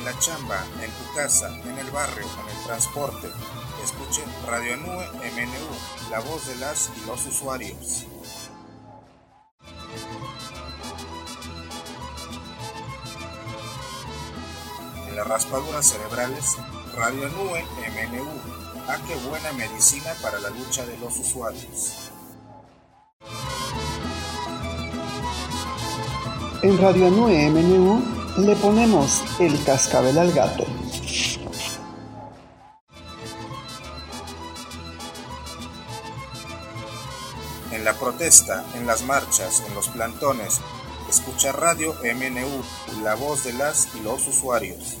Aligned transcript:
en 0.00 0.06
la 0.06 0.18
chamba, 0.18 0.64
en 0.82 0.90
tu 0.90 1.14
casa, 1.14 1.54
en 1.62 1.78
el 1.78 1.90
barrio, 1.90 2.24
en 2.24 2.56
el 2.56 2.64
transporte. 2.64 3.28
Escuche 3.84 4.24
Radio 4.46 4.76
Nube 4.78 5.06
MNU, 5.12 6.10
la 6.10 6.20
voz 6.20 6.46
de 6.46 6.56
las 6.56 6.90
y 6.96 7.06
los 7.06 7.26
usuarios. 7.26 8.06
En 15.08 15.16
las 15.16 15.26
raspaduras 15.26 15.86
cerebrales, 15.86 16.56
Radio 16.96 17.28
Nube 17.28 17.64
MNU. 17.90 18.26
Ah, 18.88 18.96
qué 19.06 19.14
buena 19.28 19.52
medicina 19.52 20.14
para 20.22 20.38
la 20.40 20.48
lucha 20.48 20.86
de 20.86 20.96
los 20.96 21.18
usuarios. 21.18 22.10
En 26.62 26.78
Radio 26.78 27.06
Anue 27.06 27.50
MNU 27.50 28.19
le 28.46 28.56
ponemos 28.56 29.22
el 29.38 29.62
cascabel 29.64 30.18
al 30.18 30.32
gato. 30.32 30.64
En 37.70 37.84
la 37.84 37.94
protesta, 37.94 38.64
en 38.74 38.86
las 38.86 39.02
marchas, 39.02 39.62
en 39.66 39.74
los 39.74 39.88
plantones, 39.88 40.60
escucha 41.08 41.52
Radio 41.52 41.94
MNU, 42.02 43.02
la 43.02 43.14
voz 43.14 43.44
de 43.44 43.52
las 43.52 43.94
y 43.94 44.00
los 44.00 44.26
usuarios. 44.28 44.96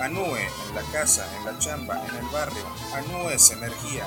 Anue, 0.00 0.42
en 0.68 0.74
la 0.74 0.82
casa, 0.92 1.26
en 1.38 1.44
la 1.44 1.58
chamba, 1.58 2.04
en 2.08 2.16
el 2.16 2.26
barrio. 2.26 2.64
Anue 2.94 3.34
es 3.34 3.50
energía, 3.50 4.06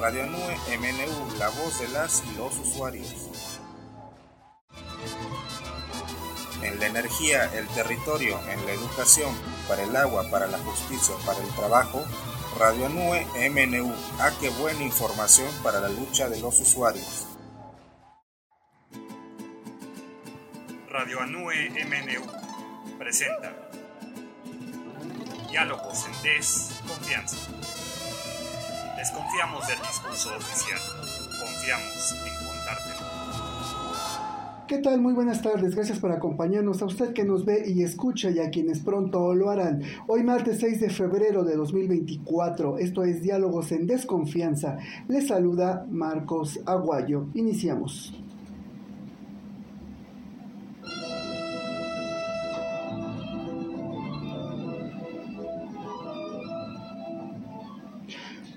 Radio 0.00 0.26
Nube 0.26 0.56
MNU, 0.78 1.38
la 1.38 1.48
voz 1.48 1.80
de 1.80 1.88
las 1.88 2.22
y 2.30 2.36
los 2.36 2.56
usuarios. 2.58 3.60
En 6.62 6.78
la 6.78 6.86
energía, 6.86 7.50
el 7.54 7.66
territorio, 7.68 8.38
en 8.48 8.64
la 8.64 8.72
educación, 8.72 9.34
para 9.66 9.82
el 9.82 9.96
agua, 9.96 10.30
para 10.30 10.46
la 10.46 10.58
justicia, 10.58 11.14
para 11.26 11.40
el 11.40 11.48
trabajo, 11.54 12.04
Radio 12.58 12.88
Nube 12.88 13.26
MNU. 13.50 13.92
Ah, 14.20 14.30
qué 14.40 14.50
buena 14.50 14.82
información 14.82 15.48
para 15.62 15.80
la 15.80 15.88
lucha 15.88 16.28
de 16.28 16.40
los 16.40 16.60
usuarios. 16.60 17.26
Radio 20.88 21.20
Anue 21.20 21.70
MNU 21.70 22.98
presenta 22.98 23.70
Diálogos 25.48 26.06
en 26.06 26.22
Desconfianza. 26.22 27.57
Desconfiamos 28.98 29.64
del 29.68 29.78
discurso 29.78 30.36
oficial. 30.36 30.80
Confiamos 31.38 32.16
en 32.26 32.34
contártelo. 32.44 33.06
¿Qué 34.66 34.78
tal? 34.78 35.00
Muy 35.00 35.12
buenas 35.12 35.40
tardes. 35.40 35.76
Gracias 35.76 36.00
por 36.00 36.10
acompañarnos 36.10 36.82
a 36.82 36.86
usted 36.86 37.12
que 37.12 37.24
nos 37.24 37.44
ve 37.44 37.62
y 37.68 37.84
escucha 37.84 38.30
y 38.30 38.40
a 38.40 38.50
quienes 38.50 38.80
pronto 38.80 39.36
lo 39.36 39.50
harán. 39.50 39.82
Hoy 40.08 40.24
martes 40.24 40.58
6 40.58 40.80
de 40.80 40.90
febrero 40.90 41.44
de 41.44 41.54
2024. 41.54 42.78
Esto 42.78 43.04
es 43.04 43.22
Diálogos 43.22 43.70
en 43.70 43.86
Desconfianza. 43.86 44.78
Les 45.06 45.28
saluda 45.28 45.86
Marcos 45.88 46.58
Aguayo. 46.66 47.28
Iniciamos. 47.34 48.12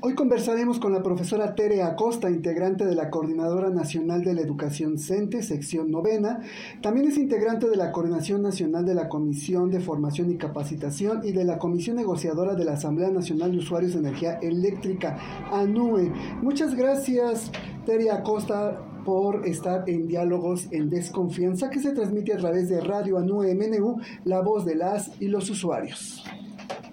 Hoy 0.03 0.15
conversaremos 0.15 0.79
con 0.79 0.93
la 0.93 1.03
profesora 1.03 1.53
Tere 1.53 1.83
Acosta, 1.83 2.27
integrante 2.27 2.85
de 2.85 2.95
la 2.95 3.11
Coordinadora 3.11 3.69
Nacional 3.69 4.23
de 4.23 4.33
la 4.33 4.41
Educación 4.41 4.97
CENTE, 4.97 5.43
sección 5.43 5.91
novena. 5.91 6.39
También 6.81 7.07
es 7.07 7.19
integrante 7.19 7.69
de 7.69 7.75
la 7.75 7.91
Coordinación 7.91 8.41
Nacional 8.41 8.83
de 8.83 8.95
la 8.95 9.07
Comisión 9.07 9.69
de 9.69 9.79
Formación 9.79 10.31
y 10.31 10.37
Capacitación 10.37 11.21
y 11.23 11.33
de 11.33 11.43
la 11.43 11.59
Comisión 11.59 11.97
Negociadora 11.97 12.55
de 12.55 12.65
la 12.65 12.73
Asamblea 12.73 13.11
Nacional 13.11 13.51
de 13.51 13.59
Usuarios 13.59 13.93
de 13.93 13.99
Energía 13.99 14.39
Eléctrica, 14.41 15.19
ANUE. 15.51 16.11
Muchas 16.41 16.73
gracias, 16.73 17.51
Tere 17.85 18.09
Acosta, 18.09 18.79
por 19.05 19.45
estar 19.45 19.87
en 19.87 20.07
Diálogos 20.07 20.67
en 20.71 20.89
Desconfianza, 20.89 21.69
que 21.69 21.79
se 21.79 21.91
transmite 21.91 22.33
a 22.33 22.37
través 22.37 22.69
de 22.69 22.81
Radio 22.81 23.19
ANUE 23.19 23.53
MNU, 23.53 23.97
la 24.23 24.41
voz 24.41 24.65
de 24.65 24.73
las 24.73 25.11
y 25.21 25.27
los 25.27 25.47
usuarios. 25.51 26.23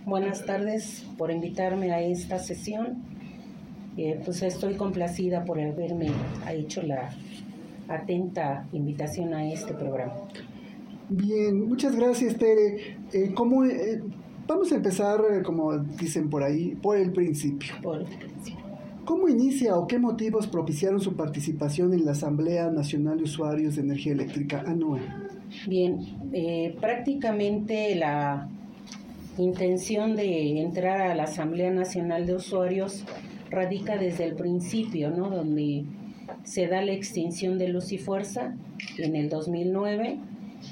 Buenas 0.08 0.46
tardes 0.46 1.04
por 1.18 1.30
invitarme 1.30 1.92
a 1.92 2.00
esta 2.00 2.38
sesión. 2.38 3.02
Eh, 3.98 4.18
pues 4.24 4.40
estoy 4.40 4.74
complacida 4.74 5.44
por 5.44 5.60
haberme 5.60 6.10
hecho 6.50 6.80
la 6.80 7.10
atenta 7.88 8.66
invitación 8.72 9.34
a 9.34 9.52
este 9.52 9.74
programa. 9.74 10.14
Bien, 11.10 11.68
muchas 11.68 11.94
gracias 11.94 12.38
Tere. 12.38 12.96
Eh, 13.12 13.32
¿cómo, 13.34 13.66
eh, 13.66 14.00
vamos 14.46 14.72
a 14.72 14.76
empezar, 14.76 15.42
como 15.42 15.76
dicen 15.76 16.30
por 16.30 16.42
ahí, 16.42 16.74
por 16.80 16.96
el 16.96 17.12
principio. 17.12 17.74
Por 17.82 18.00
el 18.00 18.06
principio. 18.06 18.64
¿Cómo 19.04 19.28
inicia 19.28 19.76
o 19.76 19.86
qué 19.86 19.98
motivos 19.98 20.46
propiciaron 20.46 21.00
su 21.00 21.16
participación 21.16 21.92
en 21.92 22.06
la 22.06 22.12
Asamblea 22.12 22.70
Nacional 22.70 23.18
de 23.18 23.24
Usuarios 23.24 23.76
de 23.76 23.82
Energía 23.82 24.14
Eléctrica, 24.14 24.64
ANUE? 24.66 25.00
Bien, 25.66 25.98
prácticamente 26.80 27.94
la 27.94 28.48
intención 29.42 30.16
de 30.16 30.60
entrar 30.60 31.00
a 31.00 31.14
la 31.14 31.24
Asamblea 31.24 31.70
Nacional 31.70 32.26
de 32.26 32.34
Usuarios 32.34 33.04
radica 33.50 33.96
desde 33.96 34.24
el 34.24 34.34
principio, 34.34 35.10
¿no? 35.10 35.30
Donde 35.30 35.84
se 36.44 36.66
da 36.66 36.82
la 36.82 36.92
extinción 36.92 37.58
de 37.58 37.68
Luz 37.68 37.92
y 37.92 37.98
Fuerza 37.98 38.54
en 38.98 39.16
el 39.16 39.28
2009. 39.28 40.18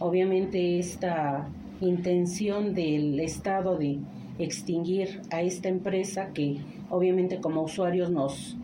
Obviamente 0.00 0.78
esta 0.78 1.48
intención 1.80 2.74
del 2.74 3.20
Estado 3.20 3.76
de 3.76 3.98
extinguir 4.38 5.20
a 5.30 5.42
esta 5.42 5.68
empresa 5.68 6.30
que 6.34 6.58
obviamente 6.90 7.40
como 7.40 7.62
usuarios 7.62 8.10
nos, 8.10 8.56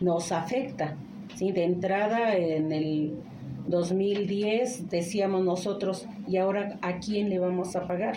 nos 0.00 0.32
afecta. 0.32 0.96
¿sí? 1.36 1.52
De 1.52 1.64
entrada 1.64 2.36
en 2.36 2.72
el 2.72 3.14
2010 3.70 4.90
decíamos 4.90 5.44
nosotros, 5.44 6.06
¿y 6.28 6.36
ahora 6.36 6.78
a 6.82 6.98
quién 6.98 7.30
le 7.30 7.38
vamos 7.38 7.76
a 7.76 7.86
pagar? 7.86 8.16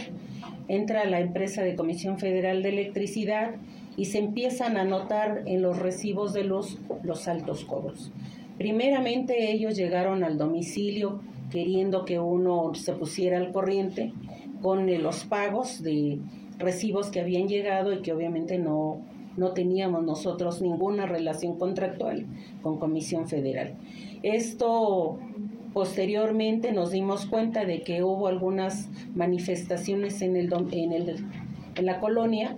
entra 0.67 1.05
la 1.05 1.19
empresa 1.19 1.63
de 1.63 1.75
Comisión 1.75 2.19
Federal 2.19 2.63
de 2.63 2.69
Electricidad 2.69 3.51
y 3.95 4.05
se 4.05 4.19
empiezan 4.19 4.77
a 4.77 4.83
notar 4.83 5.43
en 5.45 5.61
los 5.61 5.77
recibos 5.77 6.33
de 6.33 6.43
luz 6.43 6.79
los 7.03 7.27
altos 7.27 7.65
cobros. 7.65 8.11
Primeramente 8.57 9.51
ellos 9.51 9.75
llegaron 9.75 10.23
al 10.23 10.37
domicilio 10.37 11.19
queriendo 11.51 12.05
que 12.05 12.19
uno 12.19 12.73
se 12.73 12.93
pusiera 12.93 13.37
al 13.37 13.51
corriente 13.51 14.13
con 14.61 14.91
los 15.01 15.25
pagos 15.25 15.83
de 15.83 16.19
recibos 16.57 17.09
que 17.09 17.19
habían 17.19 17.47
llegado 17.47 17.93
y 17.93 18.01
que 18.01 18.13
obviamente 18.13 18.57
no, 18.57 19.01
no 19.37 19.51
teníamos 19.51 20.03
nosotros 20.03 20.61
ninguna 20.61 21.05
relación 21.05 21.57
contractual 21.57 22.25
con 22.61 22.79
Comisión 22.79 23.27
Federal. 23.27 23.75
Esto 24.23 25.19
Posteriormente 25.73 26.71
nos 26.71 26.91
dimos 26.91 27.25
cuenta 27.25 27.65
de 27.65 27.81
que 27.81 28.03
hubo 28.03 28.27
algunas 28.27 28.89
manifestaciones 29.15 30.21
en, 30.21 30.35
el, 30.35 30.53
en, 30.71 30.91
el, 30.91 31.25
en 31.75 31.85
la 31.85 31.99
colonia 31.99 32.55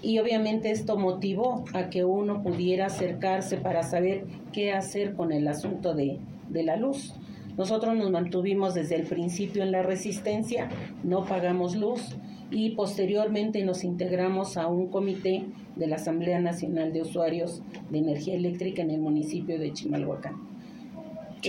y 0.00 0.18
obviamente 0.18 0.70
esto 0.70 0.96
motivó 0.96 1.64
a 1.74 1.90
que 1.90 2.04
uno 2.04 2.42
pudiera 2.42 2.86
acercarse 2.86 3.58
para 3.58 3.82
saber 3.82 4.24
qué 4.52 4.72
hacer 4.72 5.14
con 5.14 5.30
el 5.30 5.46
asunto 5.46 5.94
de, 5.94 6.18
de 6.48 6.62
la 6.62 6.76
luz. 6.76 7.14
Nosotros 7.58 7.94
nos 7.96 8.10
mantuvimos 8.10 8.74
desde 8.74 8.96
el 8.96 9.04
principio 9.04 9.62
en 9.62 9.70
la 9.70 9.82
resistencia, 9.82 10.68
no 11.02 11.24
pagamos 11.24 11.76
luz 11.76 12.16
y 12.50 12.70
posteriormente 12.70 13.62
nos 13.64 13.84
integramos 13.84 14.56
a 14.56 14.68
un 14.68 14.88
comité 14.88 15.44
de 15.76 15.86
la 15.86 15.96
Asamblea 15.96 16.40
Nacional 16.40 16.92
de 16.92 17.02
Usuarios 17.02 17.62
de 17.90 17.98
Energía 17.98 18.34
Eléctrica 18.34 18.82
en 18.82 18.90
el 18.90 19.00
municipio 19.00 19.58
de 19.58 19.72
Chimalhuacán. 19.72 20.53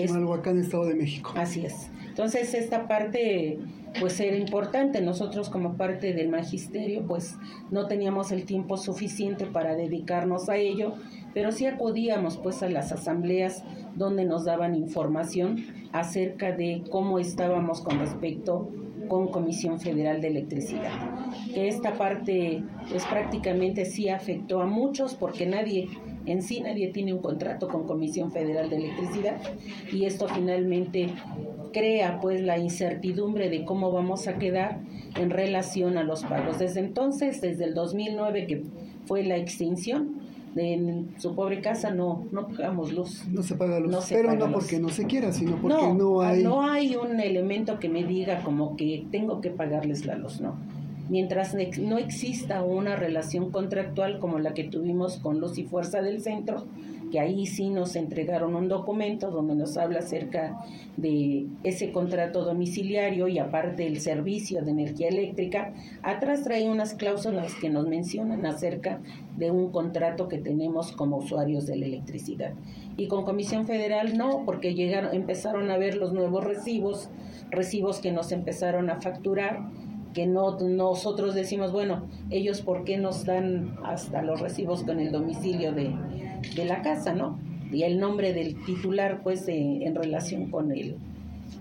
Chimalhuacán, 0.04 0.60
Estado 0.60 0.86
de 0.86 0.96
México. 0.96 1.34
Así 1.36 1.66
es. 1.66 1.90
Entonces, 2.08 2.54
esta 2.54 2.88
parte 2.88 3.60
pues 4.00 4.20
era 4.20 4.36
importante. 4.36 5.02
Nosotros 5.02 5.50
como 5.50 5.78
parte 5.78 6.14
del 6.14 6.30
magisterio 6.30 7.06
pues 7.06 7.36
no 7.72 7.88
teníamos 7.88 8.32
el 8.32 8.46
tiempo 8.46 8.78
suficiente 8.78 9.46
para 9.46 9.76
dedicarnos 9.76 10.50
a 10.50 10.58
ello, 10.58 10.96
pero 11.34 11.52
sí 11.52 11.66
acudíamos 11.66 12.38
pues 12.38 12.62
a 12.64 12.70
las 12.70 12.92
asambleas 12.92 13.64
donde 13.96 14.26
nos 14.26 14.46
daban 14.46 14.76
información 14.76 15.66
acerca 15.92 16.52
de 16.52 16.84
cómo 16.90 17.20
estábamos 17.20 17.82
con 17.82 18.00
respecto 18.00 18.70
con 19.08 19.28
Comisión 19.28 19.80
Federal 19.80 20.22
de 20.22 20.30
Electricidad. 20.30 20.92
Que 21.54 21.68
esta 21.68 21.94
parte 21.94 22.64
pues 22.90 23.06
prácticamente 23.06 23.86
sí 23.86 24.10
afectó 24.10 24.62
a 24.62 24.66
muchos 24.66 25.16
porque 25.16 25.46
nadie 25.46 25.90
en 26.26 26.42
sí 26.42 26.62
nadie 26.62 26.90
tiene 26.90 27.14
un 27.14 27.20
contrato 27.20 27.68
con 27.68 27.86
Comisión 27.86 28.32
Federal 28.32 28.70
de 28.70 28.78
Electricidad 28.78 29.38
y 29.92 30.06
esto 30.06 30.28
finalmente 30.28 31.10
crea 31.74 32.20
pues 32.22 32.42
la 32.42 32.58
incertidumbre 32.58 33.50
de 33.50 33.66
cómo 33.66 33.92
vamos 33.92 34.28
a 34.28 34.38
quedar 34.38 34.80
en 35.16 35.30
relación 35.30 35.98
a 35.98 36.04
los 36.04 36.24
pagos. 36.24 36.60
Desde 36.60 36.80
entonces, 36.80 37.42
desde 37.42 37.66
el 37.66 37.74
2009 37.74 38.48
que 38.48 38.64
fue 39.06 39.24
la 39.24 39.38
extinción, 39.38 40.22
en 40.56 41.14
su 41.18 41.36
pobre 41.36 41.62
casa 41.62 41.92
no, 41.92 42.26
no 42.32 42.48
pagamos 42.48 42.94
luz. 42.94 43.26
No 43.28 43.44
se 43.44 43.56
paga 43.56 43.80
luz, 43.80 44.06
pero 44.10 44.36
no 44.36 44.52
porque 44.52 44.80
no 44.80 44.90
se 44.90 45.06
quiera, 45.06 45.32
sino 45.34 45.58
porque 45.62 45.94
no, 45.94 46.22
hay... 46.22 46.44
No 46.44 46.62
hay 46.62 46.96
un 46.96 47.20
elemento 47.20 47.80
que 47.80 47.90
me 47.90 48.04
diga 48.04 48.42
como 48.44 48.78
que 48.78 49.06
tengo 49.12 49.42
que 49.42 49.50
pagarles 49.50 50.06
la 50.06 50.16
luz, 50.16 50.40
no. 50.40 50.56
Mientras 51.08 51.56
no 51.80 51.98
exista 51.98 52.64
una 52.64 52.96
relación 52.96 53.52
contractual 53.52 54.20
como 54.20 54.40
la 54.40 54.54
que 54.54 54.64
tuvimos 54.64 55.18
con 55.18 55.40
Luz 55.40 55.58
y 55.58 55.64
Fuerza 55.64 56.02
del 56.02 56.22
Centro, 56.22 56.66
que 57.12 57.20
ahí 57.20 57.46
sí 57.46 57.70
nos 57.70 57.96
entregaron 57.96 58.56
un 58.56 58.68
documento 58.68 59.30
donde 59.30 59.56
nos 59.56 59.78
habla 59.78 60.00
acerca 60.00 60.60
de 60.98 61.46
ese 61.64 61.92
contrato 61.92 62.44
domiciliario 62.44 63.28
y 63.28 63.38
aparte 63.40 63.86
el 63.86 64.00
servicio 64.00 64.64
de 64.64 64.72
energía 64.72 65.10
eléctrica. 65.10 65.74
Atrás 66.02 66.44
trae 66.44 66.70
unas 66.70 66.96
cláusulas 66.96 67.54
que 67.56 67.70
nos 67.70 67.88
mencionan 67.88 68.46
acerca 68.46 69.00
de 69.38 69.52
un 69.52 69.72
contrato 69.72 70.28
que 70.28 70.40
tenemos 70.40 70.92
como 70.92 71.18
usuarios 71.18 71.66
de 71.68 71.76
la 71.76 71.86
electricidad. 71.86 72.54
Y 72.98 73.08
con 73.08 73.26
Comisión 73.26 73.68
Federal 73.68 74.18
no, 74.18 74.44
porque 74.46 74.74
llegaron, 74.74 75.14
empezaron 75.14 75.70
a 75.70 75.78
ver 75.78 75.96
los 75.96 76.14
nuevos 76.14 76.44
recibos, 76.44 77.10
recibos 77.52 78.00
que 78.00 78.12
nos 78.12 78.32
empezaron 78.32 78.90
a 78.90 79.02
facturar 79.02 79.70
que 80.16 80.26
no 80.26 80.58
nosotros 80.62 81.36
decimos, 81.36 81.74
bueno, 81.74 82.08
ellos 82.32 82.62
por 82.62 82.86
qué 82.86 82.98
nos 82.98 83.26
dan 83.26 83.76
hasta 83.84 84.22
los 84.22 84.40
recibos 84.40 84.84
con 84.84 85.02
el 85.02 85.12
domicilio 85.12 85.74
de, 85.74 85.94
de 86.56 86.66
la 86.66 86.82
casa, 86.82 87.14
¿no? 87.14 87.38
Y 87.70 87.84
el 87.84 88.00
nombre 88.00 88.32
del 88.32 88.64
titular, 88.64 89.22
pues, 89.24 89.46
en 89.50 89.94
relación 89.94 90.50
con 90.50 90.72
el, 90.72 90.96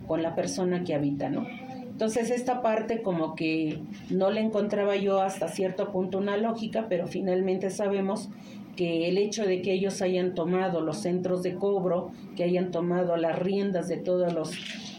con 0.07 0.23
la 0.23 0.37
persona 0.37 0.85
que 0.85 0.95
habita, 0.95 1.29
¿no? 1.29 1.45
Entonces 1.83 2.31
esta 2.31 2.63
parte 2.63 3.03
como 3.03 3.35
que 3.35 3.81
no 4.11 4.31
le 4.31 4.41
encontraba 4.41 4.97
yo 4.97 5.21
hasta 5.21 5.49
cierto 5.49 5.91
punto 5.91 6.19
una 6.19 6.37
lógica, 6.37 6.87
pero 6.89 7.09
finalmente 7.09 7.71
sabemos 7.71 8.31
que 8.77 9.09
el 9.09 9.19
hecho 9.19 9.45
de 9.47 9.63
que 9.63 9.73
ellos 9.73 10.01
hayan 10.01 10.35
tomado 10.35 10.81
los 10.81 10.99
centros 10.99 11.43
de 11.43 11.55
cobro, 11.55 12.13
que 12.37 12.45
hayan 12.45 12.71
tomado 12.71 13.17
las 13.17 13.37
riendas 13.39 13.89
de 13.89 13.97
todos 13.97 14.33
los, 14.33 14.53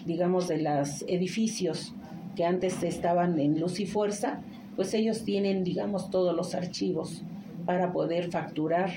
digamos, 0.06 0.48
de 0.50 0.62
los 0.62 1.04
edificios 1.08 1.94
que 2.36 2.46
antes 2.46 2.84
estaban 2.84 3.40
en 3.40 3.60
luz 3.60 3.80
y 3.80 3.86
fuerza, 3.86 4.42
pues 4.76 4.94
ellos 4.94 5.24
tienen, 5.24 5.64
digamos, 5.64 6.10
todos 6.10 6.36
los 6.36 6.54
archivos 6.54 7.24
para 7.66 7.92
poder 7.92 8.30
facturar 8.30 8.92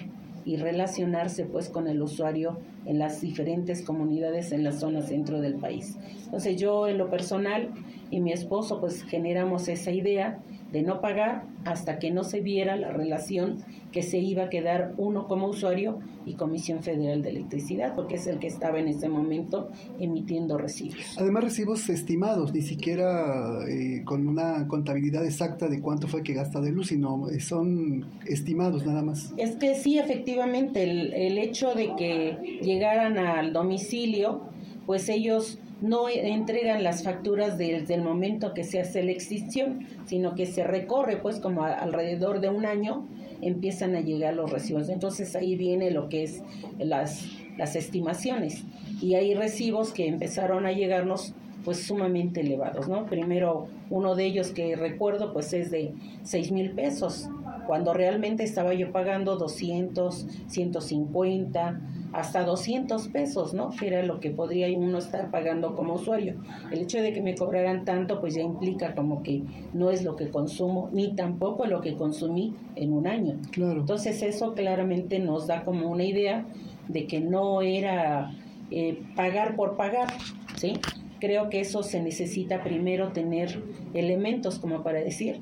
y 0.44 0.56
relacionarse 0.56 1.44
pues 1.44 1.68
con 1.68 1.88
el 1.88 2.00
usuario 2.00 2.58
en 2.86 2.98
las 2.98 3.20
diferentes 3.20 3.82
comunidades 3.82 4.50
en 4.52 4.64
la 4.64 4.72
zona 4.72 5.02
centro 5.02 5.40
del 5.40 5.54
país. 5.56 5.98
Entonces 6.24 6.56
yo 6.56 6.88
en 6.88 6.96
lo 6.96 7.10
personal 7.10 7.68
y 8.10 8.20
mi 8.20 8.32
esposo 8.32 8.80
pues 8.80 9.02
generamos 9.02 9.68
esa 9.68 9.90
idea 9.90 10.38
de 10.72 10.82
no 10.82 11.00
pagar 11.00 11.44
hasta 11.64 11.98
que 11.98 12.10
no 12.10 12.24
se 12.24 12.40
viera 12.40 12.76
la 12.76 12.90
relación 12.92 13.58
que 13.92 14.02
se 14.02 14.18
iba 14.18 14.44
a 14.44 14.48
quedar 14.50 14.94
uno 14.96 15.26
como 15.26 15.48
usuario 15.48 15.98
y 16.26 16.34
Comisión 16.34 16.82
Federal 16.82 17.22
de 17.22 17.30
Electricidad, 17.30 17.94
porque 17.94 18.16
es 18.16 18.26
el 18.26 18.38
que 18.38 18.46
estaba 18.46 18.78
en 18.78 18.88
ese 18.88 19.08
momento 19.08 19.70
emitiendo 19.98 20.58
recibos. 20.58 21.16
Además 21.16 21.44
recibos 21.44 21.88
estimados, 21.88 22.52
ni 22.52 22.62
siquiera 22.62 23.60
eh, 23.68 24.02
con 24.04 24.28
una 24.28 24.66
contabilidad 24.68 25.24
exacta 25.24 25.68
de 25.68 25.80
cuánto 25.80 26.06
fue 26.06 26.22
que 26.22 26.34
gasta 26.34 26.60
de 26.60 26.70
luz, 26.70 26.88
sino 26.88 27.30
eh, 27.30 27.40
son 27.40 28.06
estimados 28.26 28.84
nada 28.84 29.02
más. 29.02 29.32
Es 29.36 29.56
que 29.56 29.74
sí, 29.74 29.98
efectivamente, 29.98 30.82
el, 30.82 31.14
el 31.14 31.38
hecho 31.38 31.74
de 31.74 31.94
que 31.96 32.58
llegaran 32.62 33.16
al 33.16 33.52
domicilio, 33.52 34.42
pues 34.86 35.08
ellos 35.08 35.58
no 35.80 36.08
entregan 36.08 36.82
las 36.82 37.04
facturas 37.04 37.56
desde 37.56 37.94
el 37.94 38.02
momento 38.02 38.52
que 38.52 38.64
se 38.64 38.80
hace 38.80 39.02
la 39.02 39.12
extinción, 39.12 39.86
sino 40.06 40.34
que 40.34 40.46
se 40.46 40.64
recorre 40.64 41.16
pues 41.18 41.38
como 41.38 41.62
alrededor 41.62 42.40
de 42.40 42.48
un 42.48 42.66
año 42.66 43.06
empiezan 43.42 43.94
a 43.94 44.00
llegar 44.00 44.34
los 44.34 44.50
recibos. 44.50 44.88
Entonces 44.88 45.34
ahí 45.36 45.56
viene 45.56 45.90
lo 45.90 46.08
que 46.08 46.24
es 46.24 46.42
las, 46.78 47.26
las 47.56 47.76
estimaciones. 47.76 48.64
Y 49.00 49.14
hay 49.14 49.34
recibos 49.34 49.92
que 49.92 50.06
empezaron 50.06 50.66
a 50.66 50.72
llegarnos 50.72 51.34
pues 51.64 51.82
sumamente 51.86 52.40
elevados, 52.40 52.88
¿no? 52.88 53.06
Primero 53.06 53.66
uno 53.90 54.14
de 54.14 54.24
ellos 54.24 54.50
que 54.50 54.76
recuerdo 54.76 55.32
pues 55.32 55.52
es 55.52 55.70
de 55.70 55.92
6 56.22 56.52
mil 56.52 56.70
pesos, 56.70 57.28
cuando 57.66 57.92
realmente 57.92 58.44
estaba 58.44 58.72
yo 58.74 58.92
pagando 58.92 59.36
200, 59.36 60.26
150, 60.46 61.80
hasta 62.12 62.44
200 62.44 63.08
pesos, 63.08 63.54
¿no? 63.54 63.70
Que 63.70 63.88
era 63.88 64.02
lo 64.02 64.20
que 64.20 64.30
podría 64.30 64.68
uno 64.76 64.98
estar 64.98 65.30
pagando 65.30 65.74
como 65.76 65.94
usuario. 65.94 66.36
El 66.70 66.80
hecho 66.80 67.00
de 67.02 67.12
que 67.12 67.20
me 67.20 67.34
cobraran 67.34 67.84
tanto, 67.84 68.20
pues 68.20 68.34
ya 68.34 68.42
implica 68.42 68.94
como 68.94 69.22
que 69.22 69.42
no 69.74 69.90
es 69.90 70.04
lo 70.04 70.16
que 70.16 70.30
consumo, 70.30 70.88
ni 70.92 71.14
tampoco 71.14 71.66
lo 71.66 71.80
que 71.80 71.94
consumí 71.94 72.54
en 72.76 72.92
un 72.92 73.06
año. 73.06 73.36
Claro. 73.50 73.80
Entonces 73.80 74.22
eso 74.22 74.54
claramente 74.54 75.18
nos 75.18 75.46
da 75.46 75.64
como 75.64 75.90
una 75.90 76.04
idea 76.04 76.46
de 76.88 77.06
que 77.06 77.20
no 77.20 77.60
era 77.62 78.32
eh, 78.70 79.02
pagar 79.14 79.56
por 79.56 79.76
pagar, 79.76 80.08
¿sí? 80.56 80.74
Creo 81.20 81.50
que 81.50 81.60
eso 81.60 81.82
se 81.82 82.02
necesita 82.02 82.62
primero 82.62 83.08
tener 83.12 83.62
elementos 83.92 84.58
como 84.58 84.82
para 84.82 85.00
decir, 85.00 85.40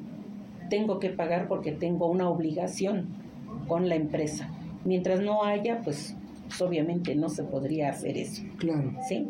tengo 0.68 0.98
que 0.98 1.10
pagar 1.10 1.48
porque 1.48 1.70
tengo 1.70 2.06
una 2.06 2.28
obligación 2.28 3.06
con 3.68 3.88
la 3.88 3.94
empresa. 3.94 4.50
Mientras 4.84 5.20
no 5.20 5.44
haya, 5.44 5.80
pues 5.82 6.16
pues, 6.46 6.60
obviamente 6.60 7.14
no 7.14 7.28
se 7.28 7.42
podría 7.44 7.90
hacer 7.90 8.16
eso. 8.16 8.42
Claro. 8.58 8.92
¿Sí? 9.08 9.26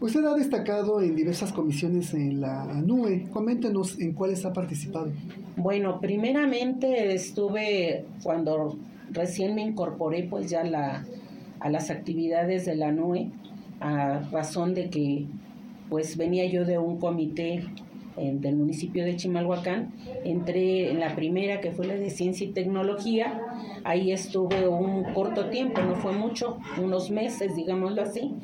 Usted 0.00 0.24
ha 0.24 0.34
destacado 0.34 1.00
en 1.00 1.16
diversas 1.16 1.52
comisiones 1.52 2.14
en 2.14 2.40
la 2.40 2.64
NUE. 2.64 3.28
Coméntenos 3.30 3.98
en 4.00 4.12
cuáles 4.12 4.44
ha 4.44 4.52
participado. 4.52 5.12
Bueno, 5.56 6.00
primeramente 6.00 7.14
estuve 7.14 8.04
cuando 8.22 8.76
recién 9.12 9.54
me 9.54 9.62
incorporé 9.62 10.24
pues 10.24 10.48
ya 10.48 10.64
la, 10.64 11.04
a 11.58 11.70
las 11.70 11.90
actividades 11.90 12.66
de 12.66 12.76
la 12.76 12.92
NUE 12.92 13.30
a 13.80 14.20
razón 14.30 14.74
de 14.74 14.90
que 14.90 15.26
pues 15.88 16.16
venía 16.16 16.46
yo 16.46 16.64
de 16.64 16.78
un 16.78 16.98
comité 16.98 17.64
del 18.34 18.56
municipio 18.56 19.04
de 19.04 19.16
Chimalhuacán. 19.16 19.92
Entré 20.24 20.90
en 20.90 21.00
la 21.00 21.14
primera, 21.14 21.60
que 21.60 21.72
fue 21.72 21.86
la 21.86 21.94
de 21.94 22.10
Ciencia 22.10 22.46
y 22.46 22.52
Tecnología. 22.52 23.40
Ahí 23.84 24.12
estuve 24.12 24.68
un 24.68 25.04
corto 25.14 25.46
tiempo, 25.46 25.80
no 25.80 25.96
fue 25.96 26.12
mucho, 26.12 26.58
unos 26.82 27.10
meses, 27.10 27.56
digámoslo 27.56 28.02
así, 28.02 28.34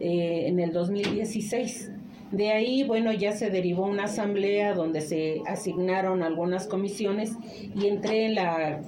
eh, 0.00 0.44
en 0.46 0.60
el 0.60 0.72
2016. 0.72 1.92
De 2.30 2.50
ahí, 2.50 2.84
bueno, 2.84 3.10
ya 3.12 3.32
se 3.32 3.48
derivó 3.48 3.86
una 3.86 4.04
asamblea 4.04 4.74
donde 4.74 5.00
se 5.00 5.40
asignaron 5.46 6.22
algunas 6.22 6.66
comisiones 6.66 7.32
y 7.74 7.86
entré 7.86 8.26
en 8.26 8.34
la, 8.34 8.82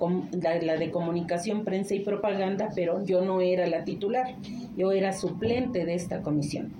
la, 0.63 0.77
de 0.77 0.91
comunicación, 0.91 1.65
prensa 1.65 1.95
y 1.95 2.01
propaganda, 2.01 2.69
pero 2.75 3.03
yo 3.03 3.25
no 3.25 3.41
era 3.41 3.67
la 3.67 3.85
titular, 3.85 4.35
yo 4.77 4.93
era 4.93 5.15
suplente 5.15 5.87
de 5.87 5.95
esta 5.95 6.21
comisión. 6.21 6.75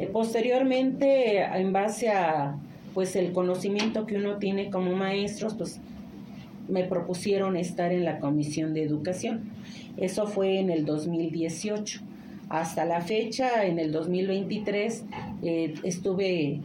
Eh, 0.00 0.08
posteriormente, 0.08 1.42
en 1.42 1.72
base 1.72 2.08
a 2.08 2.58
pues 2.94 3.16
el 3.16 3.32
conocimiento 3.32 4.06
que 4.06 4.16
uno 4.16 4.36
tiene 4.36 4.70
como 4.70 4.94
maestros, 4.94 5.54
pues 5.54 5.80
me 6.68 6.84
propusieron 6.84 7.56
estar 7.56 7.92
en 7.92 8.04
la 8.04 8.18
comisión 8.18 8.74
de 8.74 8.82
educación. 8.82 9.50
Eso 9.96 10.26
fue 10.26 10.58
en 10.58 10.70
el 10.70 10.84
2018. 10.84 12.00
Hasta 12.48 12.84
la 12.84 13.00
fecha, 13.00 13.64
en 13.64 13.78
el 13.78 13.92
2023, 13.92 15.04
eh, 15.42 15.74
estuve 15.84 16.60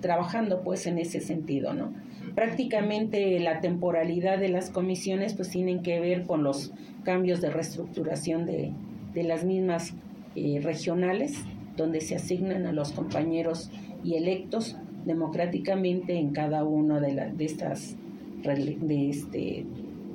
trabajando 0.00 0.62
pues 0.62 0.86
en 0.86 0.98
ese 0.98 1.20
sentido, 1.20 1.74
¿no? 1.74 1.92
Prácticamente 2.34 3.40
la 3.40 3.60
temporalidad 3.60 4.38
de 4.38 4.48
las 4.48 4.70
comisiones 4.70 5.34
pues 5.34 5.48
tienen 5.48 5.82
que 5.82 6.00
ver 6.00 6.24
con 6.24 6.44
los 6.44 6.72
cambios 7.02 7.40
de 7.40 7.50
reestructuración 7.50 8.46
de, 8.46 8.72
las 9.14 9.44
mismas 9.44 9.94
eh, 10.34 10.60
regionales, 10.62 11.34
donde 11.76 12.02
se 12.02 12.16
asignan 12.16 12.66
a 12.66 12.72
los 12.72 12.92
compañeros 12.92 13.70
y 14.04 14.14
electos 14.14 14.76
democráticamente 15.06 16.18
en 16.18 16.30
cada 16.30 16.64
una 16.64 17.00
de, 17.00 17.32
de, 17.34 17.44
estas, 17.44 17.96
de, 18.42 19.08
este, 19.08 19.64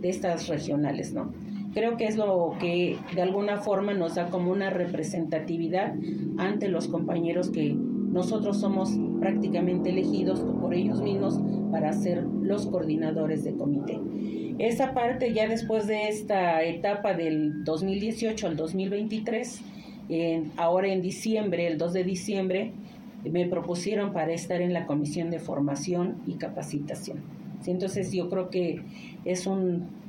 de 0.01 0.09
estas 0.09 0.47
regionales, 0.47 1.13
¿no? 1.13 1.31
Creo 1.73 1.95
que 1.95 2.05
es 2.05 2.17
lo 2.17 2.53
que 2.59 2.97
de 3.15 3.21
alguna 3.21 3.57
forma 3.57 3.93
nos 3.93 4.15
da 4.15 4.27
como 4.27 4.51
una 4.51 4.69
representatividad 4.69 5.95
ante 6.37 6.67
los 6.67 6.89
compañeros 6.89 7.49
que 7.49 7.73
nosotros 7.73 8.59
somos 8.59 8.91
prácticamente 9.21 9.89
elegidos 9.89 10.41
por 10.59 10.73
ellos 10.73 11.01
mismos 11.01 11.39
para 11.71 11.93
ser 11.93 12.23
los 12.23 12.67
coordinadores 12.67 13.45
de 13.45 13.53
comité. 13.53 13.99
Esa 14.59 14.93
parte 14.93 15.33
ya 15.33 15.47
después 15.47 15.87
de 15.87 16.09
esta 16.09 16.61
etapa 16.63 17.13
del 17.13 17.63
2018 17.63 18.47
al 18.47 18.57
2023, 18.57 19.61
ahora 20.57 20.89
en 20.89 21.01
diciembre, 21.01 21.67
el 21.67 21.77
2 21.77 21.93
de 21.93 22.03
diciembre, 22.03 22.73
me 23.29 23.45
propusieron 23.45 24.13
para 24.13 24.33
estar 24.33 24.61
en 24.61 24.73
la 24.73 24.85
comisión 24.85 25.29
de 25.29 25.39
formación 25.39 26.17
y 26.27 26.33
capacitación. 26.33 27.19
Entonces 27.67 28.11
yo 28.11 28.29
creo 28.29 28.49
que 28.49 28.81
es 29.25 29.47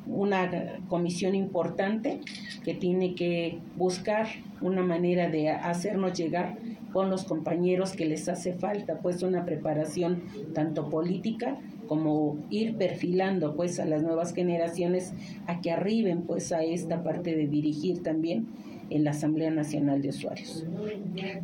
una 0.06 0.78
comisión 0.88 1.34
importante 1.34 2.20
que 2.64 2.74
tiene 2.74 3.14
que 3.14 3.58
buscar 3.76 4.26
una 4.60 4.82
manera 4.82 5.28
de 5.28 5.50
hacernos 5.50 6.14
llegar 6.14 6.56
con 6.92 7.10
los 7.10 7.24
compañeros 7.24 7.92
que 7.92 8.04
les 8.04 8.28
hace 8.28 8.52
falta, 8.52 8.98
pues 8.98 9.22
una 9.22 9.44
preparación 9.44 10.22
tanto 10.54 10.88
política 10.90 11.58
como 11.86 12.38
ir 12.50 12.76
perfilando 12.76 13.54
pues 13.54 13.80
a 13.80 13.84
las 13.84 14.02
nuevas 14.02 14.34
generaciones 14.34 15.12
a 15.46 15.60
que 15.60 15.70
arriben 15.70 16.22
pues 16.22 16.52
a 16.52 16.62
esta 16.62 17.02
parte 17.02 17.34
de 17.34 17.46
dirigir 17.48 18.02
también 18.02 18.46
en 18.94 19.04
la 19.04 19.10
Asamblea 19.12 19.50
Nacional 19.50 20.02
de 20.02 20.10
Usuarios. 20.10 20.64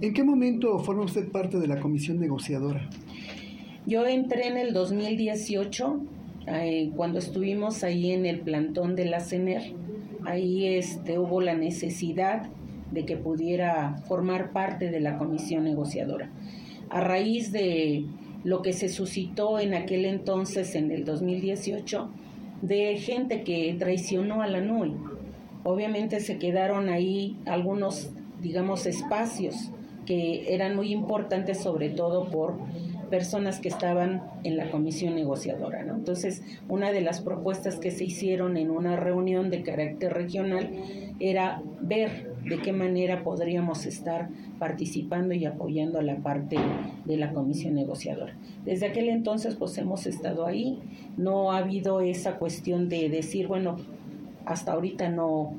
¿En 0.00 0.12
qué 0.12 0.23
momento 0.23 0.78
forma 0.78 1.05
usted 1.05 1.31
parte 1.31 1.59
de 1.59 1.67
la 1.67 1.81
comisión 1.81 2.21
negociadora? 2.21 2.88
Yo 3.87 4.07
entré 4.07 4.49
en 4.49 4.59
el 4.59 4.73
2018, 4.75 6.00
eh, 6.47 6.90
cuando 6.95 7.19
estuvimos 7.19 7.85
ahí 7.85 8.12
en 8.12 8.26
el 8.26 8.40
plantón 8.40 8.97
de 8.97 9.07
la 9.07 9.21
CENER, 9.21 9.73
ahí 10.25 10.67
este, 10.67 11.19
hubo 11.19 11.40
la 11.40 11.55
necesidad 11.55 12.49
de 12.90 13.05
que 13.05 13.17
pudiera 13.17 13.97
formar 14.07 14.52
parte 14.52 14.90
de 14.90 15.00
la 15.00 15.19
comisión 15.19 15.64
negociadora. 15.64 16.31
A 16.90 17.00
raíz 17.00 17.52
de 17.52 18.05
lo 18.45 18.62
que 18.62 18.73
se 18.73 18.88
suscitó 18.88 19.59
en 19.59 19.75
aquel 19.75 20.05
entonces, 20.05 20.75
en 20.75 20.90
el 20.90 21.05
2018, 21.05 22.11
de 22.62 22.97
gente 22.97 23.43
que 23.43 23.75
traicionó 23.78 24.43
a 24.43 24.47
la 24.47 24.61
NUI, 24.61 24.95
Obviamente 25.68 26.20
se 26.20 26.38
quedaron 26.38 26.88
ahí 26.88 27.37
algunos, 27.44 28.10
digamos, 28.40 28.87
espacios 28.87 29.70
que 30.06 30.54
eran 30.54 30.75
muy 30.75 30.94
importantes, 30.94 31.58
sobre 31.58 31.90
todo 31.90 32.30
por 32.30 32.54
personas 33.10 33.60
que 33.60 33.68
estaban 33.68 34.22
en 34.44 34.56
la 34.56 34.70
comisión 34.70 35.14
negociadora. 35.14 35.84
¿no? 35.84 35.96
Entonces, 35.96 36.42
una 36.70 36.90
de 36.90 37.02
las 37.02 37.20
propuestas 37.20 37.76
que 37.76 37.90
se 37.90 38.04
hicieron 38.04 38.56
en 38.56 38.70
una 38.70 38.96
reunión 38.96 39.50
de 39.50 39.62
carácter 39.62 40.14
regional 40.14 40.70
era 41.20 41.60
ver 41.82 42.32
de 42.46 42.62
qué 42.62 42.72
manera 42.72 43.22
podríamos 43.22 43.84
estar 43.84 44.30
participando 44.58 45.34
y 45.34 45.44
apoyando 45.44 45.98
a 45.98 46.02
la 46.02 46.16
parte 46.16 46.56
de 47.04 47.16
la 47.18 47.34
comisión 47.34 47.75
negociadora. 47.75 48.34
Desde 48.64 48.87
aquel 48.87 49.10
entonces, 49.10 49.54
pues 49.54 49.76
hemos 49.76 50.06
estado 50.06 50.46
ahí, 50.46 50.78
no 51.18 51.52
ha 51.52 51.58
habido 51.58 52.00
esa 52.00 52.37
cuestión 52.37 52.88
de 52.88 53.10
decir, 53.10 53.48
bueno, 53.48 53.76
hasta 54.49 54.73
ahorita 54.73 55.09
no, 55.11 55.55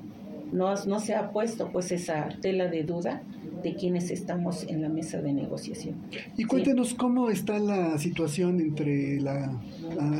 no, 0.51 0.73
no 0.85 0.99
se 0.99 1.15
ha 1.15 1.31
puesto 1.31 1.69
pues 1.71 1.91
esa 1.91 2.29
tela 2.41 2.67
de 2.67 2.83
duda 2.83 3.21
de 3.63 3.75
quienes 3.75 4.09
estamos 4.09 4.65
en 4.67 4.81
la 4.81 4.89
mesa 4.89 5.21
de 5.21 5.33
negociación. 5.33 5.95
Y 6.37 6.45
cuéntenos 6.45 6.93
cómo 6.93 7.29
está 7.29 7.59
la 7.59 7.97
situación 7.97 8.59
entre 8.61 9.19
la, 9.19 9.59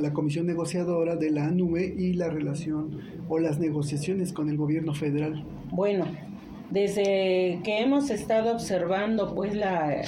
la, 0.01 0.13
comisión 0.13 0.45
negociadora 0.45 1.15
de 1.15 1.31
la 1.31 1.45
ANUE 1.45 1.95
y 1.97 2.13
la 2.13 2.29
relación 2.29 2.99
o 3.29 3.39
las 3.39 3.59
negociaciones 3.59 4.33
con 4.33 4.49
el 4.49 4.57
gobierno 4.57 4.93
federal. 4.93 5.43
Bueno, 5.71 6.05
desde 6.69 7.61
que 7.63 7.79
hemos 7.79 8.09
estado 8.09 8.51
observando 8.51 9.33
pues 9.33 9.55
la 9.55 10.01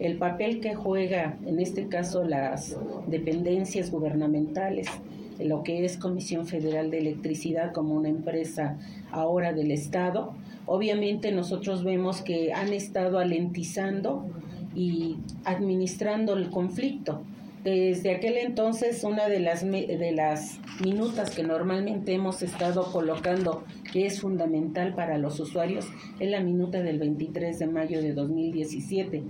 el 0.00 0.18
papel 0.18 0.60
que 0.60 0.74
juega 0.74 1.38
en 1.46 1.60
este 1.60 1.86
caso 1.86 2.24
las 2.24 2.76
dependencias 3.06 3.90
gubernamentales 3.90 4.88
lo 5.38 5.62
que 5.62 5.84
es 5.84 5.96
Comisión 5.96 6.46
Federal 6.46 6.90
de 6.90 6.98
Electricidad 6.98 7.72
como 7.72 7.94
una 7.94 8.08
empresa 8.08 8.78
ahora 9.10 9.52
del 9.52 9.70
Estado. 9.70 10.34
Obviamente 10.66 11.32
nosotros 11.32 11.84
vemos 11.84 12.22
que 12.22 12.52
han 12.52 12.72
estado 12.72 13.18
alentizando 13.18 14.26
y 14.74 15.16
administrando 15.44 16.34
el 16.34 16.50
conflicto. 16.50 17.22
Desde 17.64 18.14
aquel 18.14 18.36
entonces, 18.36 19.04
una 19.04 19.26
de 19.26 19.40
las, 19.40 19.64
de 19.64 20.12
las 20.12 20.60
minutas 20.84 21.30
que 21.30 21.42
normalmente 21.42 22.12
hemos 22.12 22.42
estado 22.42 22.92
colocando, 22.92 23.64
que 23.90 24.04
es 24.04 24.20
fundamental 24.20 24.94
para 24.94 25.16
los 25.16 25.40
usuarios, 25.40 25.86
es 26.20 26.30
la 26.30 26.40
minuta 26.40 26.82
del 26.82 26.98
23 26.98 27.58
de 27.58 27.66
mayo 27.66 28.02
de 28.02 28.12
2017. 28.12 29.22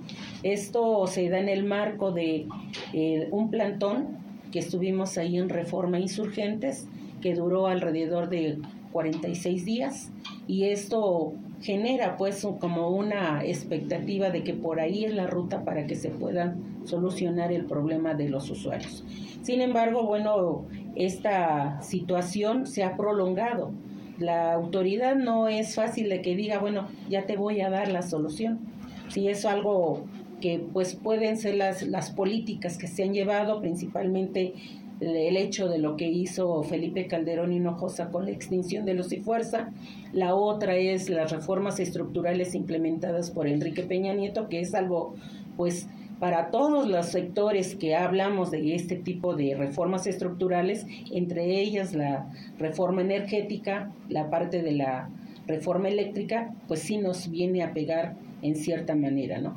Esto 0.42 1.06
se 1.06 1.28
da 1.28 1.38
en 1.38 1.48
el 1.48 1.62
marco 1.62 2.10
de 2.10 2.48
eh, 2.92 3.28
un 3.30 3.50
plantón 3.50 4.23
que 4.54 4.60
estuvimos 4.60 5.18
ahí 5.18 5.36
en 5.36 5.48
Reforma 5.48 5.98
Insurgentes, 5.98 6.86
que 7.20 7.34
duró 7.34 7.66
alrededor 7.66 8.28
de 8.28 8.58
46 8.92 9.64
días 9.64 10.12
y 10.46 10.66
esto 10.66 11.32
genera 11.60 12.16
pues 12.16 12.46
como 12.60 12.90
una 12.90 13.44
expectativa 13.44 14.30
de 14.30 14.44
que 14.44 14.54
por 14.54 14.78
ahí 14.78 15.06
es 15.06 15.12
la 15.12 15.26
ruta 15.26 15.64
para 15.64 15.88
que 15.88 15.96
se 15.96 16.10
pueda 16.10 16.54
solucionar 16.84 17.50
el 17.50 17.64
problema 17.64 18.14
de 18.14 18.28
los 18.28 18.48
usuarios. 18.48 19.02
Sin 19.42 19.60
embargo, 19.60 20.04
bueno, 20.04 20.66
esta 20.94 21.82
situación 21.82 22.68
se 22.68 22.84
ha 22.84 22.96
prolongado. 22.96 23.72
La 24.20 24.52
autoridad 24.52 25.16
no 25.16 25.48
es 25.48 25.74
fácil 25.74 26.08
de 26.08 26.22
que 26.22 26.36
diga, 26.36 26.60
bueno, 26.60 26.86
ya 27.10 27.26
te 27.26 27.36
voy 27.36 27.60
a 27.60 27.70
dar 27.70 27.90
la 27.90 28.02
solución. 28.02 28.60
Si 29.08 29.26
es 29.26 29.44
algo 29.46 30.04
que 30.44 30.58
pues 30.58 30.94
pueden 30.94 31.38
ser 31.38 31.54
las, 31.54 31.84
las 31.84 32.10
políticas 32.10 32.76
que 32.76 32.86
se 32.86 33.02
han 33.02 33.14
llevado, 33.14 33.62
principalmente 33.62 34.52
el 35.00 35.38
hecho 35.38 35.70
de 35.70 35.78
lo 35.78 35.96
que 35.96 36.06
hizo 36.06 36.62
Felipe 36.64 37.06
Calderón 37.06 37.54
Hinojosa 37.54 38.10
con 38.10 38.26
la 38.26 38.32
extinción 38.32 38.84
de 38.84 38.92
los 38.92 39.10
y 39.14 39.20
fuerza, 39.20 39.72
la 40.12 40.34
otra 40.34 40.76
es 40.76 41.08
las 41.08 41.32
reformas 41.32 41.80
estructurales 41.80 42.54
implementadas 42.54 43.30
por 43.30 43.48
Enrique 43.48 43.84
Peña 43.84 44.12
Nieto, 44.12 44.50
que 44.50 44.60
es 44.60 44.74
algo 44.74 45.14
pues 45.56 45.88
para 46.20 46.50
todos 46.50 46.90
los 46.90 47.06
sectores 47.06 47.74
que 47.74 47.96
hablamos 47.96 48.50
de 48.50 48.74
este 48.74 48.96
tipo 48.96 49.34
de 49.34 49.54
reformas 49.54 50.06
estructurales, 50.06 50.86
entre 51.10 51.58
ellas 51.58 51.94
la 51.94 52.30
reforma 52.58 53.00
energética, 53.00 53.90
la 54.10 54.28
parte 54.28 54.60
de 54.60 54.72
la 54.72 55.08
reforma 55.46 55.88
eléctrica, 55.88 56.52
pues 56.68 56.80
sí 56.80 56.98
nos 56.98 57.30
viene 57.30 57.62
a 57.62 57.72
pegar 57.72 58.16
en 58.42 58.56
cierta 58.56 58.94
manera, 58.94 59.38
¿no? 59.38 59.56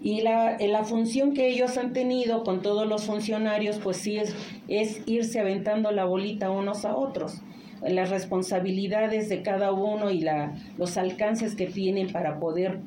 Y 0.00 0.20
la, 0.20 0.56
la, 0.58 0.84
función 0.84 1.34
que 1.34 1.48
ellos 1.48 1.76
han 1.76 1.92
tenido 1.92 2.44
con 2.44 2.62
todos 2.62 2.86
los 2.86 3.04
funcionarios, 3.04 3.78
pues 3.78 3.96
sí 3.96 4.16
es, 4.16 4.34
es 4.68 5.02
irse 5.06 5.40
aventando 5.40 5.90
la 5.90 6.04
bolita 6.04 6.50
unos 6.50 6.84
a 6.84 6.94
otros. 6.94 7.40
Las 7.82 8.10
responsabilidades 8.10 9.28
de 9.28 9.42
cada 9.42 9.72
uno 9.72 10.10
y 10.10 10.20
la, 10.20 10.54
los 10.78 10.96
alcances 10.96 11.56
que 11.56 11.66
tienen 11.66 12.12
para 12.12 12.38
poder 12.38 12.78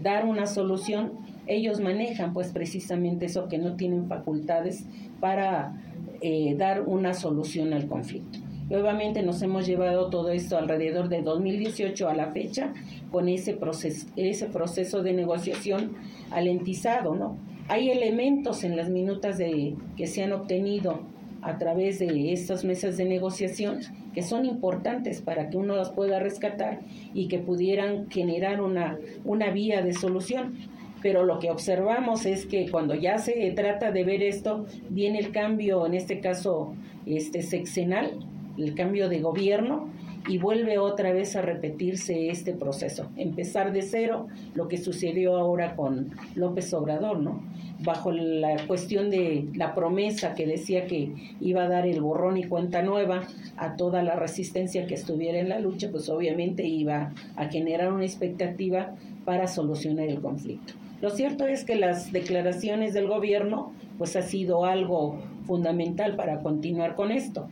dar 0.00 0.24
una 0.26 0.46
solución, 0.46 1.12
ellos 1.46 1.80
manejan 1.80 2.32
pues 2.32 2.52
precisamente 2.52 3.26
eso 3.26 3.48
que 3.48 3.58
no 3.58 3.74
tienen 3.76 4.06
facultades 4.06 4.84
para 5.18 5.80
eh, 6.20 6.54
dar 6.56 6.82
una 6.82 7.14
solución 7.14 7.72
al 7.72 7.88
conflicto. 7.88 8.38
Nuevamente 8.70 9.24
nos 9.24 9.42
hemos 9.42 9.66
llevado 9.66 10.10
todo 10.10 10.30
esto 10.30 10.56
alrededor 10.56 11.08
de 11.08 11.22
2018 11.22 12.08
a 12.08 12.14
la 12.14 12.28
fecha 12.28 12.72
con 13.10 13.28
ese 13.28 13.54
proceso, 13.54 14.06
ese 14.14 14.46
proceso 14.46 15.02
de 15.02 15.12
negociación 15.12 15.96
alentizado, 16.30 17.16
¿no? 17.16 17.36
Hay 17.66 17.90
elementos 17.90 18.62
en 18.62 18.76
las 18.76 18.88
minutas 18.88 19.38
de, 19.38 19.74
que 19.96 20.06
se 20.06 20.22
han 20.22 20.32
obtenido 20.32 21.00
a 21.42 21.58
través 21.58 21.98
de 21.98 22.32
estas 22.32 22.64
mesas 22.64 22.96
de 22.96 23.06
negociación 23.06 23.80
que 24.14 24.22
son 24.22 24.44
importantes 24.44 25.20
para 25.20 25.50
que 25.50 25.56
uno 25.56 25.74
las 25.74 25.90
pueda 25.90 26.20
rescatar 26.20 26.78
y 27.12 27.26
que 27.26 27.40
pudieran 27.40 28.08
generar 28.08 28.60
una, 28.60 28.98
una 29.24 29.50
vía 29.50 29.82
de 29.82 29.94
solución. 29.94 30.54
Pero 31.02 31.24
lo 31.24 31.40
que 31.40 31.50
observamos 31.50 32.24
es 32.24 32.46
que 32.46 32.70
cuando 32.70 32.94
ya 32.94 33.18
se 33.18 33.50
trata 33.50 33.90
de 33.90 34.04
ver 34.04 34.22
esto, 34.22 34.66
viene 34.90 35.18
el 35.18 35.32
cambio, 35.32 35.86
en 35.86 35.94
este 35.94 36.20
caso 36.20 36.74
este 37.06 37.42
sexenal, 37.42 38.18
el 38.58 38.74
cambio 38.74 39.08
de 39.08 39.20
gobierno 39.20 39.88
y 40.28 40.38
vuelve 40.38 40.78
otra 40.78 41.12
vez 41.12 41.34
a 41.36 41.42
repetirse 41.42 42.28
este 42.28 42.52
proceso, 42.52 43.08
empezar 43.16 43.72
de 43.72 43.82
cero, 43.82 44.28
lo 44.54 44.68
que 44.68 44.78
sucedió 44.78 45.36
ahora 45.36 45.76
con 45.76 46.10
López 46.34 46.72
Obrador, 46.74 47.20
¿no? 47.20 47.42
Bajo 47.82 48.12
la 48.12 48.66
cuestión 48.66 49.08
de 49.08 49.48
la 49.54 49.74
promesa 49.74 50.34
que 50.34 50.46
decía 50.46 50.86
que 50.86 51.12
iba 51.40 51.62
a 51.62 51.68
dar 51.68 51.86
el 51.86 52.02
borrón 52.02 52.36
y 52.36 52.44
cuenta 52.44 52.82
nueva 52.82 53.22
a 53.56 53.76
toda 53.76 54.02
la 54.02 54.16
resistencia 54.16 54.86
que 54.86 54.94
estuviera 54.94 55.38
en 55.38 55.48
la 55.48 55.58
lucha, 55.58 55.90
pues 55.90 56.08
obviamente 56.10 56.66
iba 56.66 57.12
a 57.36 57.46
generar 57.46 57.92
una 57.92 58.04
expectativa 58.04 58.94
para 59.24 59.46
solucionar 59.46 60.08
el 60.08 60.20
conflicto. 60.20 60.74
Lo 61.00 61.08
cierto 61.08 61.46
es 61.46 61.64
que 61.64 61.76
las 61.76 62.12
declaraciones 62.12 62.92
del 62.92 63.06
gobierno 63.06 63.72
pues 63.96 64.16
ha 64.16 64.22
sido 64.22 64.66
algo 64.66 65.18
fundamental 65.46 66.14
para 66.16 66.40
continuar 66.40 66.94
con 66.94 67.10
esto 67.10 67.48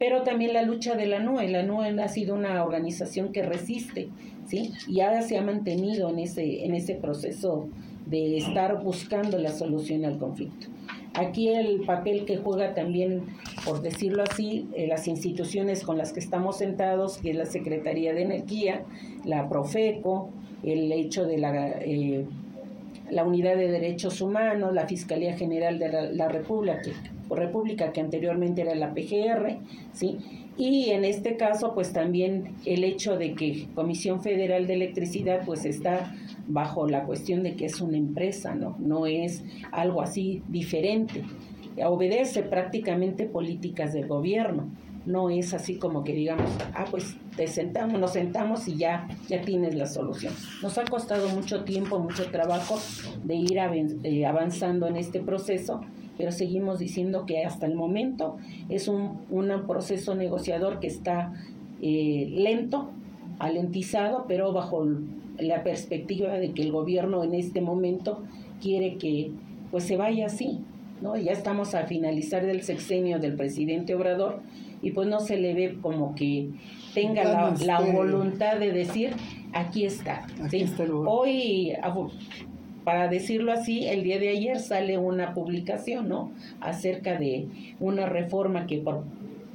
pero 0.00 0.22
también 0.22 0.54
la 0.54 0.62
lucha 0.62 0.94
de 0.96 1.04
la 1.04 1.20
NUE. 1.20 1.48
La 1.48 1.62
NUE 1.62 1.90
ha 2.00 2.08
sido 2.08 2.34
una 2.34 2.64
organización 2.64 3.32
que 3.32 3.42
resiste, 3.42 4.08
¿sí? 4.46 4.72
Y 4.88 5.02
ahora 5.02 5.20
se 5.20 5.36
ha 5.36 5.42
mantenido 5.42 6.08
en 6.08 6.20
ese, 6.20 6.64
en 6.64 6.74
ese 6.74 6.94
proceso 6.94 7.68
de 8.06 8.38
estar 8.38 8.82
buscando 8.82 9.36
la 9.36 9.52
solución 9.52 10.06
al 10.06 10.16
conflicto. 10.16 10.68
Aquí 11.12 11.50
el 11.50 11.82
papel 11.82 12.24
que 12.24 12.38
juega 12.38 12.72
también, 12.72 13.24
por 13.66 13.82
decirlo 13.82 14.22
así, 14.22 14.66
eh, 14.74 14.86
las 14.86 15.06
instituciones 15.06 15.84
con 15.84 15.98
las 15.98 16.14
que 16.14 16.20
estamos 16.20 16.56
sentados, 16.56 17.18
que 17.18 17.32
es 17.32 17.36
la 17.36 17.44
Secretaría 17.44 18.14
de 18.14 18.22
Energía, 18.22 18.84
la 19.26 19.50
Profeco, 19.50 20.30
el 20.62 20.90
hecho 20.92 21.26
de 21.26 21.36
la, 21.36 21.72
eh, 21.82 22.24
la 23.10 23.24
Unidad 23.24 23.54
de 23.54 23.68
Derechos 23.68 24.22
Humanos, 24.22 24.72
la 24.72 24.86
Fiscalía 24.86 25.36
General 25.36 25.78
de 25.78 25.88
la, 25.90 26.02
la 26.04 26.28
República, 26.28 26.80
República, 27.36 27.92
que 27.92 28.00
anteriormente 28.00 28.62
era 28.62 28.74
la 28.74 28.94
PGR, 28.94 29.58
¿sí? 29.92 30.18
Y 30.56 30.90
en 30.90 31.04
este 31.04 31.36
caso, 31.36 31.72
pues 31.74 31.92
también 31.92 32.54
el 32.66 32.84
hecho 32.84 33.16
de 33.16 33.34
que 33.34 33.66
Comisión 33.74 34.20
Federal 34.20 34.66
de 34.66 34.74
Electricidad, 34.74 35.44
pues 35.46 35.64
está 35.64 36.14
bajo 36.46 36.86
la 36.86 37.04
cuestión 37.04 37.42
de 37.42 37.54
que 37.54 37.66
es 37.66 37.80
una 37.80 37.96
empresa, 37.96 38.54
¿no? 38.54 38.76
No 38.78 39.06
es 39.06 39.42
algo 39.72 40.02
así 40.02 40.42
diferente. 40.48 41.24
obedece 41.82 42.42
prácticamente 42.42 43.24
políticas 43.24 43.94
del 43.94 44.06
gobierno. 44.06 44.68
No 45.06 45.30
es 45.30 45.54
así 45.54 45.76
como 45.76 46.04
que 46.04 46.12
digamos, 46.12 46.50
ah, 46.74 46.84
pues 46.90 47.16
te 47.36 47.46
sentamos, 47.46 47.98
nos 47.98 48.12
sentamos 48.12 48.68
y 48.68 48.76
ya, 48.76 49.08
ya 49.28 49.40
tienes 49.40 49.74
la 49.74 49.86
solución. 49.86 50.34
Nos 50.62 50.76
ha 50.76 50.84
costado 50.84 51.30
mucho 51.30 51.64
tiempo, 51.64 51.98
mucho 51.98 52.30
trabajo 52.30 52.78
de 53.24 53.34
ir 53.34 53.58
eh, 54.02 54.26
avanzando 54.26 54.86
en 54.86 54.96
este 54.96 55.20
proceso, 55.20 55.80
pero 56.20 56.32
seguimos 56.32 56.78
diciendo 56.78 57.24
que 57.24 57.46
hasta 57.46 57.64
el 57.64 57.74
momento 57.74 58.36
es 58.68 58.88
un, 58.88 59.20
un 59.30 59.48
proceso 59.66 60.14
negociador 60.14 60.78
que 60.78 60.86
está 60.86 61.32
eh, 61.80 62.28
lento, 62.30 62.90
alentizado, 63.38 64.26
pero 64.28 64.52
bajo 64.52 64.86
la 65.38 65.62
perspectiva 65.62 66.34
de 66.34 66.52
que 66.52 66.60
el 66.60 66.72
gobierno 66.72 67.24
en 67.24 67.32
este 67.32 67.62
momento 67.62 68.22
quiere 68.60 68.96
que 68.96 69.30
pues 69.70 69.84
se 69.84 69.96
vaya 69.96 70.26
así, 70.26 70.58
¿no? 71.00 71.16
Ya 71.16 71.32
estamos 71.32 71.74
a 71.74 71.86
finalizar 71.86 72.44
del 72.44 72.60
sexenio 72.64 73.18
del 73.18 73.34
presidente 73.34 73.94
Obrador 73.94 74.40
y 74.82 74.90
pues 74.90 75.08
no 75.08 75.20
se 75.20 75.38
le 75.38 75.54
ve 75.54 75.78
como 75.80 76.14
que 76.14 76.50
tenga 76.92 77.54
la, 77.64 77.80
voluntad 77.80 78.58
de 78.58 78.72
decir, 78.72 79.14
aquí 79.54 79.86
está. 79.86 80.26
Hoy, 81.06 81.72
para 82.84 83.08
decirlo 83.08 83.52
así, 83.52 83.86
el 83.86 84.02
día 84.02 84.18
de 84.18 84.30
ayer 84.30 84.58
sale 84.58 84.98
una 84.98 85.34
publicación, 85.34 86.08
¿no? 86.08 86.32
Acerca 86.60 87.16
de 87.16 87.46
una 87.78 88.06
reforma 88.06 88.66
que 88.66 88.82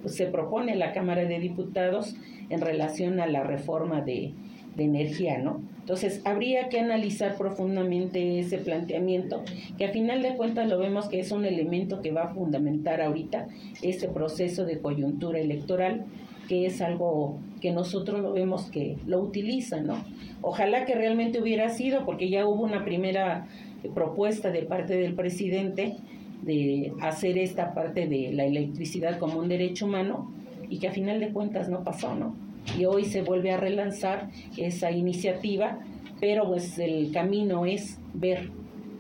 se 0.05 0.27
propone 0.27 0.75
la 0.75 0.93
Cámara 0.93 1.25
de 1.25 1.39
Diputados 1.39 2.15
en 2.49 2.61
relación 2.61 3.19
a 3.19 3.27
la 3.27 3.43
reforma 3.43 4.01
de, 4.01 4.33
de 4.75 4.83
energía, 4.83 5.39
¿no? 5.39 5.61
Entonces, 5.79 6.21
habría 6.25 6.69
que 6.69 6.79
analizar 6.79 7.37
profundamente 7.37 8.39
ese 8.39 8.57
planteamiento, 8.57 9.43
que 9.77 9.85
a 9.85 9.91
final 9.91 10.23
de 10.23 10.35
cuentas 10.35 10.67
lo 10.67 10.79
vemos 10.79 11.07
que 11.09 11.19
es 11.19 11.31
un 11.31 11.45
elemento 11.45 12.01
que 12.01 12.11
va 12.11 12.23
a 12.23 12.33
fundamentar 12.33 13.01
ahorita 13.01 13.47
ese 13.83 14.07
proceso 14.07 14.65
de 14.65 14.79
coyuntura 14.79 15.39
electoral, 15.39 16.05
que 16.47 16.65
es 16.65 16.81
algo 16.81 17.37
que 17.65 17.71
nosotros 17.71 18.21
lo 18.21 18.31
vemos 18.31 18.69
que 18.69 18.97
lo 19.07 19.19
utilizan, 19.19 19.87
¿no? 19.87 20.03
Ojalá 20.43 20.85
que 20.85 20.93
realmente 20.93 21.41
hubiera 21.41 21.69
sido, 21.69 22.05
porque 22.05 22.29
ya 22.29 22.45
hubo 22.45 22.63
una 22.63 22.85
primera 22.85 23.47
propuesta 23.95 24.51
de 24.51 24.61
parte 24.61 24.95
del 24.95 25.15
presidente 25.15 25.95
de 26.43 26.93
hacer 27.01 27.39
esta 27.39 27.73
parte 27.73 28.07
de 28.07 28.31
la 28.33 28.45
electricidad 28.45 29.17
como 29.17 29.39
un 29.39 29.49
derecho 29.49 29.87
humano 29.87 30.31
y 30.69 30.77
que 30.77 30.89
a 30.89 30.91
final 30.91 31.19
de 31.19 31.29
cuentas 31.29 31.67
no 31.67 31.83
pasó, 31.83 32.13
¿no? 32.13 32.35
y 32.77 32.85
hoy 32.85 33.05
se 33.05 33.23
vuelve 33.23 33.51
a 33.51 33.57
relanzar 33.57 34.29
esa 34.57 34.91
iniciativa, 34.91 35.79
pero 36.19 36.45
pues 36.47 36.77
el 36.77 37.11
camino 37.11 37.65
es 37.65 37.99
ver 38.13 38.51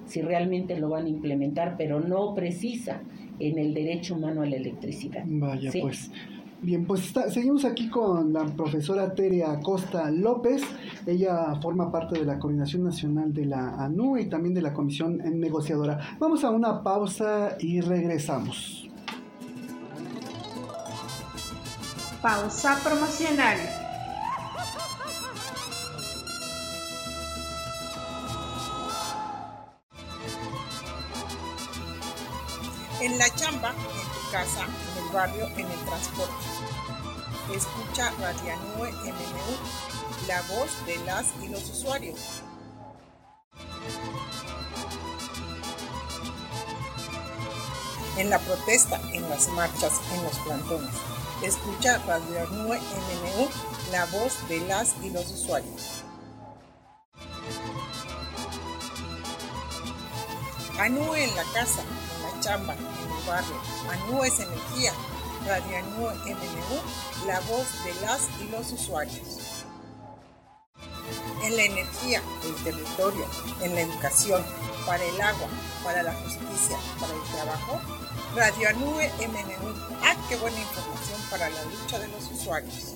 si 0.07 0.23
realmente 0.23 0.75
lo 0.79 0.89
van 0.89 1.05
a 1.05 1.09
implementar, 1.09 1.75
pero 1.77 1.99
no 1.99 2.33
precisa 2.33 3.01
en 3.39 3.57
el 3.57 3.73
derecho 3.73 4.15
humano 4.15 4.41
a 4.43 4.45
la 4.45 4.55
electricidad. 4.55 5.23
Vaya, 5.25 5.71
pues. 5.79 6.11
Bien, 6.65 6.83
pues 6.83 7.13
seguimos 7.31 7.63
aquí 7.63 7.91
con 7.91 8.33
la 8.33 8.43
profesora 8.43 9.13
Teria 9.13 9.51
Acosta 9.51 10.09
López. 10.09 10.63
Ella 11.05 11.53
forma 11.61 11.91
parte 11.91 12.17
de 12.17 12.25
la 12.25 12.39
Coordinación 12.39 12.85
Nacional 12.85 13.31
de 13.31 13.45
la 13.45 13.75
ANU 13.75 14.17
y 14.17 14.25
también 14.25 14.55
de 14.55 14.63
la 14.63 14.73
Comisión 14.73 15.17
Negociadora. 15.39 16.17
Vamos 16.17 16.43
a 16.43 16.49
una 16.49 16.81
pausa 16.81 17.55
y 17.59 17.81
regresamos. 17.81 18.89
Pausa 22.19 22.79
promocional. 22.83 23.59
En 33.03 33.19
la 33.19 33.29
chamba, 33.35 33.69
en 33.69 33.75
tu 33.75 34.31
casa, 34.31 34.65
barrio, 35.15 35.47
en 35.57 35.71
el 35.71 35.85
transporte. 35.85 36.33
Escucha 37.53 38.11
Radianue 38.19 38.91
MMU, 38.91 40.27
la 40.27 40.41
voz 40.43 40.85
de 40.85 40.97
las 41.05 41.25
y 41.41 41.47
los 41.47 41.69
usuarios. 41.69 42.19
En 48.17 48.29
la 48.29 48.39
protesta, 48.39 48.99
en 49.13 49.27
las 49.29 49.47
marchas, 49.49 49.93
en 50.13 50.23
los 50.23 50.37
plantones 50.39 50.93
Escucha 51.41 51.97
Radio 52.07 52.47
Anue 52.47 52.79
MMU, 52.79 53.49
la 53.91 54.05
voz 54.05 54.47
de 54.47 54.61
las 54.61 54.95
y 55.03 55.09
los 55.09 55.29
usuarios. 55.29 56.03
Anue 60.79 61.25
en 61.25 61.35
la 61.35 61.43
casa, 61.53 61.81
en 61.81 62.21
la 62.23 62.39
chamba, 62.39 62.75
barrio. 63.25 63.55
Anue 63.89 64.27
es 64.27 64.39
energía. 64.39 64.93
Radio 65.45 65.77
Anue 65.77 66.13
MMU, 66.33 67.27
la 67.27 67.39
voz 67.41 67.67
de 67.83 67.93
las 68.01 68.27
y 68.41 68.49
los 68.49 68.71
usuarios. 68.71 69.65
En 71.43 71.55
la 71.55 71.63
energía, 71.63 72.21
el 72.43 72.55
territorio, 72.63 73.25
en 73.61 73.75
la 73.75 73.81
educación, 73.81 74.43
para 74.87 75.03
el 75.03 75.21
agua, 75.21 75.47
para 75.83 76.01
la 76.01 76.13
justicia, 76.13 76.77
para 76.99 77.13
el 77.13 77.21
trabajo, 77.31 77.79
Radio 78.35 78.69
Anue 78.69 79.11
MMU. 79.27 79.95
¡Ah, 80.03 80.15
qué 80.27 80.35
buena 80.37 80.59
información 80.59 81.21
para 81.29 81.49
la 81.49 81.63
lucha 81.65 81.99
de 81.99 82.07
los 82.07 82.31
usuarios! 82.31 82.95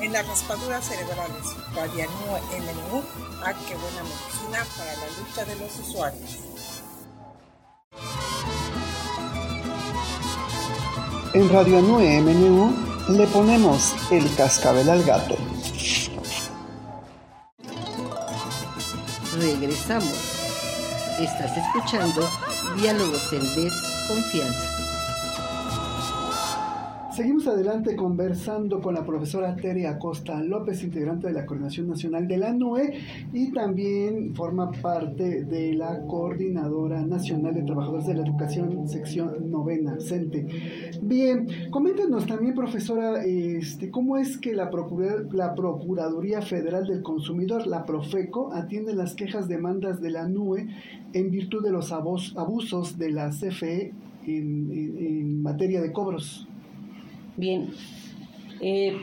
En 0.00 0.12
las 0.12 0.26
raspaduras 0.26 0.84
cerebrales, 0.84 1.56
Radio 1.74 2.04
Anue 2.04 2.40
MMU. 2.60 3.02
¡Ah, 3.44 3.52
qué 3.68 3.74
buena 3.74 4.02
medicina 4.02 4.66
para 4.76 4.92
la 4.94 5.06
lucha 5.18 5.44
de 5.44 5.56
los 5.56 5.78
usuarios! 5.78 6.38
En 11.32 11.48
Radio 11.48 11.78
Anue 11.78 12.20
MNU 12.20 13.16
le 13.16 13.26
ponemos 13.26 13.94
el 14.10 14.34
cascabel 14.34 14.88
al 14.90 15.02
gato. 15.04 15.36
regresamos. 19.40 20.14
Estás 21.18 21.56
escuchando 21.56 22.28
Diálogos 22.76 23.32
en 23.32 23.40
Desconfianza. 23.40 24.99
Seguimos 27.12 27.48
adelante 27.48 27.96
conversando 27.96 28.80
con 28.80 28.94
la 28.94 29.04
profesora 29.04 29.56
Tere 29.56 29.88
Acosta 29.88 30.40
López, 30.44 30.84
integrante 30.84 31.26
de 31.26 31.32
la 31.32 31.44
Coordinación 31.44 31.88
Nacional 31.88 32.28
de 32.28 32.38
la 32.38 32.52
NUE 32.52 33.00
y 33.32 33.50
también 33.50 34.32
forma 34.36 34.70
parte 34.70 35.42
de 35.44 35.74
la 35.74 36.06
Coordinadora 36.06 37.04
Nacional 37.04 37.54
de 37.54 37.62
Trabajadores 37.62 38.06
de 38.06 38.14
la 38.14 38.22
Educación, 38.22 38.88
sección 38.88 39.50
novena, 39.50 39.96
CENTE. 39.98 40.46
Bien, 41.02 41.48
coméntenos 41.72 42.26
también, 42.26 42.54
profesora, 42.54 43.24
este, 43.24 43.90
cómo 43.90 44.16
es 44.16 44.38
que 44.38 44.54
la, 44.54 44.70
la 45.32 45.54
Procuraduría 45.56 46.42
Federal 46.42 46.86
del 46.86 47.02
Consumidor, 47.02 47.66
la 47.66 47.86
Profeco, 47.86 48.52
atiende 48.52 48.94
las 48.94 49.16
quejas 49.16 49.48
demandas 49.48 50.00
de 50.00 50.10
la 50.10 50.28
NUE 50.28 50.68
en 51.12 51.30
virtud 51.32 51.64
de 51.64 51.72
los 51.72 51.90
abusos 51.90 52.98
de 52.98 53.10
la 53.10 53.30
CFE 53.30 53.92
en 54.28 55.42
materia 55.42 55.80
de 55.80 55.92
cobros. 55.92 56.46
Bien, 57.40 57.70
eh, 58.60 58.94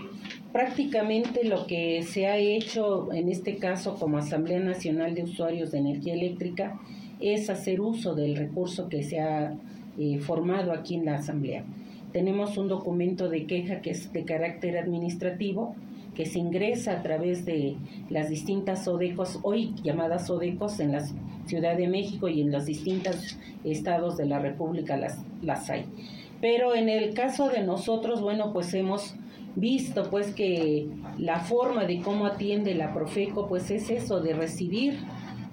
prácticamente 0.54 1.44
lo 1.44 1.66
que 1.66 2.04
se 2.04 2.28
ha 2.28 2.38
hecho 2.38 3.12
en 3.12 3.30
este 3.30 3.56
caso 3.56 3.96
como 3.96 4.20
Asamblea 4.20 4.60
Nacional 4.60 5.16
de 5.16 5.24
Usuarios 5.24 5.72
de 5.72 5.80
Energía 5.80 6.14
Eléctrica 6.14 6.80
es 7.20 7.50
hacer 7.50 7.82
uso 7.82 8.14
del 8.14 8.36
recurso 8.36 8.90
que 8.90 9.02
se 9.02 9.20
ha 9.20 9.56
eh, 9.98 10.20
formado 10.20 10.72
aquí 10.72 10.94
en 10.94 11.06
la 11.06 11.16
Asamblea. 11.16 11.64
Tenemos 12.14 12.60
un 12.60 12.68
documento 12.68 13.28
de 13.28 13.48
queja 13.48 13.82
que 13.82 13.90
es 13.90 14.14
de 14.14 14.24
carácter 14.24 14.78
administrativo 14.78 15.76
que 16.14 16.28
se 16.28 16.38
ingresa 16.38 16.92
a 16.92 17.02
través 17.02 17.44
de 17.44 17.76
las 18.12 18.30
distintas 18.30 18.88
ODECOS, 18.88 19.40
hoy 19.42 19.74
llamadas 19.82 20.30
ODECOS 20.30 20.80
en 20.82 20.92
la 20.92 21.04
Ciudad 21.48 21.76
de 21.76 21.88
México 21.88 22.28
y 22.28 22.42
en 22.42 22.52
los 22.52 22.68
distintos 22.68 23.36
estados 23.64 24.16
de 24.16 24.28
la 24.28 24.38
República 24.38 24.96
las, 24.96 25.18
las 25.42 25.72
hay. 25.72 25.86
Pero 26.42 26.76
en 26.76 26.90
el 26.90 27.14
caso 27.14 27.50
de 27.50 27.64
nosotros, 27.64 28.22
bueno, 28.22 28.54
pues 28.54 28.74
hemos 28.74 29.16
visto 29.58 30.10
pues 30.12 30.36
que 30.36 30.88
la 31.18 31.40
forma 31.40 31.86
de 31.86 32.00
cómo 32.02 32.28
atiende 32.28 32.76
la 32.76 32.94
Profeco 32.94 33.48
pues 33.48 33.72
es 33.72 33.90
eso 33.90 34.20
de 34.22 34.34
recibir 34.34 35.00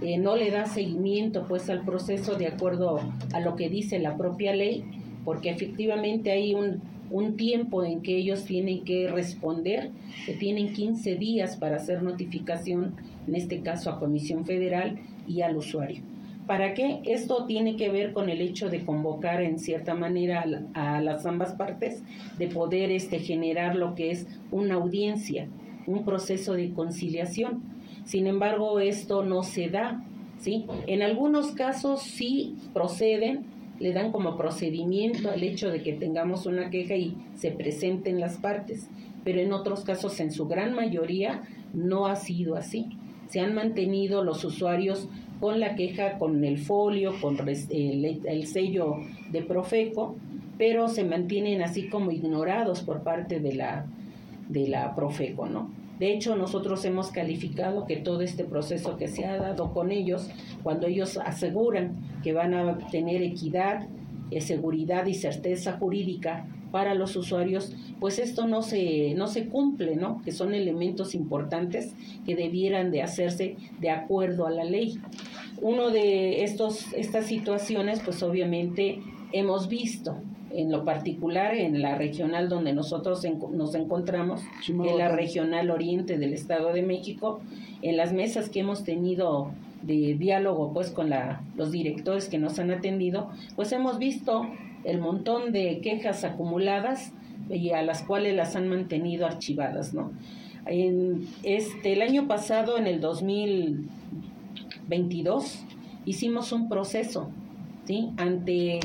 eh, 0.02 0.18
no 0.18 0.36
le 0.36 0.50
da 0.50 0.66
seguimiento 0.66 1.46
pues 1.48 1.70
al 1.70 1.86
proceso 1.86 2.34
de 2.34 2.46
acuerdo 2.46 3.00
a 3.32 3.40
lo 3.40 3.56
que 3.56 3.70
dice 3.70 3.98
la 3.98 4.18
propia 4.18 4.54
ley 4.54 4.84
porque 5.24 5.48
efectivamente 5.48 6.32
hay 6.32 6.54
un, 6.54 6.82
un 7.10 7.38
tiempo 7.38 7.82
en 7.82 8.02
que 8.02 8.18
ellos 8.18 8.44
tienen 8.44 8.84
que 8.84 9.08
responder 9.08 9.90
que 10.26 10.34
tienen 10.34 10.74
15 10.74 11.16
días 11.16 11.56
para 11.56 11.76
hacer 11.76 12.02
notificación 12.02 12.96
en 13.26 13.34
este 13.34 13.62
caso 13.62 13.88
a 13.88 13.98
Comisión 13.98 14.44
Federal 14.44 14.98
y 15.26 15.40
al 15.40 15.56
usuario 15.56 16.02
¿Para 16.46 16.74
qué? 16.74 17.00
Esto 17.06 17.46
tiene 17.46 17.76
que 17.76 17.88
ver 17.88 18.12
con 18.12 18.28
el 18.28 18.42
hecho 18.42 18.68
de 18.68 18.84
convocar 18.84 19.40
en 19.40 19.58
cierta 19.58 19.94
manera 19.94 20.44
a, 20.74 21.00
las 21.00 21.24
ambas 21.24 21.54
partes, 21.54 22.02
de 22.38 22.48
poder 22.48 22.90
este, 22.90 23.18
generar 23.18 23.76
lo 23.76 23.94
que 23.94 24.10
es 24.10 24.26
una 24.50 24.74
audiencia, 24.74 25.48
un 25.86 26.04
proceso 26.04 26.52
de 26.52 26.72
conciliación. 26.74 27.62
Sin 28.04 28.26
embargo, 28.26 28.78
esto 28.80 29.24
no 29.24 29.42
se 29.42 29.70
da, 29.70 30.04
¿sí? 30.38 30.66
En 30.86 31.02
algunos 31.02 31.52
casos 31.52 32.02
sí 32.02 32.56
proceden, 32.74 33.46
le 33.80 33.94
dan 33.94 34.12
como 34.12 34.36
procedimiento 34.36 35.30
al 35.30 35.42
hecho 35.42 35.70
de 35.70 35.82
que 35.82 35.94
tengamos 35.94 36.44
una 36.44 36.68
queja 36.68 36.94
y 36.94 37.16
se 37.36 37.52
presenten 37.52 38.20
las 38.20 38.36
partes, 38.36 38.90
pero 39.24 39.40
en 39.40 39.54
otros 39.54 39.82
casos, 39.82 40.20
en 40.20 40.30
su 40.30 40.46
gran 40.46 40.74
mayoría, 40.74 41.42
no 41.72 42.06
ha 42.06 42.16
sido 42.16 42.54
así. 42.54 42.90
Se 43.28 43.40
han 43.40 43.54
mantenido 43.54 44.22
los 44.22 44.44
usuarios 44.44 45.08
con 45.40 45.60
la 45.60 45.74
queja, 45.74 46.18
con 46.18 46.44
el 46.44 46.58
folio, 46.58 47.14
con 47.20 47.36
el, 47.48 48.20
el 48.24 48.46
sello 48.46 48.96
de 49.30 49.42
Profeco, 49.42 50.16
pero 50.58 50.88
se 50.88 51.04
mantienen 51.04 51.62
así 51.62 51.88
como 51.88 52.10
ignorados 52.10 52.82
por 52.82 53.02
parte 53.02 53.40
de 53.40 53.54
la, 53.54 53.86
de 54.48 54.68
la 54.68 54.94
Profeco, 54.94 55.46
¿no? 55.46 55.70
De 55.98 56.12
hecho, 56.12 56.34
nosotros 56.34 56.84
hemos 56.84 57.10
calificado 57.10 57.86
que 57.86 57.96
todo 57.96 58.22
este 58.22 58.44
proceso 58.44 58.96
que 58.96 59.06
se 59.06 59.26
ha 59.26 59.36
dado 59.36 59.72
con 59.72 59.92
ellos, 59.92 60.28
cuando 60.62 60.88
ellos 60.88 61.18
aseguran 61.18 61.96
que 62.22 62.32
van 62.32 62.54
a 62.54 62.78
tener 62.90 63.22
equidad, 63.22 63.86
eh, 64.30 64.40
seguridad 64.40 65.06
y 65.06 65.14
certeza 65.14 65.78
jurídica 65.78 66.46
para 66.74 66.94
los 66.94 67.14
usuarios, 67.14 67.72
pues 68.00 68.18
esto 68.18 68.48
no 68.48 68.60
se, 68.62 69.14
no 69.14 69.28
se 69.28 69.46
cumple, 69.46 69.94
¿no? 69.94 70.20
Que 70.24 70.32
son 70.32 70.56
elementos 70.56 71.14
importantes 71.14 71.94
que 72.26 72.34
debieran 72.34 72.90
de 72.90 73.00
hacerse 73.00 73.54
de 73.78 73.90
acuerdo 73.90 74.44
a 74.44 74.50
la 74.50 74.64
ley. 74.64 74.98
Uno 75.62 75.90
de 75.90 76.42
estos, 76.42 76.92
estas 76.94 77.26
situaciones, 77.26 78.00
pues 78.04 78.24
obviamente 78.24 79.00
hemos 79.30 79.68
visto 79.68 80.16
en 80.50 80.72
lo 80.72 80.84
particular 80.84 81.54
en 81.54 81.80
la 81.80 81.94
regional 81.94 82.48
donde 82.48 82.72
nosotros 82.72 83.24
nos 83.52 83.76
encontramos, 83.76 84.42
en 84.66 84.98
la 84.98 85.10
regional 85.10 85.70
oriente 85.70 86.18
del 86.18 86.32
Estado 86.32 86.72
de 86.72 86.82
México, 86.82 87.40
en 87.82 87.96
las 87.96 88.12
mesas 88.12 88.48
que 88.48 88.58
hemos 88.58 88.82
tenido 88.82 89.52
de 89.82 90.16
diálogo 90.18 90.72
pues 90.72 90.90
con 90.90 91.08
la, 91.08 91.40
los 91.54 91.70
directores 91.70 92.28
que 92.28 92.38
nos 92.38 92.58
han 92.58 92.72
atendido, 92.72 93.30
pues 93.54 93.70
hemos 93.70 93.98
visto 93.98 94.48
el 94.84 94.98
montón 94.98 95.52
de 95.52 95.80
quejas 95.80 96.24
acumuladas 96.24 97.12
y 97.48 97.70
a 97.70 97.82
las 97.82 98.02
cuales 98.02 98.34
las 98.34 98.56
han 98.56 98.68
mantenido 98.68 99.26
archivadas, 99.26 99.94
¿no? 99.94 100.10
En 100.66 101.28
este, 101.42 101.92
el 101.92 102.02
año 102.02 102.26
pasado, 102.26 102.78
en 102.78 102.86
el 102.86 103.00
2022, 103.00 105.64
hicimos 106.06 106.52
un 106.52 106.68
proceso 106.68 107.30
¿sí? 107.86 108.10
ante 108.16 108.80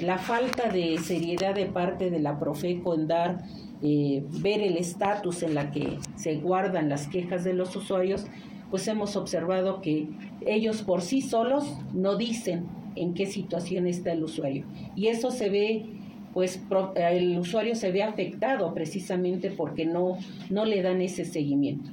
la 0.00 0.18
falta 0.18 0.70
de 0.70 0.98
seriedad 0.98 1.54
de 1.54 1.66
parte 1.66 2.10
de 2.10 2.18
la 2.20 2.38
Profeco 2.38 2.94
en 2.94 3.08
dar, 3.08 3.44
eh, 3.82 4.24
ver 4.40 4.62
el 4.62 4.78
estatus 4.78 5.42
en 5.42 5.54
la 5.54 5.70
que 5.70 5.98
se 6.16 6.36
guardan 6.36 6.88
las 6.88 7.08
quejas 7.08 7.44
de 7.44 7.52
los 7.52 7.76
usuarios, 7.76 8.24
pues 8.70 8.86
hemos 8.88 9.16
observado 9.16 9.80
que 9.80 10.06
ellos 10.46 10.82
por 10.82 11.02
sí 11.02 11.22
solos 11.22 11.64
no 11.92 12.16
dicen 12.16 12.66
en 12.96 13.14
qué 13.14 13.26
situación 13.26 13.86
está 13.86 14.12
el 14.12 14.22
usuario. 14.22 14.64
Y 14.96 15.06
eso 15.08 15.30
se 15.30 15.48
ve, 15.48 15.86
pues 16.34 16.60
el 16.96 17.38
usuario 17.38 17.74
se 17.74 17.92
ve 17.92 18.02
afectado 18.02 18.74
precisamente 18.74 19.50
porque 19.50 19.86
no, 19.86 20.18
no 20.50 20.64
le 20.64 20.82
dan 20.82 21.00
ese 21.00 21.24
seguimiento. 21.24 21.90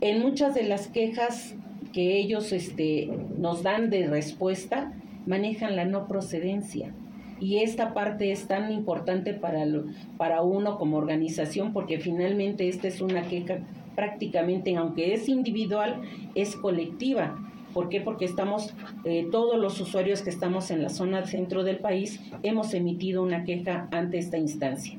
En 0.00 0.20
muchas 0.20 0.54
de 0.54 0.64
las 0.64 0.88
quejas 0.88 1.54
que 1.92 2.18
ellos 2.18 2.52
este, 2.52 3.08
nos 3.38 3.62
dan 3.62 3.90
de 3.90 4.08
respuesta, 4.08 4.92
manejan 5.26 5.76
la 5.76 5.84
no 5.84 6.08
procedencia. 6.08 6.92
Y 7.38 7.58
esta 7.58 7.92
parte 7.92 8.30
es 8.30 8.46
tan 8.46 8.72
importante 8.72 9.34
para, 9.34 9.64
para 10.16 10.42
uno 10.42 10.78
como 10.78 10.96
organización 10.96 11.72
porque 11.72 11.98
finalmente 11.98 12.68
esta 12.68 12.88
es 12.88 13.00
una 13.00 13.22
queja 13.22 13.58
prácticamente, 13.94 14.76
aunque 14.76 15.14
es 15.14 15.28
individual, 15.28 16.02
es 16.34 16.56
colectiva. 16.56 17.38
¿Por 17.72 17.88
qué? 17.88 18.00
Porque 18.00 18.24
estamos, 18.24 18.74
eh, 19.04 19.26
todos 19.30 19.58
los 19.58 19.80
usuarios 19.80 20.22
que 20.22 20.30
estamos 20.30 20.70
en 20.70 20.82
la 20.82 20.90
zona 20.90 21.26
centro 21.26 21.64
del 21.64 21.78
país, 21.78 22.20
hemos 22.42 22.74
emitido 22.74 23.22
una 23.22 23.44
queja 23.44 23.88
ante 23.90 24.18
esta 24.18 24.36
instancia. 24.36 24.98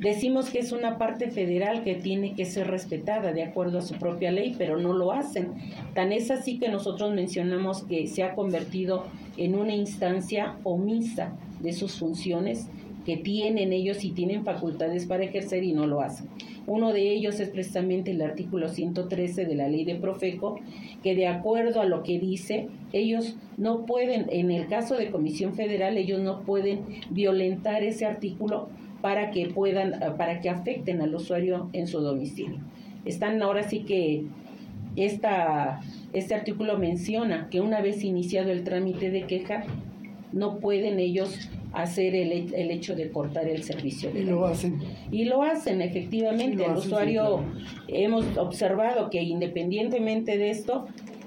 Decimos 0.00 0.48
que 0.48 0.60
es 0.60 0.72
una 0.72 0.96
parte 0.96 1.30
federal 1.30 1.84
que 1.84 1.94
tiene 1.94 2.34
que 2.34 2.46
ser 2.46 2.68
respetada 2.68 3.34
de 3.34 3.42
acuerdo 3.42 3.78
a 3.78 3.82
su 3.82 3.96
propia 3.96 4.32
ley, 4.32 4.54
pero 4.56 4.78
no 4.78 4.94
lo 4.94 5.12
hacen. 5.12 5.52
Tan 5.94 6.10
es 6.10 6.30
así 6.30 6.58
que 6.58 6.70
nosotros 6.70 7.12
mencionamos 7.12 7.82
que 7.82 8.06
se 8.06 8.22
ha 8.22 8.34
convertido 8.34 9.04
en 9.36 9.54
una 9.54 9.74
instancia 9.74 10.56
omisa 10.64 11.34
de 11.60 11.74
sus 11.74 11.98
funciones 11.98 12.66
que 13.04 13.16
tienen 13.16 13.72
ellos 13.72 14.04
y 14.04 14.10
tienen 14.10 14.44
facultades 14.44 15.06
para 15.06 15.24
ejercer 15.24 15.64
y 15.64 15.72
no 15.72 15.86
lo 15.86 16.00
hacen. 16.00 16.28
Uno 16.66 16.92
de 16.92 17.12
ellos 17.12 17.40
es 17.40 17.48
precisamente 17.48 18.12
el 18.12 18.22
artículo 18.22 18.68
113 18.68 19.44
de 19.44 19.54
la 19.54 19.68
ley 19.68 19.84
de 19.84 19.96
Profeco, 19.96 20.60
que 21.02 21.14
de 21.14 21.26
acuerdo 21.26 21.80
a 21.80 21.86
lo 21.86 22.02
que 22.02 22.18
dice, 22.18 22.68
ellos 22.92 23.36
no 23.56 23.86
pueden, 23.86 24.26
en 24.30 24.50
el 24.50 24.68
caso 24.68 24.96
de 24.96 25.10
Comisión 25.10 25.54
Federal, 25.54 25.96
ellos 25.96 26.20
no 26.20 26.42
pueden 26.42 26.80
violentar 27.10 27.82
ese 27.82 28.06
artículo 28.06 28.68
para 29.00 29.30
que 29.30 29.48
puedan, 29.48 29.94
eh, 29.94 30.12
para 30.16 30.40
que 30.40 30.50
afecten 30.50 31.00
al 31.00 31.14
usuario 31.14 31.70
en 31.72 31.86
su 31.86 32.00
domicilio. 32.00 32.58
Están 33.04 33.42
ahora 33.42 33.62
sí 33.62 33.80
que 33.80 34.24
esta, 34.96 35.80
este 36.12 36.34
artículo 36.34 36.78
menciona 36.78 37.48
que 37.50 37.60
una 37.60 37.80
vez 37.80 38.04
iniciado 38.04 38.50
el 38.50 38.64
trámite 38.64 39.10
de 39.10 39.22
queja, 39.22 39.64
no 40.32 40.58
pueden 40.58 41.00
ellos 41.00 41.48
hacer 41.72 42.14
el, 42.14 42.52
el 42.52 42.70
hecho 42.70 42.94
de 42.94 43.10
cortar 43.10 43.46
el 43.46 43.62
servicio. 43.62 44.10
y 44.14 44.22
lo 44.22 44.46
hacen. 44.46 44.80
Y 45.10 45.24
lo 45.24 45.42
hacen, 45.42 45.80
efectivamente. 45.82 46.64
el 46.64 46.72
usuario, 46.72 47.44
hemos 47.88 48.24
observado 48.36 49.10
que 49.10 49.22
independientemente 49.22 50.36
de 50.36 50.50
esto, 50.50 50.86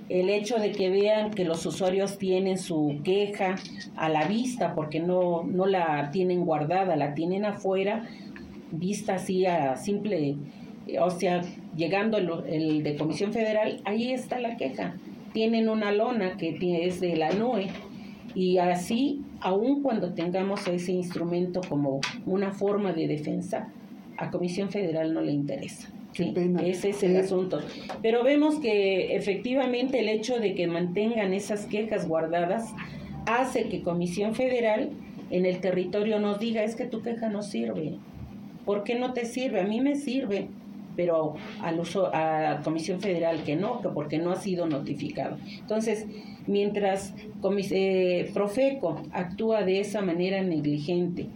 el 0.09 0.29
hecho 0.29 0.57
de 0.57 0.71
que 0.71 0.89
vean 0.89 1.31
que 1.31 1.45
los 1.45 1.65
usuarios 1.65 2.17
tienen 2.17 2.57
su 2.57 2.99
queja 3.03 3.55
a 3.95 4.09
la 4.09 4.25
vista 4.27 4.75
porque 4.75 4.99
no, 4.99 5.43
no 5.43 5.65
la 5.65 6.11
tienen 6.11 6.45
guardada, 6.45 6.95
la 6.95 7.13
tienen 7.13 7.45
afuera, 7.45 8.07
vista 8.71 9.15
así 9.15 9.45
a 9.45 9.77
simple, 9.77 10.35
o 10.99 11.09
sea, 11.09 11.41
llegando 11.75 12.17
el, 12.17 12.83
de 12.83 12.95
Comisión 12.95 13.31
Federal, 13.31 13.81
ahí 13.85 14.11
está 14.11 14.39
la 14.39 14.57
queja. 14.57 14.95
Tienen 15.31 15.69
una 15.69 15.91
lona 15.91 16.37
que 16.37 16.57
es 16.85 16.99
de 16.99 17.15
la 17.15 17.31
NUE 17.31 17.69
y 18.35 18.57
así, 18.57 19.21
aun 19.41 19.83
cuando 19.83 20.13
tengamos 20.13 20.67
ese 20.67 20.91
instrumento 20.91 21.61
como 21.67 22.01
una 22.25 22.51
forma 22.51 22.93
de 22.93 23.07
defensa, 23.07 23.71
a 24.17 24.31
Comisión 24.31 24.69
Federal 24.69 25.13
no 25.13 25.21
le 25.21 25.31
interesa. 25.31 25.89
Ese 26.63 26.89
es 26.89 27.03
el 27.03 27.17
asunto. 27.17 27.59
Pero 28.01 28.23
vemos 28.23 28.59
que 28.59 29.15
efectivamente 29.15 29.99
el 29.99 30.09
hecho 30.09 30.39
de 30.39 30.53
que 30.53 30.67
mantengan 30.67 31.33
esas 31.33 31.65
quejas 31.65 32.07
guardadas 32.07 32.73
hace 33.25 33.67
que 33.67 33.81
Comisión 33.81 34.35
Federal 34.35 34.91
en 35.31 35.45
el 35.45 35.59
territorio 35.59 36.19
nos 36.19 36.39
diga 36.39 36.63
es 36.63 36.75
que 36.75 36.85
tu 36.85 37.01
queja 37.01 37.29
no 37.29 37.41
sirve. 37.41 37.97
¿Por 38.65 38.83
qué 38.83 38.95
no 38.95 39.13
te 39.13 39.25
sirve? 39.25 39.61
A 39.61 39.65
mí 39.65 39.81
me 39.81 39.95
sirve, 39.95 40.47
pero 40.95 41.35
al 41.61 41.79
uso, 41.79 42.09
a 42.13 42.61
Comisión 42.63 43.01
Federal 43.01 43.43
que 43.43 43.55
no, 43.55 43.81
que 43.81 43.89
porque 43.89 44.17
no 44.17 44.31
ha 44.31 44.35
sido 44.35 44.65
notificado. 44.65 45.37
Entonces, 45.59 46.05
mientras 46.47 47.13
eh, 47.71 48.29
Profeco 48.33 49.01
actúa 49.11 49.63
de 49.63 49.79
esa 49.79 50.01
manera 50.01 50.41
negligente 50.41 51.27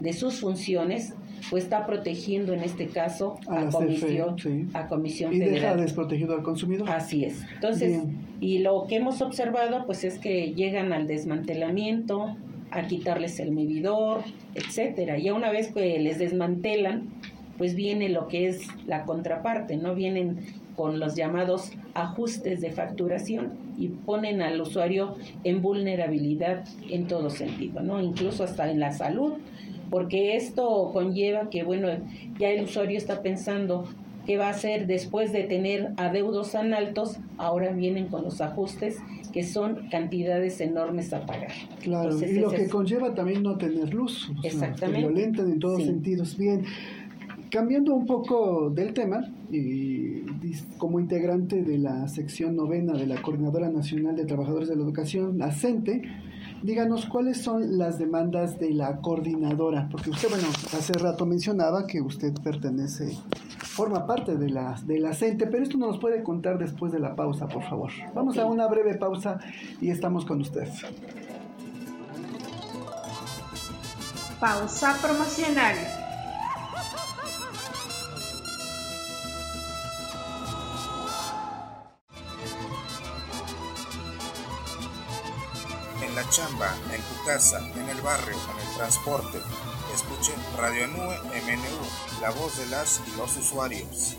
de 0.00 0.12
sus 0.12 0.40
funciones, 0.40 1.14
pues 1.50 1.64
está 1.64 1.86
protegiendo 1.86 2.52
en 2.54 2.60
este 2.60 2.86
caso 2.86 3.38
a, 3.46 3.68
comisión, 3.68 4.36
a 4.72 4.86
comisión 4.86 5.34
y 5.34 5.38
federal. 5.38 5.54
deja 5.54 5.76
desprotegido 5.76 6.34
al 6.34 6.42
consumidor. 6.42 6.88
Así 6.90 7.24
es. 7.24 7.42
Entonces, 7.54 8.00
y 8.40 8.58
lo 8.58 8.86
que 8.88 8.96
hemos 8.96 9.20
observado 9.20 9.84
pues 9.86 10.04
es 10.04 10.18
que 10.18 10.52
llegan 10.54 10.92
al 10.92 11.06
desmantelamiento, 11.06 12.36
a 12.70 12.86
quitarles 12.86 13.38
el 13.40 13.52
medidor, 13.52 14.22
etcétera. 14.54 15.18
Y 15.18 15.30
una 15.30 15.50
vez 15.50 15.72
que 15.72 15.98
les 15.98 16.18
desmantelan, 16.18 17.08
pues 17.58 17.74
viene 17.74 18.08
lo 18.08 18.28
que 18.28 18.48
es 18.48 18.66
la 18.86 19.04
contraparte, 19.04 19.76
¿no? 19.76 19.94
Vienen 19.94 20.38
con 20.76 20.98
los 20.98 21.14
llamados 21.14 21.72
ajustes 21.94 22.60
de 22.60 22.70
facturación 22.70 23.52
y 23.78 23.88
ponen 23.88 24.42
al 24.42 24.60
usuario 24.60 25.14
en 25.44 25.62
vulnerabilidad 25.62 26.64
en 26.90 27.06
todo 27.06 27.30
sentido, 27.30 27.80
¿no? 27.80 28.00
Incluso 28.00 28.44
hasta 28.44 28.70
en 28.70 28.80
la 28.80 28.92
salud, 28.92 29.34
porque 29.90 30.36
esto 30.36 30.90
conlleva 30.92 31.50
que, 31.50 31.62
bueno, 31.62 31.88
ya 32.38 32.48
el 32.48 32.64
usuario 32.64 32.98
está 32.98 33.22
pensando 33.22 33.84
qué 34.26 34.36
va 34.36 34.46
a 34.46 34.50
hacer 34.50 34.86
después 34.86 35.32
de 35.32 35.44
tener 35.44 35.92
adeudos 35.96 36.52
tan 36.52 36.74
altos, 36.74 37.18
ahora 37.36 37.70
vienen 37.72 38.06
con 38.06 38.24
los 38.24 38.40
ajustes 38.40 38.98
que 39.32 39.42
son 39.42 39.88
cantidades 39.90 40.60
enormes 40.60 41.12
a 41.12 41.26
pagar. 41.26 41.50
Claro, 41.80 42.16
y 42.24 42.34
lo 42.34 42.50
que 42.50 42.68
conlleva 42.68 43.14
también 43.14 43.42
no 43.42 43.56
tener 43.58 43.92
luz, 43.92 44.30
exactamente. 44.44 45.08
violentan 45.08 45.50
en 45.52 45.58
todos 45.58 45.82
sentidos. 45.82 46.38
Bien, 46.38 46.64
cambiando 47.54 47.94
un 47.94 48.04
poco 48.04 48.68
del 48.68 48.92
tema, 48.92 49.20
y 49.48 50.24
como 50.76 50.98
integrante 50.98 51.62
de 51.62 51.78
la 51.78 52.08
sección 52.08 52.56
novena 52.56 52.94
de 52.94 53.06
la 53.06 53.22
Coordinadora 53.22 53.70
Nacional 53.70 54.16
de 54.16 54.24
Trabajadores 54.24 54.68
de 54.68 54.74
la 54.74 54.82
Educación, 54.82 55.38
la 55.38 55.52
CENTE, 55.52 56.02
díganos 56.64 57.06
cuáles 57.06 57.40
son 57.40 57.78
las 57.78 57.96
demandas 58.00 58.58
de 58.58 58.74
la 58.74 58.96
coordinadora, 58.96 59.88
porque 59.88 60.10
usted, 60.10 60.30
bueno, 60.30 60.48
hace 60.48 60.94
rato 60.94 61.26
mencionaba 61.26 61.86
que 61.86 62.00
usted 62.00 62.34
pertenece 62.42 63.16
forma 63.60 64.04
parte 64.04 64.36
de 64.36 64.50
la, 64.50 64.74
de 64.84 64.98
la 64.98 65.14
CENTE, 65.14 65.46
pero 65.46 65.62
esto 65.62 65.78
nos 65.78 65.98
puede 65.98 66.24
contar 66.24 66.58
después 66.58 66.90
de 66.90 66.98
la 66.98 67.14
pausa, 67.14 67.46
por 67.46 67.62
favor. 67.62 67.92
Vamos 68.16 68.36
a 68.36 68.46
una 68.46 68.66
breve 68.66 68.96
pausa 68.96 69.38
y 69.80 69.90
estamos 69.90 70.24
con 70.24 70.40
usted. 70.40 70.68
Pausa 74.40 74.98
promocional. 75.00 76.03
En 86.36 87.00
tu 87.00 87.24
casa, 87.24 87.60
en 87.60 87.88
el 87.88 88.00
barrio, 88.00 88.34
en 88.34 88.68
el 88.68 88.76
transporte, 88.76 89.38
escuche 89.94 90.32
Radio 90.58 90.88
Nube 90.88 91.16
MNU, 91.46 92.20
la 92.20 92.30
voz 92.30 92.58
de 92.58 92.66
las 92.66 93.00
y 93.06 93.16
los 93.16 93.36
usuarios. 93.36 94.16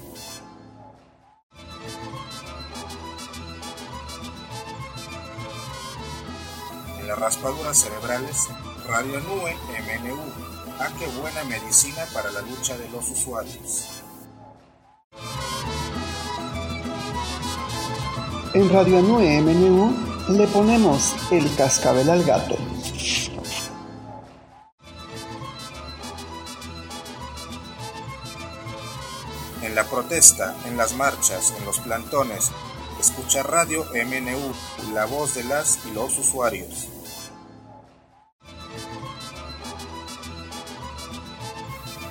En 7.00 7.08
las 7.08 7.20
raspaduras 7.20 7.78
cerebrales, 7.80 8.48
Radio 8.88 9.20
Nube 9.20 9.58
MNU. 9.68 10.18
Ah, 10.80 10.88
qué 10.98 11.08
buena 11.20 11.44
medicina 11.44 12.06
para 12.14 12.32
la 12.32 12.40
lucha 12.40 12.78
de 12.78 12.88
los 12.92 13.10
usuarios. 13.10 14.04
En 18.54 18.70
Radio 18.70 19.02
Nube 19.02 19.42
MNU 19.42 20.15
le 20.30 20.48
ponemos 20.48 21.14
el 21.30 21.56
cascabel 21.56 22.10
al 22.10 22.24
gato. 22.24 22.58
En 29.62 29.76
la 29.76 29.84
protesta, 29.84 30.56
en 30.66 30.78
las 30.78 30.94
marchas, 30.94 31.54
en 31.58 31.66
los 31.66 31.80
plantones, 31.80 32.52
escucha 33.00 33.44
Radio 33.44 33.86
MNU, 33.94 34.94
la 34.94 35.06
voz 35.06 35.36
de 35.36 35.44
las 35.44 35.80
y 35.86 35.92
los 35.92 36.18
usuarios. 36.18 36.88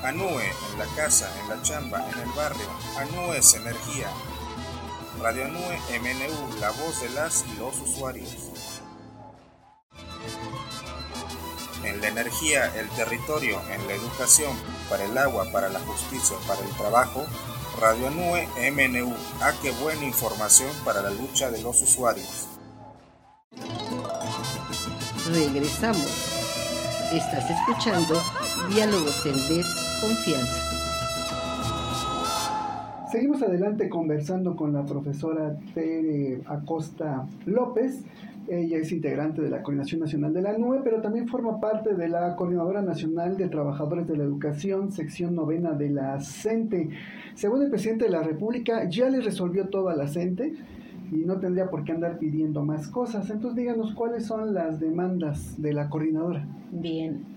Anue 0.04 0.44
en 0.44 0.78
la 0.78 0.86
casa, 0.94 1.32
en 1.40 1.48
la 1.48 1.62
chamba, 1.62 2.06
en 2.12 2.20
el 2.20 2.30
barrio. 2.36 2.68
Anue 2.96 3.38
es 3.38 3.54
energía. 3.54 4.08
Radio 5.20 5.46
Anue 5.46 5.78
MNU, 6.00 6.60
la 6.60 6.70
voz 6.70 7.00
de 7.00 7.08
las 7.10 7.44
y 7.52 7.58
los 7.58 7.80
usuarios. 7.80 8.30
En 11.84 12.00
la 12.00 12.08
energía, 12.08 12.74
el 12.76 12.88
territorio, 12.90 13.60
en 13.70 13.86
la 13.86 13.94
educación, 13.94 14.56
para 14.88 15.04
el 15.04 15.16
agua, 15.16 15.50
para 15.52 15.68
la 15.68 15.80
justicia, 15.80 16.36
para 16.46 16.60
el 16.60 16.70
trabajo, 16.76 17.24
Radio 17.80 18.08
Anue 18.08 18.48
MNU. 18.72 19.14
Ah, 19.40 19.52
qué 19.62 19.70
buena 19.72 20.04
información 20.04 20.70
para 20.84 21.02
la 21.02 21.10
lucha 21.10 21.50
de 21.50 21.62
los 21.62 21.80
usuarios. 21.82 22.48
Regresamos. 25.32 26.34
Estás 27.12 27.50
escuchando 27.50 28.20
Diálogos 28.68 29.24
en 29.26 29.34
Desconfianza. 29.48 30.73
Seguimos 33.14 33.40
adelante 33.44 33.88
conversando 33.88 34.56
con 34.56 34.72
la 34.72 34.84
profesora 34.84 35.56
Tere 35.72 36.40
Acosta 36.46 37.28
López. 37.46 38.02
Ella 38.48 38.78
es 38.78 38.90
integrante 38.90 39.40
de 39.40 39.50
la 39.50 39.62
Coordinación 39.62 40.00
Nacional 40.00 40.34
de 40.34 40.42
la 40.42 40.58
Nube, 40.58 40.80
pero 40.82 41.00
también 41.00 41.28
forma 41.28 41.60
parte 41.60 41.94
de 41.94 42.08
la 42.08 42.34
Coordinadora 42.34 42.82
Nacional 42.82 43.36
de 43.36 43.48
Trabajadores 43.48 44.08
de 44.08 44.16
la 44.16 44.24
Educación, 44.24 44.90
sección 44.90 45.36
novena 45.36 45.74
de 45.74 45.90
la 45.90 46.18
CENTE. 46.18 46.88
Según 47.36 47.62
el 47.62 47.70
presidente 47.70 48.06
de 48.06 48.10
la 48.10 48.24
República, 48.24 48.88
ya 48.90 49.08
le 49.08 49.20
resolvió 49.20 49.68
todo 49.68 49.90
a 49.90 49.94
la 49.94 50.08
CENTE 50.08 50.52
y 51.12 51.18
no 51.18 51.38
tendría 51.38 51.70
por 51.70 51.84
qué 51.84 51.92
andar 51.92 52.18
pidiendo 52.18 52.64
más 52.64 52.88
cosas. 52.88 53.30
Entonces 53.30 53.54
díganos 53.54 53.94
cuáles 53.94 54.26
son 54.26 54.54
las 54.54 54.80
demandas 54.80 55.62
de 55.62 55.72
la 55.72 55.88
coordinadora. 55.88 56.44
Bien. 56.72 57.33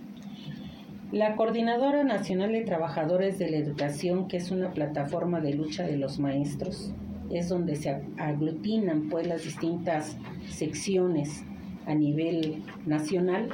La 1.11 1.37
Coordinadora 1.37 2.03
Nacional 2.03 2.51
de 2.51 2.65
Trabajadores 2.65 3.39
de 3.39 3.49
la 3.49 3.55
Educación, 3.55 4.27
que 4.27 4.35
es 4.35 4.51
una 4.51 4.73
plataforma 4.73 5.39
de 5.39 5.53
lucha 5.53 5.83
de 5.83 5.95
los 5.95 6.19
maestros, 6.19 6.91
es 7.29 7.47
donde 7.47 7.77
se 7.77 8.01
aglutinan 8.17 9.07
pues 9.09 9.25
las 9.25 9.45
distintas 9.45 10.17
secciones 10.49 11.45
a 11.85 11.95
nivel 11.95 12.61
nacional. 12.85 13.47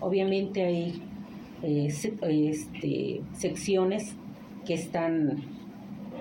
Obviamente 0.00 0.64
hay 0.64 1.02
eh, 1.62 1.86
este, 1.86 3.22
secciones 3.32 4.14
que 4.66 4.74
están 4.74 5.38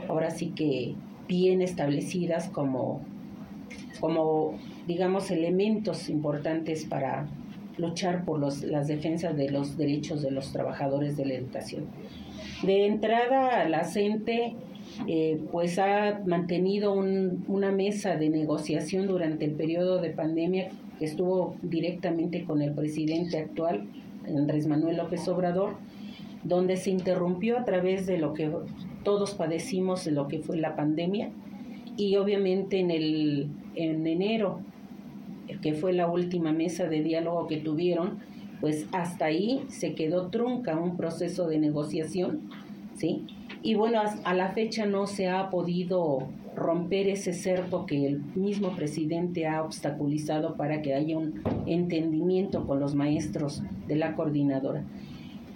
ahora 0.08 0.32
sí 0.32 0.54
que 0.56 0.96
bien 1.28 1.62
establecidas 1.62 2.48
como, 2.48 3.02
como 4.00 4.58
digamos, 4.88 5.32
elementos 5.32 6.08
importantes 6.08 6.86
para 6.86 7.28
luchar 7.78 8.26
por 8.26 8.40
los, 8.40 8.64
las 8.64 8.88
defensas 8.88 9.36
de 9.36 9.50
los 9.50 9.78
derechos 9.78 10.22
de 10.22 10.32
los 10.32 10.52
trabajadores 10.52 11.16
de 11.18 11.26
la 11.26 11.34
educación. 11.36 11.86
De 12.64 12.86
entrada, 12.88 13.68
la 13.70 13.84
CENTE 13.84 14.56
eh, 15.08 15.40
pues 15.52 15.78
ha 15.80 16.22
mantenido 16.26 16.94
un, 16.94 17.46
una 17.48 17.72
mesa 17.72 18.16
de 18.16 18.30
negociación 18.30 19.08
durante 19.08 19.46
el 19.46 19.52
periodo 19.52 20.02
de 20.02 20.10
pandemia 20.10 20.70
que 20.98 21.06
estuvo 21.06 21.56
directamente 21.62 22.44
con 22.44 22.62
el 22.62 22.74
presidente 22.74 23.38
actual, 23.38 23.88
Andrés 24.26 24.68
Manuel 24.68 24.98
López 24.98 25.28
Obrador, 25.28 25.76
donde 26.44 26.78
se 26.78 26.90
interrumpió 26.90 27.60
a 27.60 27.66
través 27.66 28.08
de 28.08 28.18
lo 28.18 28.34
que 28.34 28.50
todos 29.04 29.36
padecimos 29.36 30.06
de 30.06 30.12
lo 30.12 30.28
que 30.28 30.40
fue 30.40 30.58
la 30.58 30.76
pandemia 30.76 31.30
y 31.96 32.16
obviamente 32.16 32.80
en, 32.80 32.92
el, 32.92 33.50
en 33.76 34.06
enero 34.08 34.62
que 35.62 35.74
fue 35.74 35.94
la 35.94 36.10
última 36.10 36.52
mesa 36.52 36.88
de 36.88 37.02
diálogo 37.02 37.48
que 37.48 37.58
tuvieron, 37.58 38.20
pues 38.60 38.88
hasta 38.92 39.26
ahí 39.26 39.64
se 39.70 39.94
quedó 39.94 40.28
trunca 40.28 40.78
un 40.78 40.98
proceso 40.98 41.48
de 41.48 41.60
negociación, 41.60 42.50
¿sí? 42.96 43.26
Y 43.64 43.76
bueno, 43.76 44.02
a 44.24 44.34
la 44.34 44.50
fecha 44.50 44.86
no 44.86 45.08
se 45.08 45.28
ha 45.28 45.50
podido 45.50 46.28
romper 46.56 47.08
ese 47.08 47.34
cerco 47.34 47.86
que 47.86 48.08
el 48.08 48.20
mismo 48.36 48.76
presidente 48.76 49.46
ha 49.46 49.64
obstaculizado 49.64 50.56
para 50.56 50.82
que 50.82 50.94
haya 50.94 51.18
un 51.18 51.42
entendimiento 51.68 52.66
con 52.66 52.80
los 52.80 52.96
maestros 52.96 53.62
de 53.88 53.96
la 53.96 54.16
coordinadora. 54.16 54.84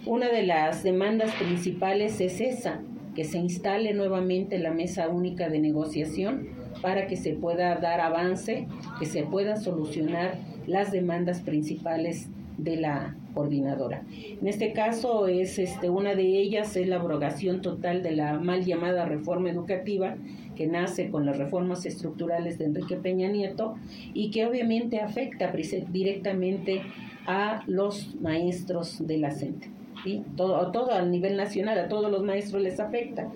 Una 0.06 0.28
de 0.28 0.44
las 0.44 0.82
demandas 0.82 1.32
principales 1.34 2.20
es 2.20 2.40
esa, 2.40 2.80
que 3.14 3.24
se 3.24 3.38
instale 3.38 3.92
nuevamente 3.94 4.58
la 4.58 4.72
mesa 4.72 5.08
única 5.08 5.48
de 5.48 5.58
negociación 5.58 6.48
para 6.80 7.06
que 7.06 7.16
se 7.16 7.34
pueda 7.34 7.76
dar 7.76 8.00
avance, 8.00 8.66
que 8.98 9.06
se 9.06 9.24
pueda 9.24 9.56
solucionar 9.56 10.38
las 10.66 10.92
demandas 10.92 11.40
principales 11.40 12.28
de 12.58 12.76
la 12.76 13.16
coordinadora. 13.34 14.02
En 14.40 14.46
este 14.46 14.72
caso 14.72 15.26
es 15.26 15.58
este 15.58 15.90
una 15.90 16.14
de 16.14 16.22
ellas 16.22 16.76
es 16.76 16.86
la 16.86 16.96
abrogación 16.96 17.60
total 17.62 18.02
de 18.02 18.12
la 18.12 18.38
mal 18.38 18.64
llamada 18.64 19.04
reforma 19.04 19.50
educativa 19.50 20.16
que 20.56 20.66
nace 20.66 21.10
con 21.10 21.24
las 21.24 21.38
reformas 21.38 21.86
estructurales 21.86 22.58
de 22.58 22.66
Enrique 22.66 22.96
Peña 22.96 23.28
Nieto 23.28 23.74
y 24.12 24.30
que 24.30 24.46
obviamente 24.46 25.00
afecta 25.00 25.52
directamente 25.90 26.82
a 27.26 27.62
los 27.66 28.14
maestros 28.20 29.06
de 29.06 29.18
la 29.18 29.30
CENTE. 29.30 29.70
¿sí? 30.04 30.22
Todo 30.36 30.92
a 30.92 31.02
nivel 31.02 31.36
nacional, 31.36 31.78
a 31.78 31.88
todos 31.88 32.10
los 32.10 32.22
maestros 32.22 32.62
les 32.62 32.80
afecta. 32.80 33.28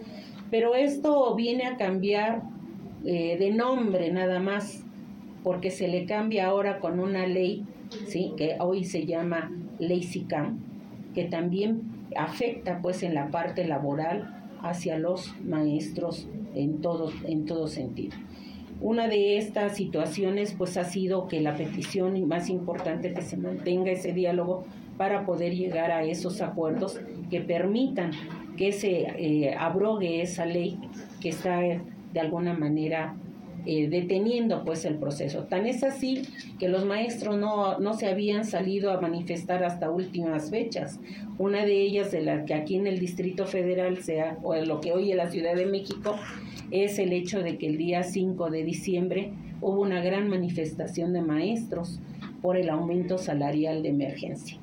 Pero 0.51 0.75
esto 0.75 1.35
viene 1.35 1.65
a 1.65 1.77
cambiar 1.77 2.43
eh, 3.05 3.37
de 3.39 3.51
nombre 3.51 4.11
nada 4.11 4.41
más, 4.41 4.85
porque 5.43 5.71
se 5.71 5.89
le 5.89 6.07
cambia 6.07 6.47
ahora 6.47 6.81
con 6.81 6.99
una 6.99 7.27
ley, 7.27 7.65
¿sí? 8.09 8.33
que 8.37 8.57
hoy 8.59 8.85
se 8.85 9.07
llama 9.07 9.53
Ley 9.79 10.03
SICAM, 10.03 10.59
que 11.15 11.25
también 11.25 11.83
afecta 12.17 12.81
pues 12.83 13.03
en 13.03 13.15
la 13.15 13.31
parte 13.31 13.67
laboral 13.67 14.37
hacia 14.63 14.99
los 14.99 15.35
maestros 15.45 16.29
en 16.55 16.81
todo, 16.81 17.11
en 17.27 17.47
sentido. 17.69 18.17
Una 18.81 19.09
de 19.09 19.39
estas 19.39 19.77
situaciones 19.77 20.55
pues 20.57 20.77
ha 20.77 20.85
sido 20.85 21.29
que 21.29 21.41
la 21.41 21.55
petición 21.55 22.27
más 22.29 22.51
importante 22.51 23.15
que 23.15 23.23
se 23.23 23.37
mantenga 23.37 23.91
ese 23.91 24.13
diálogo 24.13 24.65
para 24.99 25.25
poder 25.25 25.55
llegar 25.55 25.91
a 25.91 26.05
esos 26.05 26.41
acuerdos 26.43 27.01
que 27.31 27.41
permitan 27.41 28.11
que 28.57 28.73
se 28.73 29.03
eh, 29.03 29.55
abrogue 29.55 30.23
esa 30.23 30.45
ley 30.47 30.79
que 31.21 31.31
está 31.31 31.61
de 32.17 32.21
alguna 32.21 32.55
manera 32.55 33.15
eh, 33.67 33.89
deteniendo 33.91 34.65
pues 34.65 34.87
el 34.87 34.95
proceso. 34.95 35.45
Tan 35.45 35.67
es 35.67 35.83
así 35.83 36.23
que 36.59 36.71
los 36.71 36.87
maestros 36.87 37.37
no, 37.37 37.79
no 37.79 37.93
se 37.93 38.07
habían 38.07 38.47
salido 38.47 38.91
a 38.91 39.03
manifestar 39.03 39.63
hasta 39.63 39.91
últimas 39.91 40.49
fechas. 40.49 40.99
Una 41.37 41.67
de 41.67 41.83
ellas, 41.83 42.11
de 42.13 42.23
la 42.23 42.47
que 42.47 42.55
aquí 42.55 42.77
en 42.77 42.87
el 42.87 42.99
Distrito 42.99 43.45
Federal, 43.45 43.99
sea, 43.99 44.39
o 44.43 44.55
lo 44.55 44.81
que 44.81 44.93
hoy 44.93 45.11
en 45.11 45.19
la 45.19 45.31
Ciudad 45.31 45.55
de 45.55 45.67
México, 45.67 46.17
es 46.71 46.99
el 46.99 47.13
hecho 47.13 47.43
de 47.43 47.59
que 47.59 47.67
el 47.67 47.77
día 47.77 48.03
5 48.03 48.49
de 48.49 48.65
diciembre 48.65 49.33
hubo 49.61 49.83
una 49.83 50.01
gran 50.01 50.31
manifestación 50.31 51.13
de 51.13 51.21
maestros 51.21 52.01
por 52.41 52.57
el 52.57 52.71
aumento 52.71 53.19
salarial 53.19 53.83
de 53.83 53.91
emergencia. 53.91 54.57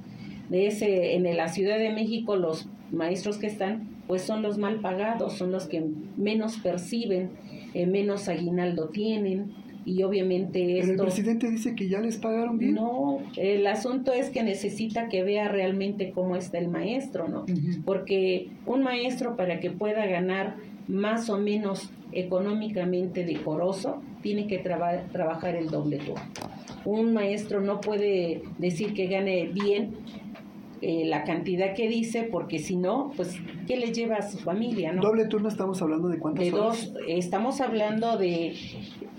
De 0.49 0.65
ese, 0.65 1.15
en 1.15 1.37
la 1.37 1.49
Ciudad 1.49 1.77
de 1.77 1.91
México 1.91 2.35
los 2.35 2.67
maestros 2.91 3.37
que 3.37 3.47
están, 3.47 3.92
pues 4.07 4.21
son 4.23 4.41
los 4.41 4.57
mal 4.57 4.79
pagados, 4.81 5.33
son 5.33 5.51
los 5.51 5.67
que 5.67 5.83
menos 6.17 6.57
perciben, 6.57 7.29
eh, 7.73 7.85
menos 7.87 8.27
aguinaldo 8.27 8.89
tienen, 8.89 9.51
y 9.85 10.03
obviamente 10.03 10.59
Pero 10.79 10.83
el 10.85 10.91
esto... 10.91 11.03
presidente 11.03 11.49
dice 11.49 11.75
que 11.75 11.89
ya 11.89 11.99
les 11.99 12.17
pagaron 12.17 12.57
bien. 12.57 12.73
No, 12.75 13.19
el 13.35 13.67
asunto 13.67 14.13
es 14.13 14.29
que 14.29 14.41
necesita 14.43 15.09
que 15.09 15.23
vea 15.23 15.49
realmente 15.49 16.11
cómo 16.11 16.35
está 16.37 16.57
el 16.57 16.69
maestro, 16.69 17.27
¿no? 17.27 17.45
Porque 17.83 18.47
un 18.65 18.81
maestro 18.83 19.35
para 19.35 19.59
que 19.59 19.71
pueda 19.71 20.05
ganar 20.05 20.55
más 20.87 21.29
o 21.29 21.37
menos 21.37 21.89
económicamente 22.11 23.25
decoroso, 23.25 24.01
tiene 24.21 24.47
que 24.47 24.57
traba- 24.59 25.03
trabajar 25.11 25.55
el 25.55 25.69
doble 25.69 25.97
turno. 25.97 26.21
Un 26.85 27.13
maestro 27.13 27.61
no 27.61 27.79
puede 27.81 28.41
decir 28.57 28.93
que 28.93 29.07
gane 29.07 29.47
bien 29.53 29.91
eh, 30.85 31.05
la 31.05 31.23
cantidad 31.23 31.73
que 31.73 31.87
dice, 31.87 32.23
porque 32.23 32.59
si 32.59 32.75
no, 32.75 33.13
pues, 33.15 33.39
¿qué 33.67 33.77
le 33.77 33.93
lleva 33.93 34.17
a 34.17 34.21
su 34.21 34.37
familia, 34.37 34.91
no? 34.91 35.01
Doble 35.01 35.27
turno 35.27 35.47
estamos 35.47 35.81
hablando 35.81 36.09
de 36.09 36.19
cuántas 36.19 36.43
de 36.43 36.51
horas. 36.51 36.91
dos, 36.91 37.01
estamos 37.07 37.61
hablando 37.61 38.17
de, 38.17 38.53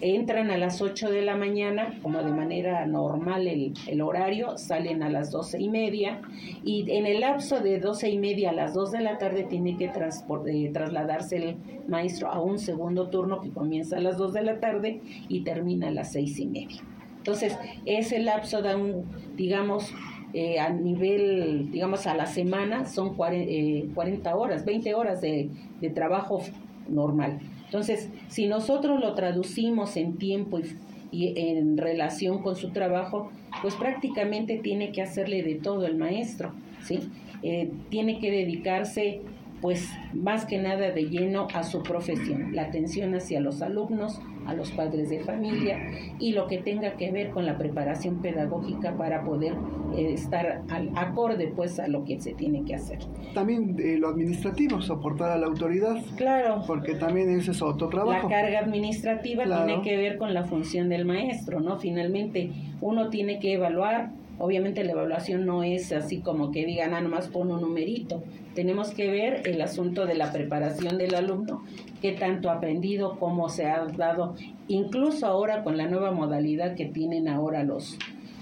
entran 0.03 0.51
a 0.51 0.59
las 0.59 0.83
8 0.83 1.09
de 1.09 1.23
la 1.23 1.37
mañana, 1.37 1.99
como 2.03 2.23
de 2.23 2.33
manera 2.33 2.85
normal 2.85 3.49
el, 3.49 3.73
el 3.87 4.03
horario, 4.03 4.59
salen 4.59 5.03
a 5.03 5.09
las 5.09 5.31
doce 5.31 5.59
y 5.59 5.71
media, 5.71 6.21
y 6.65 6.85
en 6.91 7.07
el 7.07 7.21
lapso 7.21 7.61
de 7.61 7.81
doce 7.81 8.11
y 8.11 8.19
media 8.19 8.51
a 8.51 8.53
las 8.53 8.75
2 8.75 8.93
de 8.93 9.01
la 9.01 9.17
tarde 9.17 9.45
tiene 9.45 9.79
que 9.79 9.87
eh, 9.87 10.71
trasladarse 10.71 11.37
el 11.37 11.57
maestro 11.89 12.29
a 12.29 12.43
un 12.43 12.59
segundo 12.59 13.09
turno 13.09 13.41
que 13.41 13.49
comienza 13.49 13.97
a 13.97 14.01
las 14.01 14.19
2 14.19 14.35
de 14.35 14.43
la 14.43 14.61
tarde 14.61 15.01
y 15.31 15.45
termina 15.45 15.89
a 15.89 15.93
las 15.93 16.13
seis 16.13 16.39
y 16.39 16.47
media. 16.47 16.83
Entonces, 17.17 17.57
ese 17.87 18.19
lapso 18.19 18.61
da 18.61 18.77
un, 18.77 19.07
digamos, 19.35 19.91
eh, 20.35 20.59
a 20.59 20.69
nivel, 20.71 21.71
digamos, 21.71 22.07
a 22.07 22.15
la 22.15 22.27
semana 22.27 22.85
son 22.87 23.17
cuare- 23.17 23.47
eh, 23.49 23.89
40 23.95 24.35
horas, 24.37 24.65
20 24.65 24.93
horas 24.95 25.21
de, 25.21 25.49
de 25.81 25.91
trabajo 25.91 26.43
normal. 26.89 27.39
Entonces, 27.67 28.11
si 28.29 28.47
nosotros 28.47 29.01
lo 29.01 29.15
traducimos 29.15 29.97
en 29.97 30.17
tiempo 30.19 30.59
y, 30.59 30.65
y 31.13 31.35
en 31.39 31.77
relación 31.79 32.43
con 32.43 32.57
su 32.57 32.71
trabajo, 32.71 33.31
pues 33.63 33.75
prácticamente 33.77 34.59
tiene 34.59 34.91
que 34.93 35.01
hacerle 35.03 35.43
de 35.43 35.55
todo 35.55 35.87
el 35.87 35.97
maestro, 35.97 36.53
¿sí? 36.83 37.01
Eh, 37.43 37.71
tiene 37.91 38.19
que 38.19 38.31
dedicarse 38.31 39.21
pues 39.65 39.91
más 40.13 40.45
que 40.45 40.59
nada 40.59 40.91
de 40.91 41.05
lleno 41.09 41.49
a 41.55 41.63
su 41.63 41.83
profesión, 41.83 42.55
la 42.55 42.65
atención 42.65 43.15
hacia 43.15 43.41
los 43.41 43.63
alumnos, 43.63 44.21
a 44.45 44.53
los 44.53 44.71
padres 44.73 45.09
de 45.09 45.21
familia 45.21 45.79
y 46.19 46.33
lo 46.33 46.49
que 46.49 46.59
tenga 46.59 46.99
que 46.99 47.11
ver 47.11 47.31
con 47.31 47.47
la 47.47 47.57
preparación 47.57 48.21
pedagógica 48.21 48.95
para 48.99 49.25
poder 49.25 49.55
eh, 49.97 50.13
estar 50.13 50.61
al 50.69 50.91
acorde 50.95 51.51
pues 51.57 51.81
a 51.81 51.89
lo 51.89 52.05
que 52.05 52.21
se 52.21 52.35
tiene 52.35 52.63
que 52.67 52.75
hacer. 52.75 52.99
También 53.33 53.75
eh, 53.79 53.97
lo 53.97 54.09
administrativo, 54.09 54.83
soportar 54.83 55.31
a 55.31 55.39
la 55.39 55.47
autoridad, 55.47 55.97
Claro, 56.19 56.63
porque 56.67 56.97
también 56.97 57.31
ese 57.31 57.53
es 57.53 57.63
otro 57.63 57.87
la 57.87 57.91
trabajo. 57.95 58.29
carga 58.29 58.59
administrativa 58.59 59.45
Claro. 59.45 59.65
tiene 59.65 59.81
que 59.81 59.97
ver 59.97 60.19
con 60.19 60.35
la 60.35 60.45
función 60.45 60.91
del 60.91 61.07
maestro, 61.07 61.61
¿no? 61.61 61.79
Finalmente 61.79 62.51
uno 62.83 63.09
tiene 63.09 63.39
que 63.39 63.55
evaluar, 63.55 64.11
obviamente 64.39 64.85
la 64.85 64.93
evaluación 64.93 65.47
no 65.47 65.63
es 65.63 65.93
así 65.93 66.19
como 66.21 66.51
que 66.51 66.65
digan, 66.67 66.95
ah, 66.95 67.01
nomás 67.01 67.29
pon 67.29 67.51
un 67.51 67.61
numerito. 67.61 68.23
Tenemos 68.55 68.91
que 68.91 69.11
ver 69.11 69.43
el 69.47 69.61
asunto 69.63 70.07
de 70.07 70.15
la 70.15 70.33
preparación 70.33 70.97
del 70.99 71.15
alumno, 71.15 71.63
qué 72.01 72.13
tanto 72.13 72.51
ha 72.51 72.55
aprendido, 72.55 73.17
cómo 73.19 73.49
se 73.49 73.67
ha 73.67 73.85
dado, 73.87 74.35
incluso 74.69 75.27
ahora 75.27 75.63
con 75.65 75.77
la 75.77 75.87
nueva 75.89 76.13
modalidad 76.13 76.75
que 76.75 76.87
tienen 76.87 77.29
ahora 77.29 77.65
los, 77.65 77.99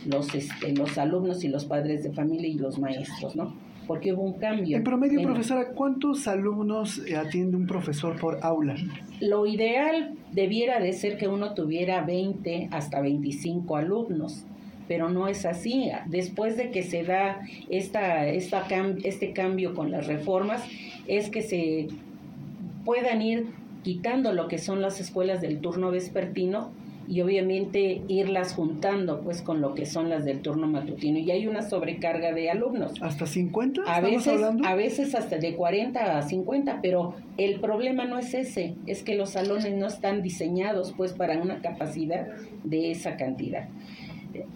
los, 0.07 0.35
este, 0.35 0.75
los 0.75 0.99
alumnos 0.99 1.45
y 1.45 1.49
los 1.49 1.65
padres 1.65 2.03
de 2.03 2.13
familia 2.13 2.49
y 2.49 2.55
los 2.55 2.79
maestros, 2.79 3.37
¿no? 3.37 3.55
Porque 3.87 4.13
hubo 4.13 4.23
un 4.23 4.35
cambio. 4.35 4.77
En 4.77 4.85
promedio, 4.85 5.19
en- 5.19 5.25
profesora, 5.27 5.71
¿cuántos 5.75 6.29
alumnos 6.29 6.99
eh, 7.07 7.17
atiende 7.17 7.57
un 7.57 7.67
profesor 7.67 8.19
por 8.21 8.39
aula? 8.43 8.77
Lo 9.21 9.45
ideal 9.47 10.13
debiera 10.31 10.79
de 10.79 10.93
ser 10.93 11.17
que 11.19 11.27
uno 11.27 11.53
tuviera 11.55 12.03
20 12.05 12.69
hasta 12.71 13.01
25 13.01 13.77
alumnos, 13.77 14.45
pero 14.89 15.09
no 15.09 15.29
es 15.29 15.45
así. 15.47 15.91
Después 16.07 16.57
de 16.57 16.71
que 16.71 16.83
se 16.83 17.03
da 17.05 17.41
esta, 17.71 18.27
esta 18.29 18.67
cam- 18.69 19.01
este 19.05 19.33
cambio 19.33 19.75
con 19.75 19.91
las 19.91 20.07
reformas, 20.07 20.63
es 21.07 21.29
que 21.31 21.43
se 21.43 21.89
puedan 22.85 23.23
ir 23.23 23.47
quitando 23.83 24.33
lo 24.33 24.49
que 24.49 24.59
son 24.59 24.81
las 24.83 25.01
escuelas 25.01 25.41
del 25.41 25.59
turno 25.61 25.91
vespertino 25.91 26.71
y 27.09 27.21
obviamente 27.21 28.01
irlas 28.07 28.55
juntando 28.55 29.21
pues 29.23 29.43
con 29.43 29.61
lo 29.61 29.75
que 29.75 29.87
son 29.87 30.09
las 30.09 30.25
del 30.25 30.41
turno 30.41 30.69
matutino 30.69 31.19
y 31.19 31.33
hay 31.33 31.49
una 31.49 31.63
sobrecarga 31.63 32.33
de 32.33 32.49
alumnos. 32.49 32.93
¿Hasta 33.03 33.27
50? 33.27 33.81
A 33.81 33.97
¿Estamos 33.97 34.11
veces, 34.11 34.29
hablando? 34.35 34.65
a 34.69 34.75
veces 34.77 35.15
hasta 35.17 35.37
de 35.39 35.55
40 35.57 36.19
a 36.19 36.23
50, 36.23 36.79
pero 36.81 37.17
el 37.39 37.59
problema 37.61 38.05
no 38.05 38.19
es 38.19 38.33
ese, 38.35 38.75
es 38.87 39.03
que 39.03 39.17
los 39.17 39.31
salones 39.31 39.75
no 39.75 39.89
están 39.89 40.23
diseñados 40.23 40.95
pues 40.97 41.13
para 41.13 41.37
una 41.43 41.61
capacidad 41.61 42.29
de 42.63 42.93
esa 42.93 43.17
cantidad. 43.17 43.69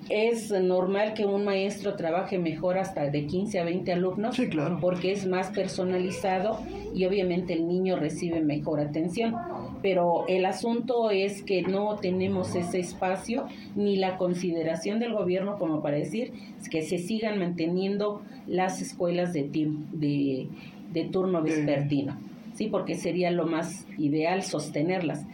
Es 0.09 0.51
normal 0.51 1.15
que 1.15 1.25
un 1.27 1.45
maestro 1.45 1.95
trabaje 1.97 2.39
mejor 2.39 2.79
hasta 2.79 3.11
de 3.11 3.27
15 3.27 3.59
a 3.61 3.65
20 3.65 3.93
alumnos 3.93 4.37
Sí, 4.37 4.49
claro. 4.49 4.79
porque 4.81 5.13
es 5.13 5.27
más 5.27 5.51
personalizado 5.51 6.59
y 6.95 7.05
obviamente 7.05 7.53
el 7.53 7.67
niño 7.69 7.97
recibe 7.97 8.41
mejor 8.41 8.81
atención. 8.81 9.35
Pero 9.83 10.25
el 10.29 10.47
asunto 10.47 11.11
es 11.11 11.43
que 11.43 11.63
no 11.63 11.97
tenemos 11.97 12.55
ese 12.55 12.79
espacio 12.81 13.47
ni 13.75 13.97
la 13.97 14.17
consideración 14.17 14.99
del 14.99 15.13
gobierno 15.13 15.59
como 15.59 15.83
para 15.83 15.97
decir 15.97 16.33
que 16.71 16.83
se 16.83 16.99
sigan 16.99 17.39
manteniendo 17.39 18.23
las 18.47 18.81
escuelas 18.81 19.33
de, 19.33 19.49
de, 19.93 20.49
de 20.93 21.05
turno 21.05 21.43
vespertino, 21.43 22.17
¿sí? 22.55 22.69
porque 22.69 22.95
sería 22.95 23.31
lo 23.31 23.47
más 23.47 23.87
ideal 23.99 24.43
sostenerlas. 24.43 25.25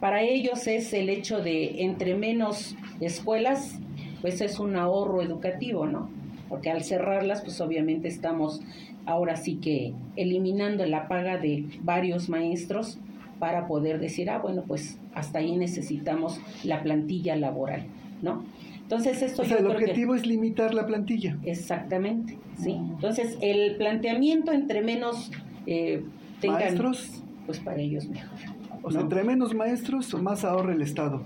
Para 0.00 0.22
ellos 0.22 0.66
es 0.66 0.92
el 0.92 1.08
hecho 1.08 1.40
de 1.40 1.82
entre 1.82 2.14
menos 2.14 2.76
escuelas, 3.00 3.78
pues 4.20 4.40
es 4.40 4.58
un 4.60 4.76
ahorro 4.76 5.22
educativo, 5.22 5.86
¿no? 5.86 6.08
Porque 6.48 6.70
al 6.70 6.82
cerrarlas, 6.84 7.42
pues 7.42 7.60
obviamente 7.60 8.08
estamos 8.08 8.60
ahora 9.06 9.36
sí 9.36 9.56
que 9.56 9.92
eliminando 10.16 10.84
la 10.86 11.08
paga 11.08 11.36
de 11.38 11.64
varios 11.82 12.28
maestros 12.28 12.98
para 13.38 13.66
poder 13.66 13.98
decir, 14.00 14.30
ah, 14.30 14.38
bueno, 14.38 14.64
pues 14.66 14.98
hasta 15.14 15.38
ahí 15.40 15.56
necesitamos 15.56 16.40
la 16.64 16.82
plantilla 16.82 17.36
laboral, 17.36 17.84
¿no? 18.22 18.44
Entonces 18.82 19.20
esto 19.22 19.42
O 19.42 19.44
sea, 19.44 19.58
yo 19.58 19.58
el 19.60 19.66
creo 19.66 19.78
que- 19.78 19.84
objetivo 19.84 20.14
es 20.14 20.26
limitar 20.26 20.74
la 20.74 20.86
plantilla. 20.86 21.36
Exactamente, 21.44 22.38
sí. 22.58 22.70
Entonces, 22.72 23.36
el 23.42 23.76
planteamiento 23.76 24.52
entre 24.52 24.80
menos 24.80 25.30
eh, 25.66 26.02
tengan, 26.40 26.60
Maestros. 26.60 27.22
pues 27.46 27.58
para 27.60 27.80
ellos 27.80 28.08
mejor. 28.08 28.38
O 28.88 28.90
sea, 28.90 29.00
¿no? 29.00 29.06
entre 29.06 29.24
menos 29.24 29.54
maestros, 29.54 30.12
más 30.20 30.44
ahorra 30.44 30.72
el 30.74 30.82
Estado. 30.82 31.22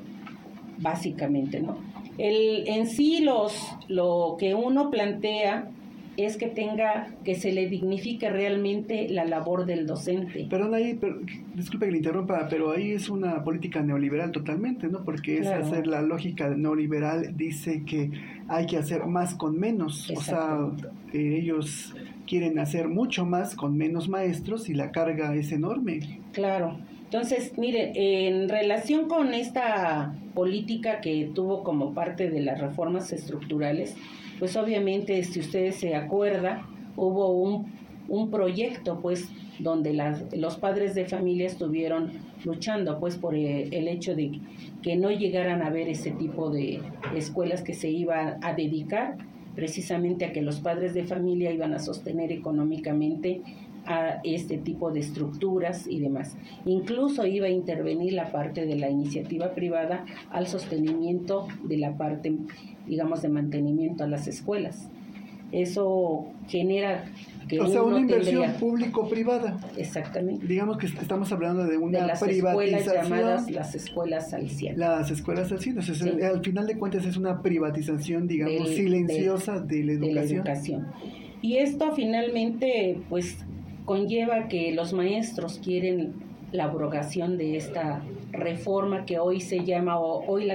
Básicamente, 0.79 1.61
¿no? 1.61 1.79
El, 2.19 2.67
en 2.69 2.87
sí, 2.87 3.21
los, 3.23 3.55
lo 3.89 4.37
que 4.39 4.55
uno 4.55 4.91
plantea 4.91 5.69
es 6.19 6.37
que 6.37 6.47
tenga, 6.47 7.09
que 7.25 7.35
se 7.37 7.53
le 7.53 7.69
dignifique 7.71 8.29
realmente 8.29 9.09
la 9.09 9.25
labor 9.25 9.65
del 9.65 9.87
docente. 9.87 10.47
Perdón, 10.51 10.75
ahí, 10.75 10.95
pero- 11.01 11.19
disculpe 11.55 11.87
que 11.87 11.93
le 11.93 11.99
interrumpa, 11.99 12.49
pero 12.51 12.73
ahí 12.73 12.91
es 12.91 13.09
una 13.09 13.43
política 13.43 13.81
neoliberal 13.81 14.31
totalmente, 14.31 14.89
¿no? 14.89 15.05
Porque 15.05 15.39
es 15.39 15.47
Claro. 15.47 15.65
hacer 15.65 15.87
la 15.87 16.03
lógica 16.03 16.51
neoliberal, 16.51 17.35
dice 17.35 17.85
que 17.87 18.11
hay 18.49 18.67
que 18.67 18.77
hacer 18.77 19.07
más 19.07 19.35
con 19.35 19.59
menos. 19.59 20.11
O 20.15 20.21
sea, 20.21 20.59
eh, 21.15 21.39
ellos 21.41 21.95
quieren 22.27 22.59
hacer 22.59 22.89
mucho 22.89 23.25
más 23.25 23.55
con 23.55 23.79
menos 23.79 24.11
maestros 24.11 24.69
y 24.69 24.75
la 24.75 24.91
carga 24.91 25.35
es 25.35 25.51
enorme. 25.51 26.21
Claro. 26.33 26.77
Entonces, 27.13 27.53
mire, 27.59 27.93
en 28.27 28.49
relación 28.49 29.07
con 29.07 29.35
esta 29.35 30.15
política 30.33 31.03
que 31.03 31.31
tuvo 31.35 31.63
como 31.63 31.93
parte 31.93 32.31
de 32.31 32.41
las 32.41 32.59
reformas 32.59 33.13
estructurales, 33.13 33.95
pues 34.39 34.57
obviamente, 34.57 35.23
si 35.23 35.41
ustedes 35.41 35.77
se 35.77 35.95
acuerdan, 35.95 36.63
hubo 36.97 37.29
un, 37.29 37.71
un 38.09 38.31
proyecto, 38.31 39.01
pues, 39.03 39.29
donde 39.59 39.93
las, 39.93 40.35
los 40.35 40.57
padres 40.57 40.95
de 40.95 41.05
familia 41.05 41.49
estuvieron 41.49 42.13
luchando, 42.47 42.99
pues, 42.99 43.19
por 43.19 43.35
eh, 43.35 43.69
el 43.73 43.89
hecho 43.89 44.15
de 44.15 44.41
que 44.81 44.97
no 44.97 45.11
llegaran 45.11 45.61
a 45.61 45.69
ver 45.69 45.91
ese 45.91 46.13
tipo 46.13 46.49
de 46.49 46.81
escuelas 47.15 47.61
que 47.61 47.75
se 47.75 47.91
iban 47.91 48.43
a 48.43 48.55
dedicar 48.55 49.19
precisamente 49.55 50.25
a 50.25 50.33
que 50.33 50.41
los 50.41 50.61
padres 50.61 50.95
de 50.95 51.05
familia 51.05 51.53
iban 51.53 51.75
a 51.75 51.79
sostener 51.79 52.33
económicamente 52.33 53.43
a 53.87 54.21
este 54.25 54.59
tipo 54.59 54.91
de 54.93 55.01
estructuras 55.01 55.87
y 55.87 56.01
demás. 56.01 56.37
Incluso 56.67 57.27
iba 57.27 57.47
a 57.47 57.51
intervenir 57.51 58.13
la 58.13 58.31
parte 58.33 58.65
de 58.67 58.77
la 58.77 58.89
iniciativa 58.91 59.55
privada 59.55 60.05
al 60.31 60.47
sostenimiento 60.47 61.49
de 61.65 61.79
la 61.79 61.97
parte, 61.97 62.33
digamos, 62.87 63.23
de 63.23 63.29
mantenimiento 63.29 64.05
a 64.05 64.07
las 64.07 64.29
escuelas. 64.29 64.89
Eso 65.51 66.29
genera 66.49 67.05
que 67.49 67.61
o 67.61 67.67
sea, 67.67 67.83
una 67.83 67.99
inversión 68.01 68.43
tendría- 68.43 68.59
público-privada. 68.59 69.59
exactamente 69.77 70.47
Digamos 70.47 70.79
que 70.79 70.87
estamos 70.87 71.31
hablando 71.31 71.65
de 71.65 71.73
de 71.73 71.77
una 71.79 72.07
las 72.07 72.23
escuelas 72.23 72.57
privatización. 72.57 73.03
llamadas 73.05 73.51
las 73.51 73.75
escuelas 73.75 74.33
al 74.33 74.49
cielo. 74.49 74.79
Las 74.79 75.11
escuelas 75.11 75.53
entonces 75.53 75.99
Sí. 75.99 76.23
al 76.23 76.41
final 76.43 76.67
de 76.67 76.79
cuentas 76.79 77.05
es 77.05 77.17
una 77.19 77.43
privatización, 77.43 78.29
digamos, 78.29 78.65
Del- 78.65 78.77
silenciosa 78.77 79.61
de 79.61 79.85
la 79.85 79.93
de 79.95 79.99
la 80.13 80.23
educación. 80.23 80.39
educación. 80.41 80.87
Y 81.43 81.57
esto 81.59 81.93
finalmente 81.95 83.01
pues 83.11 83.45
conlleva 83.85 84.49
que 84.49 84.73
los 84.73 84.93
maestros 84.93 85.59
quieren 85.59 86.15
la 86.53 86.65
abrogación 86.65 87.39
de 87.39 87.57
esta 87.57 88.03
reforma 88.31 89.05
que 89.05 89.19
hoy 89.19 89.41
se 89.41 89.65
llama, 89.65 89.99
o 89.99 90.25
hoy 90.27 90.51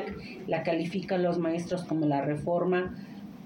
la, 0.47 0.63
califican 0.63 1.23
los 1.23 1.37
maestros 1.37 1.83
como 1.83 2.05
la 2.05 2.21
reforma 2.21 2.95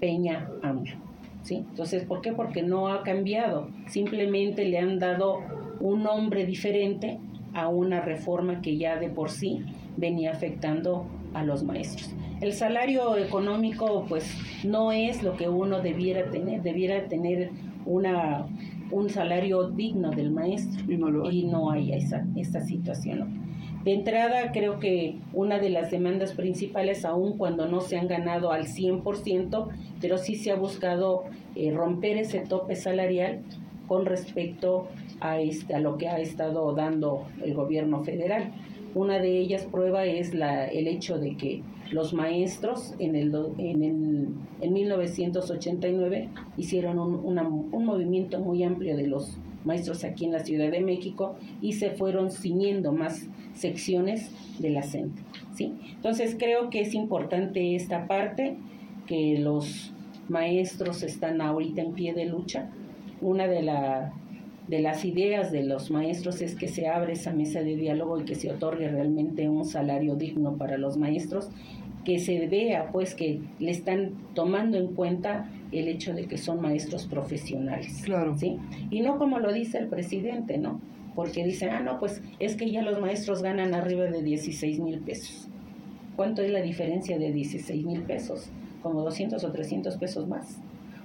Peña 0.00 0.48
AMLO. 0.62 0.96
¿sí? 1.42 1.56
Entonces, 1.56 2.04
¿por 2.04 2.20
qué? 2.20 2.32
Porque 2.32 2.62
no 2.62 2.88
ha 2.88 3.02
cambiado, 3.02 3.68
simplemente 3.86 4.64
le 4.64 4.78
han 4.78 4.98
dado 4.98 5.40
un 5.80 6.02
nombre 6.02 6.44
diferente 6.46 7.18
a 7.54 7.68
una 7.68 8.00
reforma 8.00 8.60
que 8.60 8.76
ya 8.76 8.96
de 8.96 9.08
por 9.08 9.30
sí 9.30 9.62
venía 9.96 10.30
afectando 10.30 11.06
a 11.34 11.42
los 11.42 11.64
maestros. 11.64 12.14
El 12.40 12.52
salario 12.52 13.16
económico 13.16 14.04
pues 14.08 14.36
no 14.64 14.92
es 14.92 15.22
lo 15.22 15.36
que 15.36 15.48
uno 15.48 15.80
debiera 15.80 16.30
tener, 16.30 16.62
debiera 16.62 17.08
tener 17.08 17.50
una, 17.84 18.46
un 18.92 19.10
salario 19.10 19.68
digno 19.70 20.10
del 20.10 20.30
maestro 20.30 20.92
Y 20.92 20.96
no 20.96 21.10
lo 21.10 21.26
hay. 21.26 21.40
y 21.40 21.44
no 21.44 21.70
hay 21.70 21.92
esa, 21.92 22.24
esta 22.36 22.60
situación. 22.60 23.42
De 23.84 23.94
entrada, 23.94 24.52
creo 24.52 24.78
que 24.78 25.16
una 25.32 25.58
de 25.58 25.70
las 25.70 25.90
demandas 25.90 26.32
principales, 26.34 27.04
aun 27.04 27.36
cuando 27.36 27.66
no 27.66 27.80
se 27.80 27.98
han 27.98 28.06
ganado 28.06 28.52
al 28.52 28.66
100%, 28.66 29.68
pero 30.00 30.18
sí 30.18 30.36
se 30.36 30.52
ha 30.52 30.54
buscado 30.54 31.24
eh, 31.56 31.72
romper 31.72 32.16
ese 32.16 32.40
tope 32.40 32.76
salarial 32.76 33.40
con 33.88 34.06
respecto 34.06 34.86
a, 35.20 35.40
este, 35.40 35.74
a 35.74 35.80
lo 35.80 35.98
que 35.98 36.08
ha 36.08 36.20
estado 36.20 36.72
dando 36.74 37.26
el 37.44 37.54
gobierno 37.54 38.04
federal. 38.04 38.52
Una 38.94 39.18
de 39.18 39.38
ellas 39.38 39.66
prueba 39.70 40.04
es 40.04 40.32
la, 40.32 40.66
el 40.66 40.86
hecho 40.86 41.18
de 41.18 41.36
que 41.36 41.62
los 41.92 42.14
maestros 42.14 42.94
en, 42.98 43.14
el, 43.14 43.34
en, 43.58 43.82
el, 43.82 44.28
en 44.60 44.72
1989 44.72 46.28
hicieron 46.56 46.98
un, 46.98 47.38
un 47.38 47.84
movimiento 47.84 48.40
muy 48.40 48.64
amplio 48.64 48.96
de 48.96 49.06
los 49.06 49.38
maestros 49.64 50.04
aquí 50.04 50.24
en 50.24 50.32
la 50.32 50.40
Ciudad 50.40 50.70
de 50.70 50.80
México 50.80 51.36
y 51.60 51.74
se 51.74 51.90
fueron 51.90 52.30
ciñendo 52.30 52.92
más 52.92 53.28
secciones 53.54 54.30
de 54.58 54.70
la 54.70 54.82
CENTE. 54.82 55.22
¿sí? 55.54 55.72
Entonces 55.94 56.36
creo 56.38 56.70
que 56.70 56.80
es 56.80 56.94
importante 56.94 57.74
esta 57.74 58.06
parte, 58.06 58.56
que 59.06 59.38
los 59.38 59.92
maestros 60.28 61.02
están 61.02 61.40
ahorita 61.40 61.82
en 61.82 61.92
pie 61.92 62.14
de 62.14 62.24
lucha. 62.26 62.70
Una 63.20 63.46
de, 63.46 63.62
la, 63.62 64.12
de 64.68 64.80
las 64.80 65.04
ideas 65.04 65.52
de 65.52 65.62
los 65.64 65.90
maestros 65.90 66.40
es 66.40 66.54
que 66.54 66.68
se 66.68 66.88
abre 66.88 67.12
esa 67.12 67.32
mesa 67.32 67.60
de 67.60 67.76
diálogo 67.76 68.20
y 68.20 68.24
que 68.24 68.34
se 68.34 68.50
otorgue 68.50 68.88
realmente 68.88 69.48
un 69.48 69.64
salario 69.64 70.16
digno 70.16 70.56
para 70.56 70.78
los 70.78 70.96
maestros, 70.96 71.50
que 72.04 72.18
se 72.18 72.46
vea 72.48 72.90
pues 72.92 73.14
que 73.14 73.40
le 73.58 73.70
están 73.70 74.12
tomando 74.34 74.76
en 74.76 74.94
cuenta 74.94 75.50
el 75.70 75.88
hecho 75.88 76.12
de 76.12 76.26
que 76.26 76.36
son 76.36 76.60
maestros 76.60 77.06
profesionales. 77.06 78.02
Claro. 78.04 78.36
¿sí? 78.36 78.58
Y 78.90 79.00
no 79.00 79.18
como 79.18 79.38
lo 79.38 79.52
dice 79.52 79.78
el 79.78 79.88
presidente, 79.88 80.58
¿no? 80.58 80.80
Porque 81.14 81.44
dice, 81.44 81.70
ah, 81.70 81.80
no, 81.80 81.98
pues 81.98 82.22
es 82.38 82.56
que 82.56 82.70
ya 82.70 82.82
los 82.82 83.00
maestros 83.00 83.42
ganan 83.42 83.74
arriba 83.74 84.04
de 84.04 84.22
16 84.22 84.80
mil 84.80 84.98
pesos. 85.00 85.48
¿Cuánto 86.16 86.42
es 86.42 86.50
la 86.50 86.60
diferencia 86.60 87.18
de 87.18 87.32
16 87.32 87.84
mil 87.84 88.02
pesos? 88.02 88.50
Como 88.82 89.02
200 89.02 89.42
o 89.44 89.52
300 89.52 89.96
pesos 89.96 90.26
más. 90.26 90.58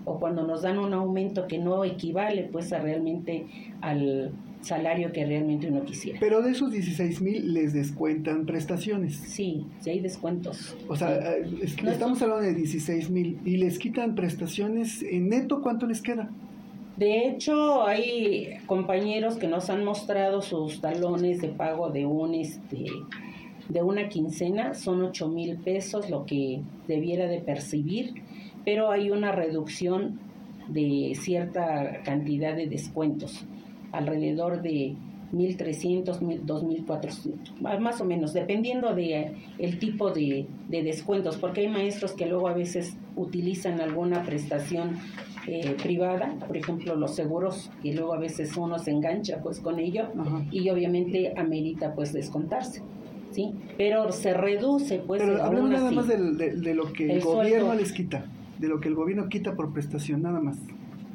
O 0.05 0.19
cuando 0.19 0.47
nos 0.47 0.61
dan 0.61 0.79
un 0.79 0.93
aumento 0.93 1.47
que 1.47 1.57
no 1.57 1.83
equivale 1.83 2.43
pues 2.43 2.71
a 2.71 2.79
realmente 2.79 3.45
al 3.81 4.31
salario 4.62 5.12
que 5.12 5.26
realmente 5.26 5.68
uno 5.68 5.84
quisiera. 5.84 6.20
Pero 6.20 6.41
de 6.41 6.51
esos 6.51 6.72
16 6.72 7.22
mil 7.22 7.53
les 7.53 7.74
descuentan 7.74 8.45
prestaciones. 8.45 9.16
Sí, 9.16 9.66
sí 9.80 9.89
hay 9.89 9.99
descuentos. 9.99 10.76
O 10.88 10.95
sea, 10.95 11.16
eh, 11.16 11.45
es 11.62 11.76
que 11.76 11.84
No, 11.84 11.91
estamos 11.91 12.22
hablando 12.22 12.45
de 12.45 12.53
16 12.53 13.10
mil 13.10 13.39
y 13.45 13.58
les 13.58 13.80
quitan 13.80 14.16
prestaciones 14.16 15.03
en 15.03 15.30
neto, 15.30 15.62
¿cuánto 15.62 15.86
les 15.86 16.01
queda? 16.01 16.30
De 16.97 17.28
hecho, 17.28 17.86
hay 17.86 18.58
compañeros 18.66 19.38
que 19.38 19.47
nos 19.47 19.70
han 19.70 19.84
mostrado 19.84 20.41
sus 20.41 20.82
talones 20.82 21.41
de 21.41 21.49
pago 21.49 21.89
de 21.89 22.05
un 22.05 22.34
este 22.34 22.86
de 23.70 23.84
una 23.84 24.08
quincena, 24.10 24.74
son 24.74 25.03
8 25.03 25.28
mil 25.28 25.58
pesos 25.58 26.10
lo 26.10 26.26
que 26.26 26.62
debiera 26.88 27.28
de 27.28 27.39
percibir, 27.39 28.14
pero 28.64 28.91
hay 28.91 29.12
una 29.12 29.32
reducción 29.32 30.20
de 30.68 31.14
cierta 31.20 32.01
cantidad 32.03 32.55
de 32.55 32.68
descuentos, 32.68 33.45
alrededor 33.91 34.61
de 34.61 34.95
1.300, 35.33 36.19
2.400, 36.45 37.59
más 37.61 37.79
más 37.79 38.01
o 38.01 38.05
menos, 38.05 38.33
dependiendo 38.33 38.93
de 38.95 39.33
el 39.59 39.77
tipo 39.79 40.11
de, 40.11 40.47
de 40.69 40.83
descuentos, 40.83 41.38
porque 41.38 41.61
hay 41.61 41.67
maestros 41.67 42.13
que 42.13 42.25
luego 42.25 42.47
a 42.47 42.53
veces 42.53 42.95
utilizan 43.15 43.81
alguna 43.81 44.23
prestación 44.23 44.97
eh, 45.47 45.75
privada, 45.81 46.33
por 46.47 46.55
ejemplo 46.57 46.95
los 46.95 47.15
seguros, 47.15 47.69
y 47.83 47.93
luego 47.93 48.13
a 48.13 48.19
veces 48.19 48.55
uno 48.57 48.79
se 48.79 48.91
engancha 48.91 49.41
pues 49.41 49.59
con 49.59 49.79
ello 49.79 50.07
Ajá. 50.17 50.43
y 50.51 50.69
obviamente 50.69 51.33
amerita 51.38 51.93
pues 51.93 52.13
descontarse, 52.13 52.81
¿sí? 53.31 53.53
Pero 53.77 54.11
se 54.11 54.33
reduce 54.33 54.99
pues 54.99 55.21
Pero 55.21 55.43
hablemos 55.43 55.69
nada 55.71 55.88
así. 55.88 55.95
más 55.95 56.07
de, 56.07 56.55
de 56.55 56.73
lo 56.73 56.91
que 56.93 57.05
el, 57.05 57.11
El 57.11 57.21
gobierno 57.21 57.65
sueldo. 57.67 57.73
les 57.81 57.91
quita, 57.93 58.25
de 58.59 58.67
lo 58.67 58.79
que 58.79 58.88
el 58.89 58.95
gobierno 58.95 59.27
quita 59.29 59.55
por 59.55 59.73
prestación, 59.73 60.21
nada 60.21 60.39
más. 60.39 60.57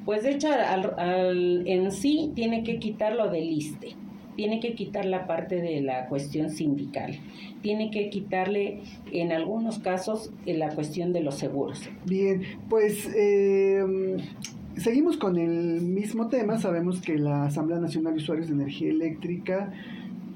Pues 0.05 0.23
de 0.25 0.33
hecho, 0.33 0.49
al- 0.53 0.95
al- 0.99 1.67
en 1.67 1.93
sí 1.93 2.33
tiene 2.35 2.65
que 2.65 2.79
quitar 2.79 3.15
lo 3.15 3.31
del 3.31 3.45
ISTE, 3.51 3.95
tiene 4.37 4.61
que 4.61 4.75
quitar 4.75 5.05
la 5.05 5.27
parte 5.27 5.57
de 5.61 5.81
la 5.81 6.07
cuestión 6.09 6.51
sindical, 6.51 7.19
tiene 7.63 7.91
que 7.91 8.09
quitarle 8.11 8.81
en 9.13 9.31
algunos 9.33 9.79
casos 9.79 10.33
eh, 10.47 10.55
la 10.57 10.71
cuestión 10.75 11.13
de 11.13 11.21
los 11.21 11.37
seguros. 11.37 11.89
Bien, 12.07 12.43
pues 12.69 13.09
eh, 13.15 13.85
seguimos 14.77 15.17
con 15.19 15.37
el 15.39 15.81
mismo 15.83 16.29
tema. 16.29 16.59
Sabemos 16.59 17.01
que 17.01 17.19
la 17.19 17.45
Asamblea 17.45 17.79
Nacional 17.79 18.15
de 18.15 18.19
Usuarios 18.23 18.49
de 18.49 18.55
Energía 18.55 18.91
Eléctrica 18.91 19.73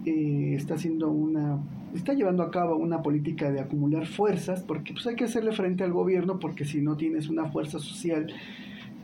eh, 0.04 0.54
está 0.56 0.74
haciendo 0.74 1.10
una 1.10 1.58
está 1.94 2.12
llevando 2.12 2.42
a 2.42 2.50
cabo 2.50 2.76
una 2.76 3.00
política 3.02 3.50
de 3.50 3.58
acumular 3.58 4.06
fuerzas 4.06 4.62
porque 4.62 4.92
pues 4.92 5.06
hay 5.06 5.16
que 5.16 5.24
hacerle 5.24 5.52
frente 5.52 5.82
al 5.82 5.92
gobierno 5.92 6.38
porque 6.38 6.66
si 6.66 6.82
no 6.82 6.96
tienes 6.98 7.28
una 7.30 7.46
fuerza 7.46 7.78
social 7.78 8.26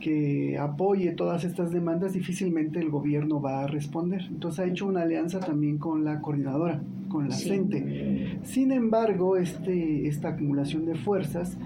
que 0.02 0.58
apoye 0.58 1.12
todas 1.12 1.44
estas 1.44 1.70
demandas 1.70 2.12
difícilmente 2.12 2.80
el 2.80 2.90
gobierno 2.90 3.40
va 3.40 3.62
a 3.64 3.66
responder 3.66 4.22
entonces 4.28 4.60
ha 4.60 4.66
hecho 4.66 4.86
una 4.86 5.02
alianza 5.02 5.40
también 5.40 5.78
con 5.78 6.04
la 6.04 6.20
coordinadora 6.20 6.82
con 7.08 7.28
la 7.28 7.34
Sí. 7.34 7.48
CENTE 7.48 8.38
sin 8.42 8.72
embargo 8.72 9.36
este 9.36 10.08
esta 10.08 10.28
acumulación 10.30 10.84
de 10.84 10.96
fuerzas 10.96 11.56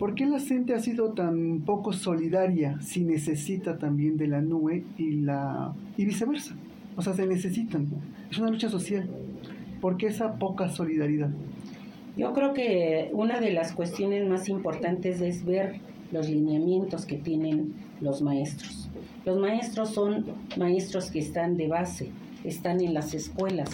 ¿Por 0.00 0.14
qué 0.14 0.24
la 0.24 0.40
CENTE 0.40 0.72
ha 0.72 0.78
sido 0.78 1.12
tan 1.12 1.60
poco 1.66 1.92
solidaria 1.92 2.80
si 2.80 3.04
necesita 3.04 3.76
también 3.76 4.16
de 4.16 4.28
la 4.28 4.40
NUE 4.40 4.82
y, 4.96 5.10
la, 5.10 5.74
y 5.98 6.06
viceversa? 6.06 6.54
O 6.96 7.02
sea, 7.02 7.12
se 7.12 7.26
necesitan. 7.26 7.86
Es 8.30 8.38
una 8.38 8.48
lucha 8.48 8.70
social. 8.70 9.06
¿Por 9.82 9.98
qué 9.98 10.06
esa 10.06 10.38
poca 10.38 10.70
solidaridad? 10.70 11.28
Yo 12.16 12.32
creo 12.32 12.54
que 12.54 13.10
una 13.12 13.40
de 13.40 13.52
las 13.52 13.72
cuestiones 13.72 14.26
más 14.26 14.48
importantes 14.48 15.20
es 15.20 15.44
ver 15.44 15.80
los 16.12 16.28
lineamientos 16.28 17.06
que 17.06 17.16
tienen 17.16 17.74
los 18.00 18.22
maestros. 18.22 18.88
Los 19.24 19.38
maestros 19.38 19.90
son 19.90 20.26
maestros 20.56 21.10
que 21.10 21.18
están 21.18 21.56
de 21.56 21.68
base, 21.68 22.10
están 22.44 22.80
en 22.80 22.94
las 22.94 23.14
escuelas, 23.14 23.68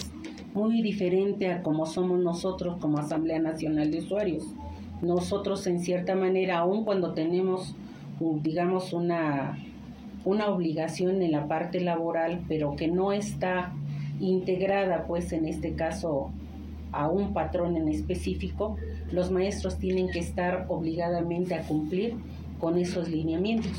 muy 0.55 0.83
diferente 0.83 1.53
a 1.53 1.63
como 1.63 1.87
somos 1.87 2.19
nosotros 2.19 2.79
como 2.81 2.99
Asamblea 2.99 3.39
Nacional 3.39 3.91
de 3.91 3.99
Usuarios. 3.99 4.45
Nosotros 5.03 5.67
en 5.67 5.81
cierta 5.81 6.15
manera, 6.15 6.59
aun 6.59 6.85
cuando 6.85 7.13
tenemos, 7.13 7.75
digamos, 8.43 8.93
una, 8.93 9.59
una 10.25 10.49
obligación 10.49 11.21
en 11.21 11.33
la 11.33 11.47
parte 11.47 11.81
laboral, 11.81 12.41
pero 12.49 12.75
que 12.75 12.89
no 12.89 13.13
está 13.13 13.73
integrada, 14.19 15.07
pues 15.07 15.33
en 15.33 15.47
este 15.47 15.75
caso, 15.75 16.31
a 16.93 17.09
un 17.09 17.33
patrón 17.33 17.77
en 17.77 17.89
específico, 17.89 18.77
los 19.13 19.31
maestros 19.31 19.79
tienen 19.79 20.09
que 20.09 20.19
estar 20.19 20.67
obligadamente 20.69 21.55
a 21.55 21.63
cumplir 21.63 22.15
con 22.59 22.79
esos 22.79 23.09
lineamientos. 23.09 23.73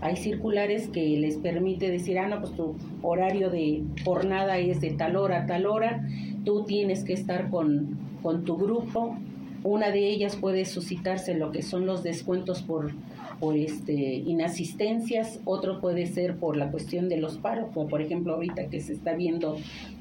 Hay 0.00 0.16
circulares 0.16 0.88
que 0.88 1.18
les 1.18 1.36
permite 1.36 1.90
decir, 1.90 2.18
ah, 2.18 2.28
no, 2.28 2.40
pues 2.40 2.52
tu 2.54 2.74
horario 3.02 3.50
de 3.50 3.82
jornada 4.04 4.58
es 4.58 4.80
de 4.80 4.92
tal 4.92 5.16
hora 5.16 5.42
a 5.42 5.46
tal 5.46 5.66
hora, 5.66 6.06
tú 6.44 6.64
tienes 6.64 7.04
que 7.04 7.12
estar 7.12 7.50
con, 7.50 7.98
con 8.22 8.44
tu 8.44 8.56
grupo. 8.56 9.16
Una 9.62 9.90
de 9.90 10.08
ellas 10.08 10.36
puede 10.36 10.64
suscitarse 10.64 11.34
lo 11.34 11.52
que 11.52 11.62
son 11.62 11.84
los 11.84 12.02
descuentos 12.02 12.62
por, 12.62 12.92
por 13.40 13.56
este, 13.56 13.94
inasistencias, 13.94 15.40
otro 15.46 15.80
puede 15.80 16.06
ser 16.06 16.36
por 16.36 16.56
la 16.56 16.70
cuestión 16.70 17.08
de 17.08 17.16
los 17.16 17.38
paros, 17.38 17.70
como 17.72 17.88
por 17.88 18.02
ejemplo 18.02 18.34
ahorita 18.34 18.66
que 18.66 18.80
se 18.80 18.92
está 18.92 19.14
viendo 19.14 19.56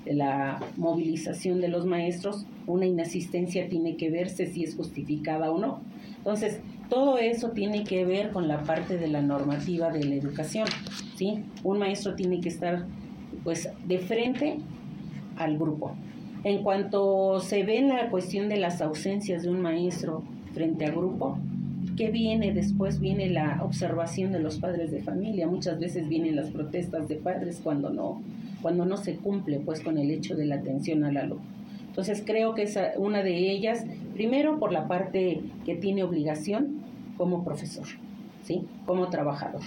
la 0.06 0.60
movilización 0.76 1.62
de 1.62 1.70
los 1.70 1.86
maestros, 1.86 2.46
una 2.68 2.86
inasistencia 2.86 3.70
tiene 3.70 3.96
que 3.96 4.10
verse 4.10 4.46
si 4.46 4.64
es 4.64 4.76
justificada 4.76 5.52
o 5.52 5.58
no. 5.58 5.80
Entonces, 6.18 6.60
todo 6.90 7.18
eso 7.18 7.52
tiene 7.52 7.86
que 7.86 8.04
ver 8.04 8.32
con 8.32 8.48
la 8.48 8.64
parte 8.64 8.98
de 8.98 9.08
la 9.08 9.22
normativa 9.22 9.90
de 9.90 10.04
la 10.04 10.16
educación, 10.16 10.68
¿sí? 11.16 11.44
Un 11.64 11.80
maestro 11.80 12.16
tiene 12.16 12.42
que 12.42 12.50
estar 12.50 12.86
pues 13.44 13.70
de 13.88 14.00
frente 14.00 14.58
al 15.38 15.58
grupo. 15.58 15.96
En 16.44 16.64
cuanto 16.64 17.40
se 17.40 17.64
ve 17.64 17.82
la 17.82 18.10
cuestión 18.10 18.50
de 18.50 18.58
las 18.58 18.82
ausencias 18.82 19.44
de 19.44 19.50
un 19.50 19.62
maestro 19.62 20.24
frente 20.54 20.86
al 20.86 20.92
grupo, 20.92 21.38
¿Qué 22.00 22.12
viene 22.12 22.54
después? 22.54 23.02
Viene 23.02 23.30
la 23.30 23.62
observación 23.62 24.32
de 24.32 24.40
los 24.40 24.58
padres 24.58 24.90
de 24.90 25.02
familia. 25.02 25.48
Muchas 25.48 25.82
veces 25.82 26.08
vienen 26.08 26.38
las 26.38 26.50
protestas 26.50 27.10
de 27.10 27.18
padres 27.18 27.60
cuando 27.62 27.90
no, 27.90 28.22
cuando 28.62 28.86
no 28.86 28.96
se 28.96 29.18
cumple 29.18 29.60
pues 29.60 29.82
con 29.82 29.98
el 29.98 30.10
hecho 30.10 30.38
de 30.38 30.46
la 30.46 30.56
atención 30.56 31.04
al 31.04 31.18
alumno. 31.18 31.44
Entonces 31.90 32.24
creo 32.26 32.56
que 32.56 32.62
es 32.62 32.80
una 32.96 33.22
de 33.22 33.52
ellas, 33.52 33.86
primero 34.14 34.60
por 34.60 34.72
la 34.72 34.88
parte 34.88 35.42
que 35.66 35.76
tiene 35.76 36.04
obligación 36.04 36.80
como 37.18 37.44
profesor, 37.44 37.88
¿sí? 38.44 38.64
Como 38.86 39.10
trabajador, 39.10 39.64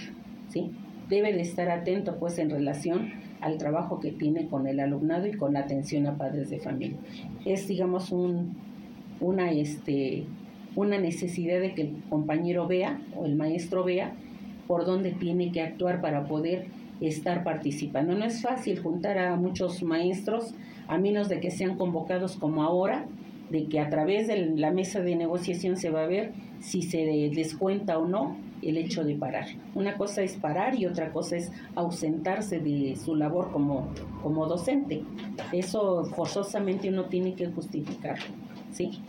¿sí? 0.49 0.71
Debe 1.09 1.33
de 1.33 1.41
estar 1.41 1.69
atento 1.69 2.15
pues 2.15 2.39
en 2.39 2.49
relación 2.49 3.11
al 3.41 3.59
trabajo 3.59 3.99
que 3.99 4.11
tiene 4.11 4.47
con 4.47 4.65
el 4.65 4.79
alumnado 4.79 5.27
y 5.27 5.33
con 5.33 5.53
la 5.53 5.59
atención 5.59 6.07
a 6.07 6.17
padres 6.17 6.49
de 6.49 6.57
familia. 6.57 6.97
Es 7.45 7.67
digamos 7.67 8.11
un, 8.11 8.55
una 9.19 9.51
este 9.51 10.25
una 10.75 10.97
necesidad 10.97 11.59
de 11.59 11.73
que 11.73 11.81
el 11.83 11.95
compañero 12.09 12.67
vea 12.67 12.99
o 13.15 13.25
el 13.25 13.35
maestro 13.35 13.83
vea 13.83 14.13
por 14.67 14.85
dónde 14.85 15.11
tiene 15.11 15.51
que 15.51 15.61
actuar 15.61 16.01
para 16.01 16.25
poder 16.25 16.67
estar 17.01 17.43
participando. 17.43 18.15
No 18.15 18.25
es 18.25 18.41
fácil 18.41 18.79
juntar 18.79 19.17
a 19.17 19.35
muchos 19.35 19.83
maestros, 19.83 20.53
a 20.87 20.97
menos 20.97 21.29
de 21.29 21.39
que 21.39 21.51
sean 21.51 21.77
convocados 21.77 22.37
como 22.37 22.63
ahora, 22.63 23.05
de 23.49 23.65
que 23.65 23.79
a 23.79 23.89
través 23.89 24.27
de 24.27 24.47
la 24.55 24.71
mesa 24.71 25.01
de 25.01 25.15
negociación 25.15 25.77
se 25.77 25.89
va 25.89 26.03
a 26.03 26.07
ver 26.07 26.31
si 26.59 26.81
se 26.81 26.97
descuenta 27.33 27.97
o 27.97 28.07
no 28.07 28.37
el 28.61 28.77
hecho 28.77 29.03
de 29.03 29.15
parar. 29.15 29.47
Una 29.75 29.97
cosa 29.97 30.23
es 30.23 30.35
parar 30.37 30.79
y 30.79 30.85
otra 30.85 31.11
cosa 31.11 31.35
es 31.35 31.51
ausentarse 31.75 32.59
de 32.59 32.95
su 32.95 33.15
labor 33.15 33.51
como, 33.51 33.89
como 34.21 34.47
docente. 34.47 35.03
Eso 35.51 36.05
forzosamente 36.05 36.89
uno 36.89 37.05
tiene 37.05 37.33
que 37.33 37.47
justificarlo, 37.47 38.25
¿sí? 38.71 39.01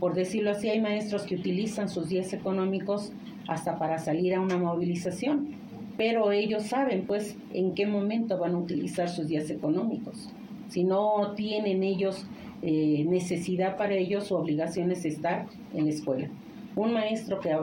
Por 0.00 0.14
decirlo 0.14 0.50
así, 0.50 0.68
hay 0.68 0.80
maestros 0.80 1.22
que 1.22 1.36
utilizan 1.36 1.88
sus 1.88 2.08
días 2.08 2.32
económicos 2.32 3.12
hasta 3.48 3.78
para 3.78 3.98
salir 3.98 4.34
a 4.34 4.40
una 4.40 4.58
movilización, 4.58 5.48
pero 5.96 6.32
ellos 6.32 6.64
saben 6.64 7.04
pues 7.06 7.36
en 7.54 7.74
qué 7.74 7.86
momento 7.86 8.38
van 8.38 8.54
a 8.54 8.58
utilizar 8.58 9.08
sus 9.08 9.28
días 9.28 9.48
económicos. 9.50 10.28
Si 10.68 10.84
no 10.84 11.32
tienen 11.36 11.82
ellos 11.82 12.26
eh, 12.62 13.04
necesidad 13.08 13.76
para 13.76 13.94
ellos, 13.94 14.26
su 14.26 14.34
obligación 14.34 14.90
es 14.90 15.04
estar 15.04 15.46
en 15.74 15.84
la 15.84 15.90
escuela. 15.90 16.28
Un 16.74 16.92
maestro 16.92 17.40
que 17.40 17.56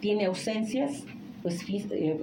tiene 0.00 0.26
ausencias, 0.26 1.04
pues 1.42 1.64
eh, 1.68 2.18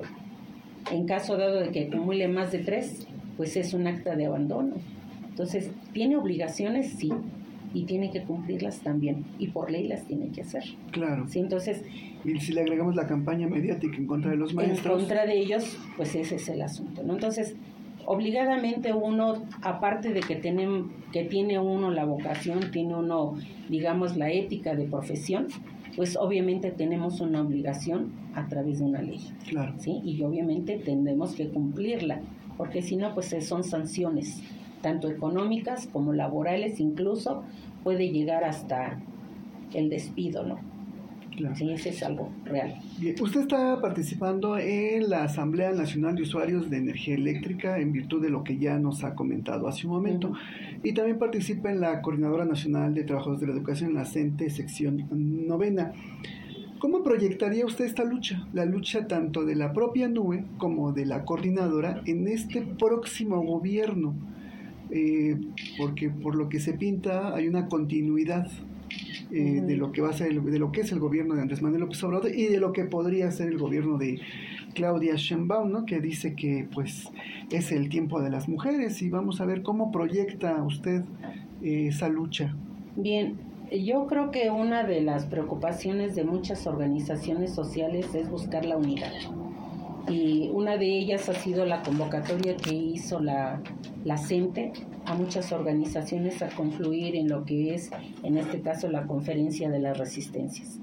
en 0.91 1.05
caso 1.07 1.37
dado 1.37 1.59
de 1.61 1.69
que 1.69 1.85
acumule 1.85 2.27
más 2.27 2.51
de 2.51 2.59
tres, 2.59 3.07
pues 3.37 3.55
es 3.55 3.73
un 3.73 3.87
acta 3.87 4.15
de 4.15 4.25
abandono. 4.25 4.75
Entonces, 5.29 5.71
¿tiene 5.93 6.17
obligaciones? 6.17 6.91
Sí, 6.93 7.11
y 7.73 7.83
tiene 7.83 8.11
que 8.11 8.23
cumplirlas 8.23 8.79
también 8.79 9.25
y 9.37 9.47
por 9.47 9.71
ley 9.71 9.87
las 9.87 10.05
tiene 10.05 10.29
que 10.29 10.41
hacer. 10.41 10.63
Claro. 10.91 11.27
¿Sí? 11.27 11.39
Entonces, 11.39 11.83
y 12.25 12.39
si 12.39 12.53
le 12.53 12.61
agregamos 12.61 12.95
la 12.95 13.07
campaña 13.07 13.47
mediática 13.47 13.95
en 13.97 14.07
contra 14.07 14.31
de 14.31 14.37
los 14.37 14.53
maestros. 14.53 14.93
En 14.93 14.99
contra 14.99 15.25
de 15.25 15.39
ellos, 15.39 15.77
pues 15.95 16.15
ese 16.15 16.35
es 16.35 16.49
el 16.49 16.61
asunto, 16.61 17.03
¿no? 17.03 17.13
Entonces, 17.13 17.55
obligadamente 18.05 18.93
uno, 18.93 19.43
aparte 19.61 20.11
de 20.11 20.21
que 20.21 20.35
tiene, 20.35 20.83
que 21.11 21.25
tiene 21.25 21.59
uno 21.59 21.91
la 21.91 22.05
vocación, 22.05 22.71
tiene 22.71 22.95
uno, 22.95 23.37
digamos, 23.69 24.17
la 24.17 24.31
ética 24.31 24.75
de 24.75 24.85
profesión, 24.85 25.47
pues 25.95 26.17
obviamente 26.17 26.71
tenemos 26.71 27.21
una 27.21 27.41
obligación 27.41 28.11
a 28.33 28.47
través 28.47 28.79
de 28.79 28.85
una 28.85 29.01
ley. 29.01 29.19
Claro. 29.47 29.73
¿sí? 29.77 30.01
Y 30.03 30.21
obviamente 30.23 30.77
tendremos 30.77 31.35
que 31.35 31.49
cumplirla, 31.49 32.21
porque 32.57 32.81
si 32.81 32.95
no, 32.95 33.13
pues 33.13 33.35
son 33.41 33.63
sanciones 33.63 34.41
tanto 34.81 35.09
económicas 35.09 35.87
como 35.87 36.13
laborales, 36.13 36.79
incluso 36.79 37.43
puede 37.83 38.09
llegar 38.09 38.43
hasta 38.43 38.99
el 39.73 39.89
despido, 39.89 40.45
¿no? 40.45 40.59
Claro. 41.35 41.55
Sí, 41.55 41.71
ese 41.71 41.89
es 41.89 42.03
algo 42.03 42.29
real. 42.43 42.75
Usted 43.21 43.41
está 43.41 43.79
participando 43.79 44.57
en 44.57 45.09
la 45.09 45.23
Asamblea 45.23 45.71
Nacional 45.71 46.15
de 46.15 46.23
Usuarios 46.23 46.69
de 46.69 46.77
Energía 46.77 47.15
Eléctrica 47.15 47.79
en 47.79 47.93
virtud 47.93 48.21
de 48.21 48.29
lo 48.29 48.43
que 48.43 48.57
ya 48.57 48.77
nos 48.77 49.05
ha 49.05 49.15
comentado 49.15 49.69
hace 49.69 49.87
un 49.87 49.93
momento 49.93 50.33
y 50.83 50.93
también 50.93 51.17
participa 51.17 51.71
en 51.71 51.79
la 51.79 52.01
Coordinadora 52.01 52.43
Nacional 52.43 52.93
de 52.93 53.05
Trabajadores 53.05 53.39
de 53.39 53.47
la 53.47 53.53
Educación, 53.53 53.93
la 53.93 54.03
CENTE, 54.03 54.49
sección 54.49 55.07
novena. 55.47 55.93
¿Cómo 56.79 57.03
proyectaría 57.03 57.65
usted 57.65 57.85
esta 57.85 58.03
lucha, 58.03 58.45
la 58.51 58.65
lucha 58.65 59.07
tanto 59.07 59.45
de 59.45 59.55
la 59.55 59.71
propia 59.71 60.09
NUE 60.09 60.43
como 60.57 60.91
de 60.91 61.05
la 61.05 61.23
coordinadora 61.23 62.01
en 62.05 62.27
este 62.27 62.61
próximo 62.61 63.41
gobierno? 63.41 64.13
Eh, 64.91 65.37
porque 65.77 66.09
por 66.09 66.35
lo 66.35 66.49
que 66.49 66.59
se 66.59 66.73
pinta 66.73 67.35
hay 67.35 67.47
una 67.47 67.67
continuidad 67.67 68.47
eh, 69.31 69.61
de 69.61 69.77
lo 69.77 69.91
que 69.91 70.01
va 70.01 70.09
a 70.09 70.13
ser 70.13 70.41
de 70.41 70.57
lo 70.57 70.71
que 70.71 70.81
es 70.81 70.91
el 70.91 70.99
gobierno 70.99 71.35
de 71.35 71.41
Andrés 71.41 71.61
Manuel 71.61 71.81
López 71.81 72.03
Obrador 72.03 72.33
y 72.33 72.47
de 72.47 72.59
lo 72.59 72.73
que 72.73 72.85
podría 72.85 73.29
ser 73.31 73.49
el 73.49 73.59
gobierno 73.59 73.99
de 73.99 74.19
Claudia 74.73 75.13
Sheinbaum, 75.15 75.71
¿no? 75.71 75.85
que 75.85 75.99
dice 75.99 76.33
que 76.33 76.67
pues 76.73 77.09
es 77.51 77.71
el 77.71 77.89
tiempo 77.89 78.19
de 78.21 78.31
las 78.31 78.49
mujeres 78.49 79.01
y 79.03 79.09
vamos 79.09 79.41
a 79.41 79.45
ver 79.45 79.61
cómo 79.61 79.91
proyecta 79.91 80.63
usted 80.63 81.03
eh, 81.61 81.87
esa 81.89 82.09
lucha. 82.09 82.55
Bien, 82.95 83.37
yo 83.71 84.07
creo 84.07 84.31
que 84.31 84.49
una 84.49 84.83
de 84.83 85.01
las 85.01 85.25
preocupaciones 85.25 86.15
de 86.15 86.23
muchas 86.23 86.65
organizaciones 86.65 87.53
sociales 87.53 88.15
es 88.15 88.29
buscar 88.29 88.65
la 88.65 88.77
unidad 88.77 89.11
y 90.09 90.49
una 90.53 90.77
de 90.77 90.85
ellas 90.85 91.29
ha 91.29 91.35
sido 91.35 91.65
la 91.65 91.81
convocatoria 91.83 92.55
que 92.57 92.73
hizo 92.73 93.19
la, 93.19 93.61
la 94.03 94.17
CENTE 94.17 94.73
a 95.05 95.13
muchas 95.13 95.51
organizaciones 95.51 96.41
a 96.41 96.49
confluir 96.49 97.15
en 97.15 97.29
lo 97.29 97.45
que 97.45 97.73
es, 97.73 97.91
en 98.23 98.37
este 98.37 98.61
caso, 98.61 98.89
la 98.89 99.05
Conferencia 99.05 99.69
de 99.69 99.79
las 99.79 99.97
Resistencias. 99.97 100.79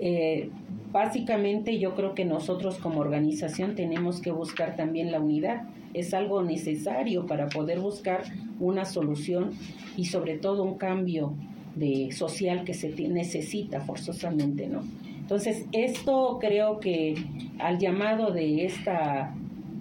Eh, 0.00 0.50
básicamente 0.92 1.78
yo 1.78 1.94
creo 1.94 2.14
que 2.14 2.24
nosotros 2.24 2.78
como 2.78 3.00
organización 3.00 3.74
tenemos 3.74 4.20
que 4.20 4.30
buscar 4.30 4.76
también 4.76 5.12
la 5.12 5.20
unidad. 5.20 5.62
Es 5.94 6.14
algo 6.14 6.42
necesario 6.42 7.26
para 7.26 7.48
poder 7.48 7.80
buscar 7.80 8.22
una 8.58 8.84
solución 8.84 9.50
y 9.96 10.06
sobre 10.06 10.38
todo 10.38 10.62
un 10.62 10.76
cambio 10.76 11.34
de 11.76 12.10
social 12.12 12.64
que 12.64 12.74
se 12.74 12.90
necesita 13.08 13.80
forzosamente, 13.80 14.68
¿no? 14.68 14.82
Entonces, 15.30 15.64
esto 15.70 16.38
creo 16.40 16.80
que 16.80 17.14
al 17.60 17.78
llamado 17.78 18.32
de 18.32 18.64
esta, 18.64 19.32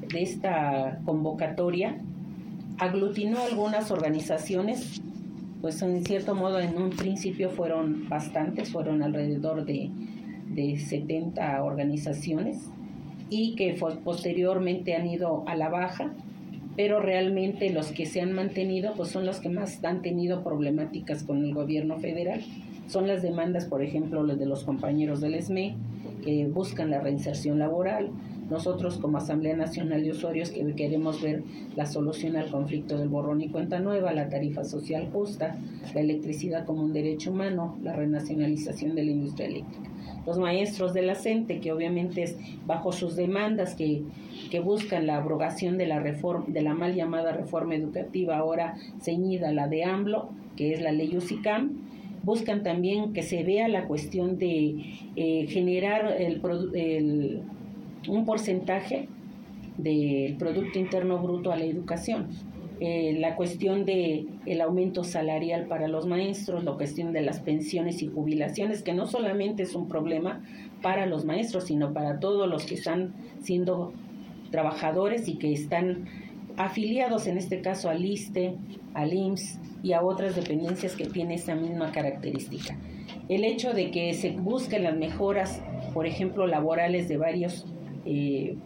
de 0.07 0.21
esta 0.21 0.99
convocatoria, 1.05 1.97
aglutinó 2.77 3.39
algunas 3.39 3.89
organizaciones, 3.89 5.01
pues 5.59 5.81
en 5.81 6.05
cierto 6.05 6.35
modo 6.35 6.59
en 6.59 6.79
un 6.79 6.91
principio 6.91 7.49
fueron 7.49 8.07
bastantes, 8.07 8.71
fueron 8.71 9.01
alrededor 9.01 9.65
de, 9.65 9.89
de 10.49 10.77
70 10.77 11.63
organizaciones 11.63 12.69
y 13.31 13.55
que 13.55 13.75
posteriormente 14.03 14.95
han 14.95 15.07
ido 15.07 15.45
a 15.47 15.55
la 15.55 15.69
baja, 15.69 16.13
pero 16.75 16.99
realmente 16.99 17.71
los 17.71 17.91
que 17.91 18.05
se 18.05 18.21
han 18.21 18.33
mantenido 18.33 18.93
pues 18.95 19.09
son 19.09 19.25
los 19.25 19.39
que 19.39 19.49
más 19.49 19.83
han 19.83 20.03
tenido 20.03 20.43
problemáticas 20.43 21.23
con 21.23 21.43
el 21.43 21.55
gobierno 21.55 21.97
federal 21.97 22.43
son 22.89 23.07
las 23.07 23.21
demandas, 23.21 23.65
por 23.65 23.83
ejemplo, 23.83 24.23
las 24.23 24.39
de 24.39 24.47
los 24.47 24.63
compañeros 24.63 25.21
del 25.21 25.35
ESME, 25.35 25.77
que 26.23 26.47
buscan 26.47 26.89
la 26.89 26.99
reinserción 26.99 27.59
laboral. 27.59 28.09
Nosotros 28.49 28.97
como 28.97 29.19
Asamblea 29.19 29.55
Nacional 29.55 30.03
de 30.03 30.09
Usuarios 30.09 30.49
que 30.49 30.65
queremos 30.73 31.21
ver 31.21 31.43
la 31.75 31.85
solución 31.85 32.35
al 32.35 32.49
conflicto 32.49 32.97
del 32.97 33.07
borrón 33.07 33.41
y 33.41 33.49
cuenta 33.49 33.79
nueva, 33.79 34.11
la 34.11 34.27
tarifa 34.27 34.63
social 34.63 35.07
justa, 35.13 35.55
la 35.93 36.01
electricidad 36.01 36.65
como 36.65 36.83
un 36.83 36.91
derecho 36.91 37.29
humano, 37.29 37.77
la 37.83 37.95
renacionalización 37.95 38.95
de 38.95 39.03
la 39.03 39.11
industria 39.11 39.47
eléctrica. 39.49 39.91
Los 40.25 40.39
maestros 40.39 40.95
de 40.95 41.03
la 41.03 41.13
CENTE, 41.13 41.59
que 41.59 41.71
obviamente 41.71 42.23
es 42.23 42.37
bajo 42.65 42.91
sus 42.91 43.15
demandas 43.15 43.75
que, 43.75 44.01
que 44.49 44.59
buscan 44.59 45.05
la 45.05 45.17
abrogación 45.17 45.77
de 45.77 45.85
la, 45.85 45.99
reforma, 45.99 46.45
de 46.47 46.61
la 46.63 46.73
mal 46.73 46.95
llamada 46.95 47.31
reforma 47.31 47.75
educativa, 47.75 48.37
ahora 48.37 48.75
ceñida 48.99 49.51
la 49.51 49.67
de 49.67 49.83
AMLO, 49.83 50.29
que 50.55 50.73
es 50.73 50.81
la 50.81 50.91
ley 50.91 51.15
USICAM, 51.15 51.78
buscan 52.23 52.63
también 52.63 53.13
que 53.13 53.23
se 53.23 53.43
vea 53.43 53.67
la 53.67 53.85
cuestión 53.85 54.37
de 54.37 54.75
eh, 55.15 55.47
generar 55.47 56.15
el, 56.19 57.41
un 58.07 58.25
porcentaje 58.25 59.07
del 59.77 60.35
Producto 60.37 60.79
Interno 60.79 61.19
Bruto 61.19 61.51
a 61.51 61.57
la 61.57 61.65
educación. 61.65 62.27
Eh, 62.81 63.17
la 63.19 63.35
cuestión 63.35 63.83
de 63.83 64.25
el 64.45 64.61
aumento 64.61 65.03
salarial 65.03 65.65
para 65.65 65.89
los 65.89 66.07
maestros, 66.07 66.63
la 66.63 66.71
cuestión 66.73 67.11
de 67.11 67.21
las 67.21 67.41
pensiones 67.41 68.01
y 68.01 68.07
jubilaciones, 68.07 68.83
que 68.83 68.93
no 68.93 69.05
solamente 69.05 69.63
es 69.63 69.75
un 69.75 69.89
problema 69.89 70.41
para 70.81 71.05
los 71.05 71.25
maestros, 71.25 71.65
sino 71.65 71.93
para 71.93 72.21
todos 72.21 72.49
los 72.49 72.65
que 72.65 72.75
están 72.75 73.13
siendo 73.41 73.91
trabajadores 74.49 75.27
y 75.27 75.35
que 75.35 75.51
están 75.51 76.05
afiliados 76.59 77.25
en 77.25 77.37
este 77.37 77.61
caso 77.61 77.89
al 77.89 78.03
ISTE, 78.05 78.53
al 78.93 79.13
IMSS, 79.13 79.59
y 79.81 79.93
a 79.93 80.03
otras 80.03 80.35
dependencias 80.35 80.97
que 80.97 81.05
tiene 81.05 81.35
esa 81.35 81.55
misma 81.55 81.93
característica. 81.93 82.77
El 83.29 83.45
hecho 83.45 83.71
de 83.71 83.91
que 83.91 84.13
se 84.13 84.31
busquen 84.31 84.83
las 84.83 84.97
mejoras, 84.97 85.61
por 85.93 86.05
ejemplo, 86.05 86.47
laborales 86.47 87.07
de 87.07 87.15
varios 87.15 87.65
eh, 88.05 88.57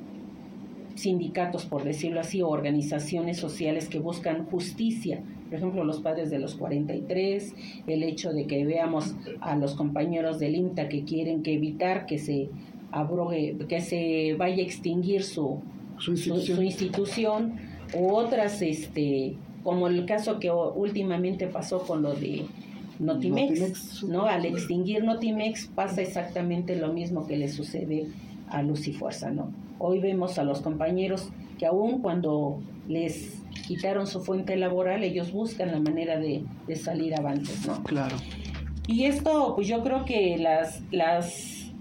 sindicatos, 0.95 1.65
por 1.65 1.83
decirlo 1.83 2.19
así, 2.19 2.41
o 2.41 2.49
organizaciones 2.49 3.37
sociales 3.37 3.89
que 3.89 3.99
buscan 3.99 4.47
justicia. 4.47 5.21
Por 5.49 5.59
ejemplo, 5.59 5.83
los 5.83 6.01
padres 6.01 6.31
de 6.31 6.39
los 6.39 6.55
43, 6.55 7.53
el 7.85 8.01
hecho 8.01 8.33
de 8.33 8.47
que 8.47 8.65
veamos 8.65 9.15
a 9.39 9.55
los 9.55 9.75
compañeros 9.75 10.39
del 10.39 10.55
IMTA 10.55 10.89
que 10.89 11.03
quieren 11.03 11.43
que 11.43 11.53
evitar 11.53 12.07
que 12.07 12.17
se 12.17 12.49
abrogue, 12.91 13.55
que 13.69 13.81
se 13.81 14.33
vaya 14.35 14.63
a 14.63 14.65
extinguir 14.65 15.21
su, 15.21 15.61
Su 15.99 16.11
institución. 16.11 16.57
su 16.57 16.63
institución, 16.63 17.53
u 17.53 17.72
otras, 17.95 18.61
este, 18.61 19.35
como 19.63 19.87
el 19.87 20.05
caso 20.05 20.39
que 20.39 20.51
últimamente 20.51 21.47
pasó 21.47 21.83
con 21.83 22.01
lo 22.01 22.13
de 22.13 22.45
Notimex, 22.99 23.59
Notimex. 23.59 24.03
¿no? 24.03 24.25
Al 24.25 24.45
extinguir 24.45 25.03
Notimex 25.03 25.67
pasa 25.67 26.01
exactamente 26.01 26.75
lo 26.75 26.93
mismo 26.93 27.27
que 27.27 27.37
le 27.37 27.47
sucede 27.49 28.07
a 28.49 28.61
Luz 28.61 28.87
y 28.87 28.93
Fuerza, 28.93 29.31
¿no? 29.31 29.51
Hoy 29.79 29.99
vemos 29.99 30.37
a 30.37 30.43
los 30.43 30.61
compañeros 30.61 31.29
que 31.57 31.65
aún 31.65 32.01
cuando 32.01 32.61
les 32.87 33.39
quitaron 33.67 34.07
su 34.07 34.21
fuente 34.21 34.55
laboral, 34.55 35.03
ellos 35.03 35.31
buscan 35.31 35.71
la 35.71 35.79
manera 35.79 36.19
de, 36.19 36.43
de 36.67 36.75
salir 36.75 37.15
avantes, 37.15 37.65
¿no? 37.65 37.83
Claro. 37.83 38.15
Y 38.87 39.05
esto, 39.05 39.53
pues 39.55 39.67
yo 39.67 39.81
creo 39.83 40.05
que 40.05 40.37
las, 40.37 40.81
las, 40.91 41.71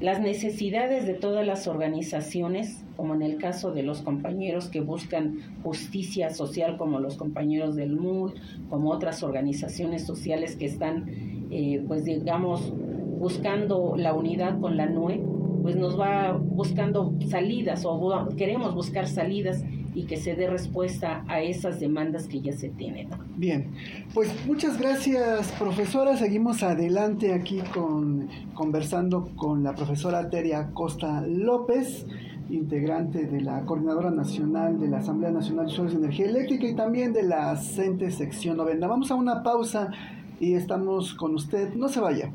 las 0.00 0.20
necesidades 0.20 1.06
de 1.06 1.14
todas 1.14 1.46
las 1.46 1.66
organizaciones, 1.66 2.84
como 2.96 3.14
en 3.14 3.22
el 3.22 3.36
caso 3.38 3.72
de 3.72 3.82
los 3.82 4.02
compañeros 4.02 4.68
que 4.68 4.80
buscan 4.80 5.38
justicia 5.62 6.30
social, 6.30 6.76
como 6.76 6.98
los 7.00 7.16
compañeros 7.16 7.76
del 7.76 7.96
MUL, 7.96 8.34
como 8.70 8.90
otras 8.90 9.22
organizaciones 9.22 10.04
sociales 10.04 10.56
que 10.56 10.66
están, 10.66 11.06
eh, 11.50 11.84
pues 11.86 12.04
digamos, 12.04 12.72
buscando 13.18 13.94
la 13.96 14.14
unidad 14.14 14.60
con 14.60 14.76
la 14.76 14.86
NUE, 14.86 15.20
pues 15.62 15.76
nos 15.76 15.98
va 15.98 16.32
buscando 16.32 17.14
salidas 17.28 17.84
o 17.84 18.28
queremos 18.36 18.74
buscar 18.74 19.08
salidas 19.08 19.64
y 19.96 20.04
que 20.04 20.18
se 20.18 20.34
dé 20.34 20.46
respuesta 20.46 21.24
a 21.26 21.40
esas 21.40 21.80
demandas 21.80 22.28
que 22.28 22.42
ya 22.42 22.52
se 22.52 22.68
tienen. 22.68 23.08
Bien, 23.36 23.72
pues 24.12 24.30
muchas 24.46 24.78
gracias 24.78 25.50
profesora. 25.52 26.18
Seguimos 26.18 26.62
adelante 26.62 27.32
aquí 27.32 27.60
con 27.74 28.28
conversando 28.52 29.30
con 29.36 29.64
la 29.64 29.74
profesora 29.74 30.28
Teria 30.28 30.68
Costa 30.74 31.22
López, 31.26 32.06
integrante 32.50 33.26
de 33.26 33.40
la 33.40 33.62
Coordinadora 33.64 34.10
Nacional 34.10 34.78
de 34.78 34.88
la 34.88 34.98
Asamblea 34.98 35.30
Nacional 35.30 35.66
de 35.66 35.72
Usuarios 35.72 35.94
de 35.94 36.04
Energía 36.04 36.26
Eléctrica 36.26 36.66
y 36.66 36.74
también 36.74 37.12
de 37.12 37.22
la 37.22 37.56
CENTE 37.56 38.10
Sección 38.10 38.56
Novena. 38.56 38.86
Vamos 38.86 39.10
a 39.10 39.14
una 39.14 39.42
pausa 39.42 39.90
y 40.38 40.54
estamos 40.54 41.14
con 41.14 41.34
usted. 41.34 41.74
No 41.74 41.88
se 41.88 42.00
vaya. 42.00 42.30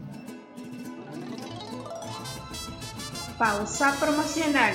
Pausa 3.37 3.95
promocional. 3.99 4.73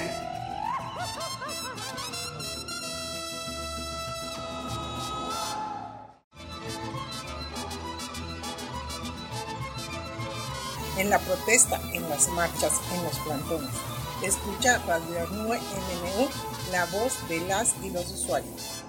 En 10.99 11.11
la 11.11 11.19
protesta, 11.19 11.79
en 11.93 12.09
las 12.09 12.29
marchas, 12.31 12.81
en 12.95 13.05
los 13.05 13.19
plantones. 13.19 13.96
Escucha 14.23 14.79
Radio 14.87 15.27
Nue 15.29 15.59
MNU, 15.59 16.29
la 16.73 16.87
voz 16.87 17.29
de 17.29 17.39
las 17.41 17.75
y 17.83 17.91
los 17.91 18.11
usuarios. 18.11 18.83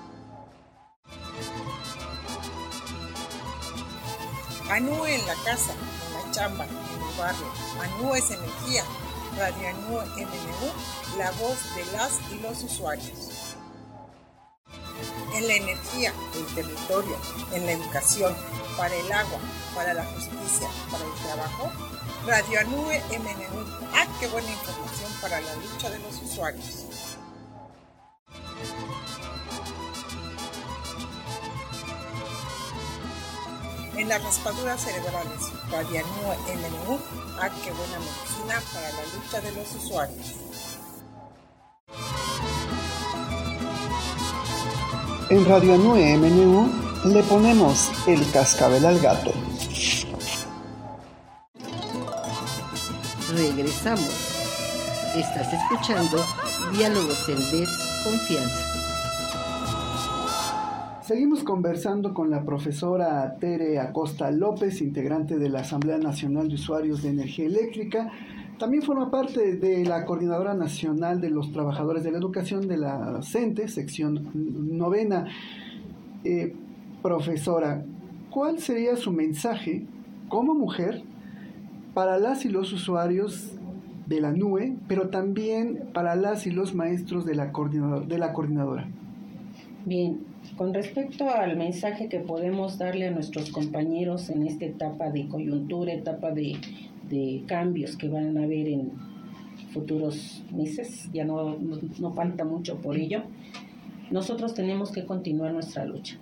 Anue 4.72 5.16
en 5.16 5.28
la 5.28 5.36
casa, 5.44 5.74
en 5.74 6.14
la 6.14 6.32
chamba, 6.32 6.66
en 6.66 6.72
el 6.72 7.18
barrio. 7.18 7.46
Anue 7.82 8.20
es 8.20 8.32
energía. 8.32 8.84
Radio 9.38 9.68
Anue 9.68 10.06
MNU, 10.26 11.18
la 11.18 11.32
voz 11.32 11.58
de 11.76 11.86
las 11.92 12.20
y 12.32 12.40
los 12.40 12.64
usuarios. 12.64 13.56
En 15.36 15.46
la 15.46 15.56
energía, 15.56 16.14
el 16.36 16.56
territorio, 16.56 17.18
en 17.54 17.66
la 17.66 17.74
educación, 17.74 18.34
para 18.78 18.96
el 18.96 19.12
agua, 19.12 19.40
para 19.76 19.94
la 19.94 20.06
justicia, 20.06 20.70
para 20.90 21.04
el 21.04 21.14
trabajo. 21.24 21.97
Radio 22.28 22.60
Anue 22.60 23.02
MNU. 23.10 23.64
¡Ah, 23.94 24.06
qué 24.20 24.28
buena 24.28 24.50
información 24.52 25.10
para 25.22 25.40
la 25.40 25.56
lucha 25.56 25.90
de 25.90 25.98
los 26.00 26.22
usuarios! 26.22 26.86
En 33.96 34.10
las 34.10 34.22
raspaduras 34.22 34.82
cerebrales, 34.82 35.54
Radianue 35.72 36.36
MNU, 36.58 37.00
¡ah, 37.40 37.50
qué 37.64 37.72
buena 37.72 37.98
medicina 37.98 38.62
para 38.74 38.90
la 38.92 39.04
lucha 39.16 39.40
de 39.40 39.52
los 39.54 39.76
usuarios! 39.76 40.34
En 45.30 45.46
Radio 45.46 45.76
Anue 45.76 46.18
MNU 46.18 46.70
le 47.06 47.24
ponemos 47.24 47.90
el 48.06 48.30
cascabel 48.32 48.86
al 48.86 49.00
gato. 49.00 49.32
Regresamos. 53.38 54.34
Estás 55.16 55.54
escuchando 55.54 56.18
Diálogos 56.76 57.30
en 57.30 57.36
Desconfianza. 57.36 58.66
Seguimos 61.04 61.44
conversando 61.44 62.16
con 62.16 62.32
la 62.32 62.44
profesora 62.44 63.36
Tere 63.40 63.78
Acosta 63.78 64.32
López, 64.32 64.82
integrante 64.82 65.38
de 65.38 65.50
la 65.50 65.60
Asamblea 65.60 66.00
Nacional 66.00 66.48
de 66.48 66.56
Usuarios 66.56 67.04
de 67.04 67.10
Energía 67.10 67.46
Eléctrica. 67.46 68.12
También 68.58 68.82
forma 68.82 69.12
parte 69.12 69.56
de 69.58 69.86
la 69.86 70.04
Coordinadora 70.06 70.56
Nacional 70.56 71.22
de 71.22 71.30
los 71.30 71.52
Trabajadores 71.52 72.04
de 72.04 72.12
la 72.12 72.18
Educación 72.18 72.68
de 72.68 72.78
la 72.78 73.22
CENTE, 73.22 73.68
sección 73.68 74.32
novena. 74.34 75.28
Eh, 76.24 76.56
profesora, 77.04 77.86
¿cuál 78.32 78.58
sería 78.58 78.96
su 78.96 79.12
mensaje 79.12 79.86
como 80.28 80.56
mujer 80.56 81.04
para 81.98 82.20
las 82.20 82.46
y 82.46 82.50
los 82.50 82.72
usuarios 82.74 83.54
de 84.06 84.22
la 84.22 84.32
NUE, 84.32 84.76
pero 84.88 85.10
también 85.10 85.86
para 85.96 86.16
las 86.16 86.46
y 86.46 86.52
los 86.52 86.76
maestros 86.76 87.26
de 87.26 87.34
la, 87.34 87.52
coordinador- 87.52 88.06
de 88.06 88.20
la 88.20 88.34
coordinadora? 88.34 88.88
Bien, 89.84 90.20
con 90.58 90.76
respecto 90.76 91.28
al 91.28 91.58
mensaje 91.58 92.08
que 92.08 92.20
podemos 92.20 92.78
darle 92.78 93.08
a 93.08 93.12
nuestros 93.12 93.50
compañeros 93.50 94.30
en 94.30 94.46
esta 94.46 94.66
etapa 94.66 95.10
de 95.10 95.28
coyuntura, 95.28 95.92
etapa 95.92 96.30
de, 96.30 96.58
de 97.10 97.42
cambios 97.48 97.98
que 97.98 98.10
van 98.10 98.38
a 98.38 98.44
haber 98.44 98.68
en 98.68 98.92
futuros 99.74 100.44
meses, 100.56 101.10
ya 101.12 101.26
no, 101.26 101.58
no, 101.58 101.80
no 101.98 102.14
falta 102.14 102.46
mucho 102.46 102.76
por 102.76 102.96
ello, 102.96 103.24
nosotros 104.12 104.54
tenemos 104.54 104.92
que 104.92 105.04
continuar 105.04 105.52
nuestra 105.52 105.84
lucha, 105.84 106.16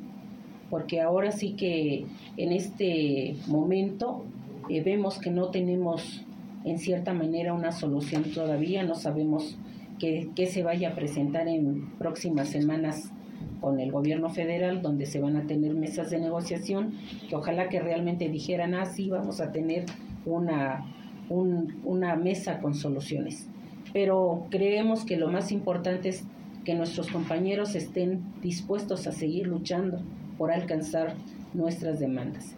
porque 0.69 1.01
ahora 1.01 1.33
sí 1.33 1.51
que 1.51 2.05
en 2.37 2.53
este 2.53 3.35
momento 3.47 4.23
eh, 4.69 4.81
vemos 4.83 5.19
que 5.19 5.31
no 5.31 5.49
tenemos 5.49 6.23
en 6.63 6.79
cierta 6.79 7.13
manera 7.13 7.53
una 7.53 7.71
solución 7.71 8.23
todavía, 8.33 8.83
no 8.83 8.95
sabemos 8.95 9.57
qué, 9.99 10.29
qué 10.35 10.47
se 10.47 10.63
vaya 10.63 10.89
a 10.89 10.95
presentar 10.95 11.47
en 11.47 11.89
próximas 11.97 12.49
semanas 12.49 13.11
con 13.61 13.79
el 13.79 13.91
gobierno 13.91 14.29
federal, 14.29 14.81
donde 14.81 15.05
se 15.05 15.19
van 15.19 15.35
a 15.37 15.43
tener 15.47 15.73
mesas 15.73 16.09
de 16.09 16.19
negociación, 16.19 16.93
que 17.29 17.35
ojalá 17.35 17.69
que 17.69 17.79
realmente 17.79 18.29
dijeran, 18.29 18.73
ah, 18.73 18.85
sí, 18.85 19.09
vamos 19.09 19.39
a 19.41 19.51
tener 19.51 19.85
una, 20.25 20.85
un- 21.29 21.79
una 21.83 22.15
mesa 22.15 22.59
con 22.59 22.73
soluciones. 22.73 23.47
Pero 23.93 24.47
creemos 24.49 25.05
que 25.05 25.17
lo 25.17 25.29
más 25.29 25.51
importante 25.51 26.09
es 26.09 26.25
que 26.65 26.73
nuestros 26.73 27.07
compañeros 27.09 27.75
estén 27.75 28.21
dispuestos 28.41 29.05
a 29.07 29.11
seguir 29.11 29.47
luchando 29.47 29.99
por 30.37 30.51
alcanzar 30.51 31.13
nuestras 31.53 31.99
demandas. 31.99 32.55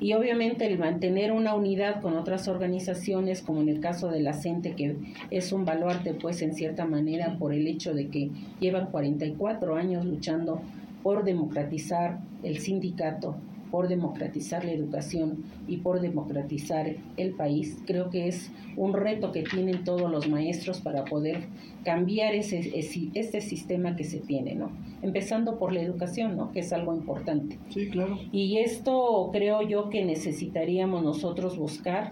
Y 0.00 0.14
obviamente 0.14 0.66
el 0.66 0.78
mantener 0.78 1.30
una 1.30 1.54
unidad 1.54 2.00
con 2.00 2.16
otras 2.16 2.48
organizaciones, 2.48 3.42
como 3.42 3.60
en 3.60 3.68
el 3.68 3.80
caso 3.80 4.08
de 4.08 4.20
la 4.20 4.32
CENTE, 4.32 4.74
que 4.74 4.96
es 5.30 5.52
un 5.52 5.66
baluarte, 5.66 6.14
pues 6.14 6.40
en 6.40 6.54
cierta 6.54 6.86
manera, 6.86 7.36
por 7.38 7.52
el 7.52 7.66
hecho 7.66 7.92
de 7.92 8.08
que 8.08 8.30
llevan 8.60 8.86
44 8.86 9.76
años 9.76 10.06
luchando 10.06 10.62
por 11.02 11.24
democratizar 11.24 12.18
el 12.42 12.58
sindicato, 12.58 13.36
por 13.70 13.88
democratizar 13.88 14.64
la 14.64 14.72
educación 14.72 15.44
y 15.68 15.78
por 15.78 16.00
democratizar 16.00 16.94
el 17.16 17.32
país. 17.34 17.78
Creo 17.86 18.10
que 18.10 18.28
es 18.28 18.50
un 18.76 18.92
reto 18.92 19.30
que 19.32 19.42
tienen 19.42 19.84
todos 19.84 20.10
los 20.10 20.28
maestros 20.28 20.80
para 20.80 21.04
poder 21.04 21.44
cambiar 21.84 22.34
ese, 22.34 22.58
ese- 22.78 23.10
este 23.14 23.40
sistema 23.40 23.96
que 23.96 24.04
se 24.04 24.18
tiene, 24.18 24.54
¿no? 24.54 24.70
Empezando 25.02 25.58
por 25.58 25.72
la 25.72 25.80
educación, 25.80 26.36
¿no? 26.36 26.52
Que 26.52 26.60
es 26.60 26.72
algo 26.72 26.94
importante. 26.94 27.58
Sí, 27.70 27.88
claro. 27.88 28.18
Y 28.32 28.58
esto 28.58 29.30
creo 29.32 29.62
yo 29.62 29.88
que 29.88 30.04
necesitaríamos 30.04 31.02
nosotros 31.02 31.56
buscar 31.56 32.10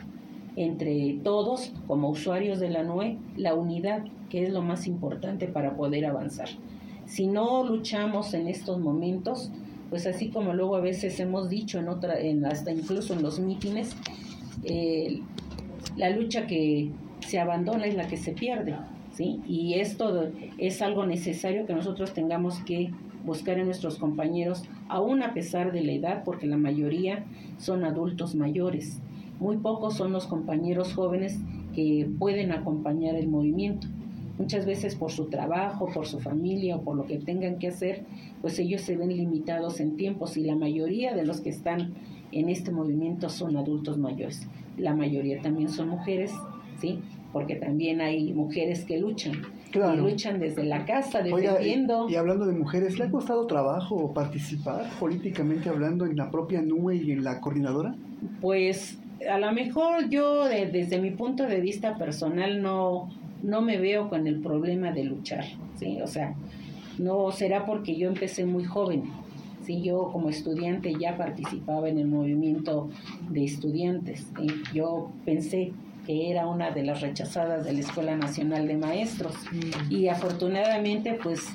entre 0.57 1.19
todos, 1.23 1.73
como 1.87 2.09
usuarios 2.11 2.59
de 2.61 2.71
la 2.71 2.83
NUE, 2.83 3.17
la 3.37 3.55
unidad, 3.55 4.05
que 4.29 4.43
es 4.43 4.51
lo 4.53 4.63
más 4.63 4.87
importante 4.87 5.47
para 5.47 5.77
poder 5.77 6.05
avanzar. 6.07 6.49
Si 7.07 7.27
no 7.27 7.65
luchamos 7.65 8.35
en 8.35 8.49
estos 8.49 8.79
momentos, 8.81 9.51
pues 9.91 10.07
así 10.07 10.29
como 10.29 10.55
luego 10.55 10.77
a 10.77 10.81
veces 10.81 11.19
hemos 11.21 11.49
dicho 11.49 11.79
en 11.79 11.89
otra, 11.89 12.21
en 12.21 12.45
hasta 12.45 12.71
incluso 12.71 13.15
en 13.15 13.23
los 13.23 13.41
mítines, 13.41 13.95
eh, 14.65 15.21
la 15.97 16.11
lucha 16.11 16.47
que 16.47 16.91
se 17.27 17.39
abandona 17.39 17.87
es 17.87 17.95
la 17.95 18.07
que 18.07 18.17
se 18.17 18.33
pierde. 18.33 18.77
¿sí? 19.13 19.41
Y 19.47 19.75
esto 19.75 20.31
es 20.59 20.83
algo 20.83 21.07
necesario 21.07 21.67
que 21.67 21.75
nosotros 21.75 22.13
tengamos 22.13 22.59
que 22.61 22.91
buscar 23.25 23.59
en 23.59 23.67
nuestros 23.67 23.99
compañeros, 23.99 24.63
aún 24.89 25.23
a 25.23 25.35
pesar 25.35 25.73
de 25.73 25.83
la 25.83 25.93
edad, 25.93 26.25
porque 26.25 26.47
la 26.47 26.57
mayoría 26.57 27.25
son 27.59 27.85
adultos 27.85 28.35
mayores. 28.35 29.01
Muy 29.41 29.59
pocos 29.59 29.97
son 29.97 30.13
los 30.13 30.27
compañeros 30.27 30.95
jóvenes 30.95 31.39
que 31.75 32.09
pueden 32.19 32.53
acompañar 32.53 33.15
el 33.15 33.29
movimiento. 33.29 33.87
Muchas 34.39 34.67
veces 34.67 34.95
por 34.95 35.11
su 35.11 35.27
trabajo, 35.27 35.91
por 35.93 36.07
su 36.07 36.21
familia 36.21 36.77
o 36.77 36.83
por 36.83 36.97
lo 36.97 37.07
que 37.07 37.19
tengan 37.19 37.59
que 37.59 37.69
hacer, 37.69 38.05
pues 38.41 38.59
ellos 38.59 38.83
se 38.83 38.97
ven 38.97 39.09
limitados 39.09 39.81
en 39.81 39.97
tiempos 39.97 40.37
y 40.37 40.45
la 40.45 40.55
mayoría 40.55 41.15
de 41.15 41.27
los 41.27 41.41
que 41.41 41.51
están 41.51 41.95
en 42.31 42.49
este 42.49 42.71
movimiento 42.71 43.29
son 43.29 43.57
adultos 43.57 43.99
mayores. 43.99 44.47
La 44.77 44.95
mayoría 44.95 45.43
también 45.43 45.69
son 45.69 45.89
mujeres, 45.89 46.33
¿sí? 46.81 47.01
Porque 47.33 47.57
también 47.57 48.01
hay 48.01 48.33
mujeres 48.33 48.85
que 48.85 48.99
luchan. 48.99 49.43
Y 49.75 49.97
luchan 49.99 50.41
desde 50.41 50.65
la 50.65 50.87
casa, 50.87 51.21
defendiendo. 51.21 52.09
y, 52.09 52.15
hablando 52.15 52.47
de 52.47 52.53
mujeres, 52.53 52.99
¿le 52.99 53.05
ha 53.05 53.11
costado 53.11 53.47
trabajo 53.47 54.15
participar 54.15 54.89
políticamente 54.99 55.69
hablando 55.69 56.07
en 56.07 56.17
la 56.17 56.31
propia 56.31 56.63
NUE 56.63 56.97
y 56.97 57.11
en 57.11 57.23
la 57.23 57.41
coordinadora? 57.41 57.95
Pues 58.41 58.99
a 59.29 59.39
lo 59.39 59.53
mejor 59.53 60.09
yo 60.09 60.45
desde 60.45 61.01
mi 61.01 61.11
punto 61.11 61.47
de 61.47 61.61
vista 61.61 61.99
personal 61.99 62.63
no, 62.63 63.11
no 63.43 63.63
me 63.63 63.79
veo 63.79 64.09
con 64.09 64.27
el 64.27 64.41
problema 64.41 64.93
de 64.93 65.05
luchar, 65.05 65.45
¿sí? 65.77 66.01
O 66.03 66.07
sea, 66.07 66.35
no 66.99 67.31
será 67.33 67.65
porque 67.65 67.97
yo 67.97 68.09
empecé 68.09 68.45
muy 68.45 68.65
joven, 68.65 69.05
¿sí? 69.65 69.83
Yo 69.83 70.11
como 70.13 70.29
estudiante 70.29 70.95
ya 70.99 71.17
participaba 71.17 71.89
en 71.89 71.99
el 71.99 72.09
movimiento 72.09 72.89
de 73.31 73.45
estudiantes, 73.45 74.27
yo 74.75 75.11
pensé 75.25 75.73
que 76.07 76.31
era 76.31 76.47
una 76.47 76.71
de 76.71 76.85
las 76.85 77.03
rechazadas 77.03 77.67
de 77.67 77.75
la 77.75 77.81
Escuela 77.81 78.17
Nacional 78.17 78.67
de 78.67 78.77
Maestros 78.79 79.35
mm. 79.53 79.93
y 79.93 80.09
afortunadamente 80.09 81.19
pues 81.23 81.49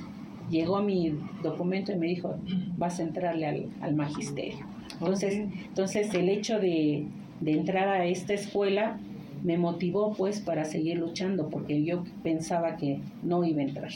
llegó 0.49 0.79
mi 0.81 1.17
documento 1.41 1.91
y 1.91 1.95
me 1.95 2.05
dijo, 2.05 2.35
vas 2.77 2.99
a 2.99 3.03
entrarle 3.03 3.47
al, 3.47 3.69
al 3.81 3.95
magisterio. 3.95 4.65
Entonces, 4.99 5.47
entonces 5.67 6.13
el 6.13 6.29
hecho 6.29 6.59
de, 6.59 7.07
de 7.39 7.51
entrar 7.53 7.87
a 7.87 8.05
esta 8.05 8.33
escuela 8.33 8.99
me 9.43 9.57
motivó 9.57 10.13
pues 10.13 10.39
para 10.39 10.65
seguir 10.65 10.97
luchando 10.97 11.49
porque 11.49 11.83
yo 11.83 12.03
pensaba 12.23 12.77
que 12.77 12.99
no 13.21 13.43
iba 13.43 13.61
a 13.61 13.65
entrar. 13.65 13.91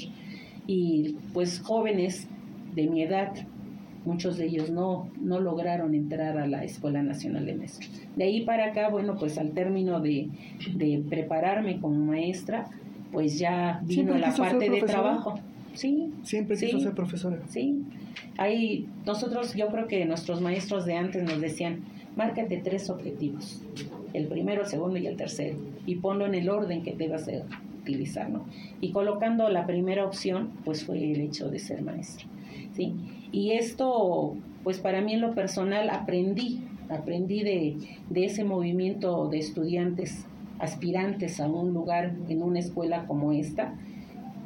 Y 0.67 1.15
pues 1.33 1.59
jóvenes 1.61 2.27
de 2.75 2.87
mi 2.87 3.01
edad, 3.01 3.33
muchos 4.05 4.37
de 4.37 4.45
ellos 4.45 4.69
no, 4.69 5.09
no 5.21 5.39
lograron 5.39 5.95
entrar 5.95 6.37
a 6.37 6.47
la 6.47 6.63
Escuela 6.63 7.01
Nacional 7.01 7.45
de 7.45 7.55
Maestros. 7.55 7.89
De 8.15 8.25
ahí 8.25 8.41
para 8.41 8.67
acá, 8.67 8.89
bueno, 8.89 9.15
pues 9.17 9.37
al 9.37 9.51
término 9.51 10.01
de, 10.01 10.29
de 10.75 11.03
prepararme 11.09 11.79
como 11.79 11.95
maestra, 11.95 12.69
pues 13.11 13.39
ya 13.39 13.81
vino 13.85 14.17
la 14.17 14.35
parte 14.35 14.69
de 14.69 14.81
trabajo. 14.81 15.39
Sí. 15.73 16.11
Siempre 16.23 16.57
quiso 16.57 16.79
ser 16.79 16.93
profesora. 16.93 17.39
Sí. 17.47 17.83
Ahí 18.37 18.87
nosotros, 19.05 19.55
yo 19.55 19.67
creo 19.69 19.87
que 19.87 20.05
nuestros 20.05 20.41
maestros 20.41 20.85
de 20.85 20.95
antes 20.95 21.23
nos 21.23 21.39
decían, 21.39 21.83
márcate 22.17 22.57
tres 22.57 22.89
objetivos, 22.89 23.61
el 24.13 24.27
primero, 24.27 24.63
el 24.63 24.67
segundo 24.67 24.97
y 24.97 25.07
el 25.07 25.15
tercero, 25.15 25.57
y 25.85 25.95
ponlo 25.95 26.25
en 26.25 26.35
el 26.35 26.49
orden 26.49 26.83
que 26.83 26.93
debas 26.93 27.25
de 27.25 27.43
utilizar, 27.81 28.29
¿no? 28.29 28.45
Y 28.81 28.91
colocando 28.91 29.47
la 29.49 29.65
primera 29.65 30.05
opción, 30.05 30.49
pues 30.65 30.83
fue 30.83 30.97
el 30.97 31.21
hecho 31.21 31.49
de 31.49 31.59
ser 31.59 31.81
maestro, 31.81 32.27
¿sí? 32.75 32.93
Y 33.31 33.51
esto, 33.51 34.35
pues 34.63 34.79
para 34.79 34.99
mí 35.01 35.13
en 35.13 35.21
lo 35.21 35.33
personal 35.35 35.89
aprendí, 35.89 36.61
aprendí 36.89 37.43
de 37.43 38.25
ese 38.25 38.43
movimiento 38.43 39.29
de 39.29 39.39
estudiantes 39.39 40.25
aspirantes 40.59 41.39
a 41.39 41.47
un 41.47 41.73
lugar 41.73 42.15
en 42.29 42.41
una 42.41 42.59
escuela 42.59 43.05
como 43.05 43.31
esta, 43.31 43.75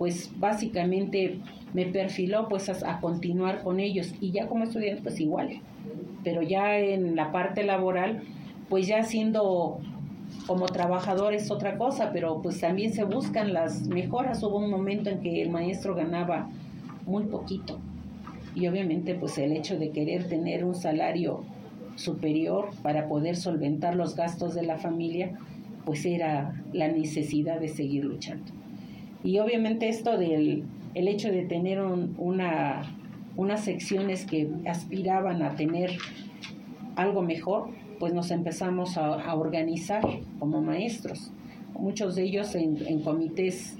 pues 0.01 0.31
básicamente 0.39 1.37
me 1.73 1.85
perfiló 1.85 2.49
pues 2.49 2.69
a, 2.69 2.91
a, 2.91 2.99
continuar 2.99 3.61
con 3.61 3.79
ellos 3.79 4.15
y 4.19 4.31
ya 4.31 4.47
como 4.47 4.63
estudiante 4.63 5.03
pues 5.03 5.19
igual 5.19 5.61
pero 6.23 6.41
ya 6.41 6.77
en 6.77 7.15
la 7.15 7.31
parte 7.31 7.63
laboral, 7.63 8.21
pues 8.69 8.87
ya 8.87 9.03
siendo 9.03 9.79
como 10.47 10.65
trabajador 10.65 11.33
es 11.33 11.51
otra 11.51 11.77
cosa, 11.77 12.11
pero 12.11 12.41
pues 12.41 12.59
también 12.59 12.93
se 12.93 13.03
buscan 13.03 13.53
las 13.53 13.87
mejoras. 13.87 14.41
Hubo 14.43 14.57
un 14.57 14.69
momento 14.69 15.09
en 15.09 15.19
que 15.21 15.41
el 15.41 15.49
maestro 15.49 15.95
ganaba 15.95 16.49
muy 17.05 17.23
poquito 17.23 17.79
y 18.55 18.67
obviamente 18.67 19.15
pues 19.15 19.37
el 19.37 19.53
hecho 19.53 19.77
de 19.77 19.89
querer 19.89 20.27
tener 20.27 20.63
un 20.63 20.75
salario 20.75 21.43
superior 21.95 22.69
para 22.81 23.07
poder 23.07 23.35
solventar 23.35 23.95
los 23.95 24.15
gastos 24.15 24.53
de 24.53 24.63
la 24.63 24.77
familia, 24.77 25.37
pues 25.85 26.05
era 26.05 26.63
la 26.73 26.87
necesidad 26.87 27.59
de 27.59 27.67
seguir 27.67 28.05
luchando. 28.05 28.60
Y 29.23 29.39
obviamente 29.39 29.89
esto 29.89 30.17
del 30.17 30.63
el 30.93 31.07
hecho 31.07 31.31
de 31.31 31.43
tener 31.43 31.81
una 31.81 32.83
unas 33.35 33.63
secciones 33.63 34.25
que 34.25 34.49
aspiraban 34.67 35.41
a 35.41 35.55
tener 35.55 35.91
algo 36.95 37.21
mejor, 37.21 37.69
pues 37.99 38.13
nos 38.13 38.31
empezamos 38.31 38.97
a, 38.97 39.33
organizar 39.35 40.01
como 40.39 40.61
maestros. 40.61 41.31
Muchos 41.73 42.15
de 42.15 42.23
ellos 42.23 42.53
en, 42.55 43.01
comités, 43.01 43.77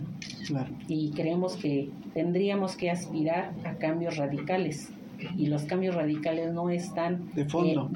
Y 0.89 1.11
creemos 1.11 1.57
que 1.57 1.91
tendríamos 2.15 2.77
que 2.77 2.91
aspirar 2.91 3.53
a 3.65 3.75
cambios 3.75 4.17
radicales 4.17 4.91
y 5.37 5.47
los 5.47 5.63
cambios 5.65 5.95
radicales 5.95 6.53
no 6.53 6.71
están 6.71 7.31
de 7.35 7.45
fondo. 7.45 7.91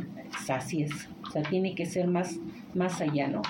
así 0.48 0.82
es, 0.82 0.92
o 1.15 1.15
sea, 1.40 1.50
tiene 1.50 1.74
que 1.74 1.86
ser 1.86 2.06
más 2.06 2.38
más 2.76 3.00
allá, 3.00 3.26
¿no? 3.26 3.42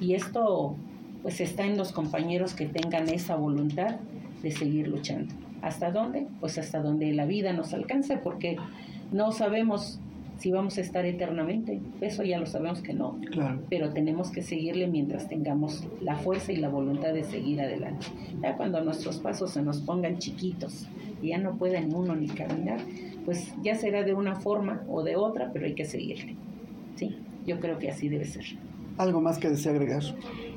Y 0.00 0.14
esto 0.14 0.76
pues 1.22 1.40
está 1.40 1.64
en 1.64 1.78
los 1.78 1.92
compañeros 1.92 2.52
que 2.54 2.66
tengan 2.66 3.08
esa 3.08 3.36
voluntad 3.36 3.96
de 4.42 4.50
seguir 4.50 4.88
luchando. 4.88 5.32
¿Hasta 5.62 5.92
dónde? 5.92 6.26
Pues 6.40 6.58
hasta 6.58 6.82
donde 6.82 7.12
la 7.12 7.24
vida 7.24 7.52
nos 7.52 7.72
alcance, 7.72 8.16
porque 8.16 8.56
no 9.12 9.30
sabemos 9.30 10.00
si 10.38 10.50
vamos 10.50 10.76
a 10.78 10.80
estar 10.80 11.06
eternamente. 11.06 11.80
Eso 12.00 12.24
ya 12.24 12.40
lo 12.40 12.46
sabemos 12.46 12.82
que 12.82 12.92
no. 12.92 13.20
Pero 13.70 13.90
tenemos 13.90 14.32
que 14.32 14.42
seguirle 14.42 14.88
mientras 14.88 15.28
tengamos 15.28 15.86
la 16.00 16.16
fuerza 16.16 16.50
y 16.50 16.56
la 16.56 16.68
voluntad 16.68 17.14
de 17.14 17.22
seguir 17.22 17.60
adelante. 17.60 18.06
Ya 18.42 18.56
cuando 18.56 18.82
nuestros 18.82 19.18
pasos 19.18 19.52
se 19.52 19.62
nos 19.62 19.80
pongan 19.80 20.18
chiquitos 20.18 20.88
y 21.22 21.28
ya 21.28 21.38
no 21.38 21.54
pueda 21.54 21.80
ni 21.80 21.94
uno 21.94 22.16
ni 22.16 22.26
caminar, 22.26 22.80
pues 23.24 23.54
ya 23.62 23.76
será 23.76 24.02
de 24.02 24.14
una 24.14 24.34
forma 24.34 24.82
o 24.88 25.04
de 25.04 25.14
otra, 25.14 25.52
pero 25.52 25.66
hay 25.66 25.74
que 25.74 25.84
seguirle. 25.84 26.34
Yo 27.46 27.60
creo 27.60 27.78
que 27.78 27.90
así 27.90 28.08
debe 28.08 28.24
ser. 28.24 28.44
¿Algo 28.98 29.20
más 29.20 29.38
que 29.38 29.48
desea 29.48 29.72
agregar? 29.72 30.02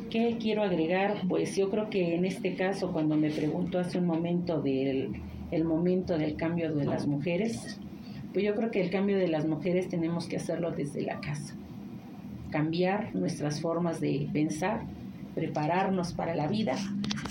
¿Qué 0.10 0.38
quiero 0.40 0.64
agregar? 0.64 1.22
Pues 1.28 1.56
yo 1.56 1.70
creo 1.70 1.90
que 1.90 2.16
en 2.16 2.26
este 2.26 2.56
caso, 2.56 2.92
cuando 2.92 3.16
me 3.16 3.30
preguntó 3.30 3.80
hace 3.80 3.98
un 3.98 4.06
momento 4.06 4.62
del 4.62 5.14
el 5.52 5.64
momento 5.64 6.18
del 6.18 6.36
cambio 6.36 6.74
de 6.74 6.86
las 6.86 7.08
mujeres, 7.08 7.80
pues 8.34 8.44
yo 8.44 8.56
creo 8.56 8.72
que 8.72 8.82
el 8.82 8.90
cambio 8.90 9.18
de 9.18 9.28
las 9.28 9.46
mujeres 9.48 9.88
tenemos 9.88 10.28
que 10.28 10.38
hacerlo 10.38 10.72
desde 10.72 11.02
la 11.02 11.20
casa. 11.22 11.56
Cambiar 12.52 13.16
nuestras 13.16 13.62
formas 13.62 14.02
de 14.02 14.28
pensar, 14.34 14.82
prepararnos 15.34 16.14
para 16.14 16.36
la 16.36 16.48
vida, 16.48 16.76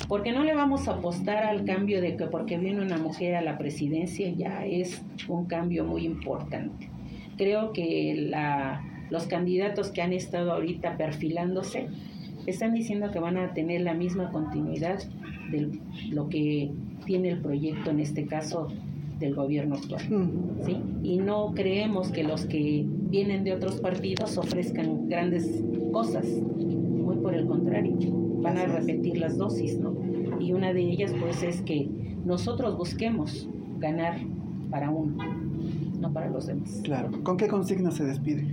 porque 0.09 0.33
no 0.33 0.45
le 0.45 0.55
vamos 0.55 0.89
a 0.89 0.93
apostar 0.93 1.45
al 1.45 1.65
cambio 1.65 2.01
de 2.01 2.17
que 2.17 2.27
porque 2.27 2.59
viene 2.59 2.83
una 2.83 2.99
mujer 2.99 3.35
a 3.35 3.43
la 3.43 3.59
presidencia 3.59 4.29
ya 4.31 4.65
es 4.65 5.03
un 5.29 5.47
cambio 5.47 5.85
muy 5.85 6.05
importante. 6.07 6.89
Creo 7.37 7.73
que 7.73 8.15
la, 8.31 8.83
los 9.11 9.27
candidatos 9.27 9.91
que 9.91 10.03
han 10.03 10.13
estado 10.13 10.53
ahorita 10.53 10.97
perfilándose 10.97 11.89
están 12.47 12.75
diciendo 12.75 13.11
que 13.11 13.19
van 13.19 13.37
a 13.37 13.55
tener 13.55 13.81
la 13.81 13.95
misma 13.95 14.31
continuidad 14.31 14.99
de 15.51 15.71
lo 16.11 16.29
que 16.29 16.71
tiene 17.07 17.31
el 17.31 17.41
proyecto, 17.41 17.91
en 17.91 18.01
este 18.01 18.27
caso 18.27 18.69
del 19.19 19.35
gobierno 19.35 19.77
actual. 19.77 20.03
¿sí? 20.65 20.77
Y 21.03 21.19
no 21.19 21.53
creemos 21.55 22.11
que 22.11 22.25
los 22.25 22.47
que 22.47 22.85
vienen 22.87 23.45
de 23.45 23.53
otros 23.53 23.81
partidos 23.81 24.37
ofrezcan 24.37 25.09
grandes 25.09 25.63
cosas, 25.93 26.27
muy 26.27 27.17
por 27.17 27.35
el 27.35 27.47
contrario, 27.47 27.97
van 28.43 28.59
a 28.59 28.67
repetir 28.67 29.19
las 29.19 29.39
dosis, 29.39 29.79
¿no? 29.79 29.95
Y 30.41 30.53
una 30.53 30.73
de 30.73 30.83
ellas 30.83 31.15
pues 31.19 31.43
es 31.43 31.63
que 31.63 31.89
nosotros 32.25 32.77
busquemos 32.77 33.49
ganar 33.79 34.19
para 34.71 34.91
uno, 34.91 35.17
no 35.99 36.13
para 36.13 36.29
los 36.29 36.47
demás. 36.47 36.81
Claro. 36.83 37.11
¿Con 37.23 37.37
qué 37.37 37.49
consigna 37.49 37.91
se 37.91 38.05
despide? 38.05 38.45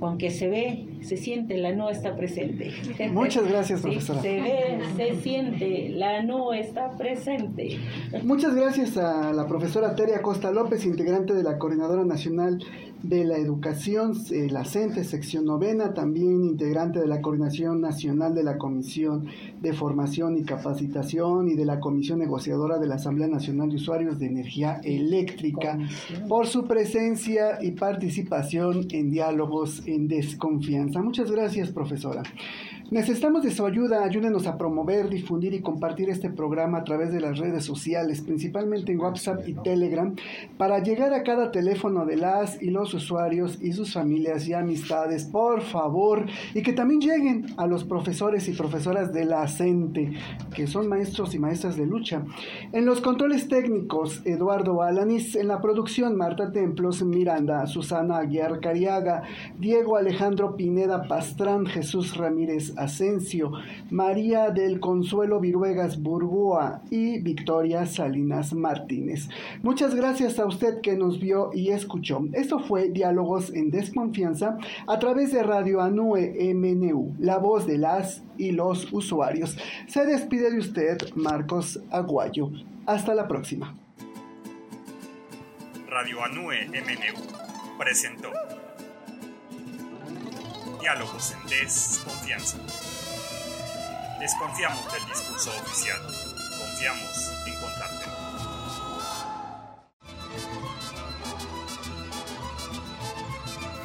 Aunque 0.00 0.30
se 0.30 0.48
ve, 0.48 0.88
se 1.02 1.16
siente, 1.16 1.56
la 1.58 1.72
no 1.74 1.90
está 1.90 2.16
presente. 2.16 2.72
Muchas 3.12 3.48
gracias, 3.48 3.80
profesora. 3.80 4.22
se 4.22 4.40
ve, 4.40 4.78
se 4.96 5.20
siente, 5.20 5.90
la 5.90 6.22
no 6.22 6.52
está 6.52 6.96
presente. 6.96 7.78
Muchas 8.22 8.54
gracias 8.54 8.96
a 8.96 9.32
la 9.32 9.46
profesora 9.46 9.94
Teria 9.94 10.22
Costa 10.22 10.50
López, 10.50 10.84
integrante 10.84 11.34
de 11.34 11.42
la 11.42 11.58
Coordinadora 11.58 12.04
Nacional 12.04 12.58
de 13.02 13.24
la 13.24 13.38
Educación, 13.38 14.12
eh, 14.30 14.48
la 14.50 14.64
CENTE, 14.64 15.04
sección 15.04 15.44
novena, 15.44 15.94
también 15.94 16.44
integrante 16.44 16.98
de 16.98 17.06
la 17.06 17.20
Coordinación 17.20 17.80
Nacional 17.80 18.34
de 18.34 18.42
la 18.42 18.58
Comisión 18.58 19.26
de 19.60 19.72
Formación 19.72 20.36
y 20.36 20.42
Capacitación 20.42 21.48
y 21.48 21.54
de 21.54 21.64
la 21.64 21.78
Comisión 21.78 22.18
Negociadora 22.18 22.78
de 22.78 22.88
la 22.88 22.96
Asamblea 22.96 23.28
Nacional 23.28 23.70
de 23.70 23.76
Usuarios 23.76 24.18
de 24.18 24.26
Energía 24.26 24.80
Eléctrica, 24.82 25.78
por 26.28 26.46
su 26.46 26.66
presencia 26.66 27.58
y 27.62 27.72
participación 27.72 28.86
en 28.90 29.10
diálogos 29.10 29.82
en 29.86 30.08
desconfianza. 30.08 30.87
Muchas 30.96 31.30
gracias, 31.30 31.70
profesora. 31.70 32.22
Necesitamos 32.90 33.42
de 33.42 33.50
su 33.50 33.66
ayuda, 33.66 34.02
ayúdenos 34.02 34.46
a 34.46 34.56
promover, 34.56 35.10
difundir 35.10 35.52
y 35.52 35.60
compartir 35.60 36.08
este 36.08 36.30
programa 36.30 36.78
a 36.78 36.84
través 36.84 37.12
de 37.12 37.20
las 37.20 37.38
redes 37.38 37.62
sociales, 37.62 38.22
principalmente 38.22 38.92
en 38.92 39.00
WhatsApp 39.00 39.46
y 39.46 39.52
Telegram, 39.52 40.16
para 40.56 40.82
llegar 40.82 41.12
a 41.12 41.22
cada 41.22 41.50
teléfono 41.50 42.06
de 42.06 42.16
las 42.16 42.62
y 42.62 42.70
los 42.70 42.94
usuarios 42.94 43.58
y 43.60 43.72
sus 43.72 43.92
familias 43.92 44.48
y 44.48 44.54
amistades, 44.54 45.26
por 45.26 45.60
favor, 45.60 46.24
y 46.54 46.62
que 46.62 46.72
también 46.72 47.02
lleguen 47.02 47.46
a 47.58 47.66
los 47.66 47.84
profesores 47.84 48.48
y 48.48 48.52
profesoras 48.52 49.12
de 49.12 49.26
la 49.26 49.46
CENTE, 49.46 50.14
que 50.54 50.66
son 50.66 50.88
maestros 50.88 51.34
y 51.34 51.38
maestras 51.38 51.76
de 51.76 51.84
lucha. 51.84 52.22
En 52.72 52.86
los 52.86 53.02
controles 53.02 53.48
técnicos, 53.48 54.22
Eduardo 54.24 54.80
Alanis, 54.80 55.36
en 55.36 55.48
la 55.48 55.60
producción, 55.60 56.16
Marta 56.16 56.52
Templos, 56.52 57.02
Miranda, 57.02 57.66
Susana 57.66 58.16
Aguiar 58.16 58.60
Cariaga, 58.60 59.24
Diego 59.58 59.98
Alejandro 59.98 60.56
Pineda 60.56 61.06
Pastrán, 61.06 61.66
Jesús 61.66 62.16
Ramírez 62.16 62.77
Asensio, 62.78 63.52
María 63.90 64.50
del 64.50 64.80
Consuelo 64.80 65.40
Viruegas 65.40 66.02
Burgoa 66.02 66.82
y 66.90 67.18
Victoria 67.18 67.86
Salinas 67.86 68.52
Martínez. 68.54 69.28
Muchas 69.62 69.94
gracias 69.94 70.38
a 70.38 70.46
usted 70.46 70.80
que 70.80 70.96
nos 70.96 71.20
vio 71.20 71.50
y 71.52 71.70
escuchó. 71.70 72.20
Esto 72.32 72.60
fue 72.60 72.88
Diálogos 72.88 73.52
en 73.54 73.70
Desconfianza 73.70 74.58
a 74.86 74.98
través 74.98 75.32
de 75.32 75.42
Radio 75.42 75.80
Anue 75.80 76.54
MNU, 76.54 77.14
la 77.18 77.38
voz 77.38 77.66
de 77.66 77.78
las 77.78 78.22
y 78.36 78.52
los 78.52 78.92
usuarios. 78.92 79.56
Se 79.86 80.06
despide 80.06 80.50
de 80.50 80.58
usted, 80.58 80.98
Marcos 81.14 81.80
Aguayo. 81.90 82.50
Hasta 82.86 83.14
la 83.14 83.28
próxima. 83.28 83.74
Radio 85.88 86.22
Anue 86.22 86.68
MNU 86.68 87.78
presentó 87.78 88.30
Diálogos 90.80 91.32
en 91.32 91.46
desconfianza. 91.48 92.56
Desconfiamos 94.20 94.92
del 94.92 95.06
discurso 95.06 95.50
oficial. 95.50 96.00
Confiamos 96.02 97.32
en 97.46 97.60
contarte. 97.60 98.04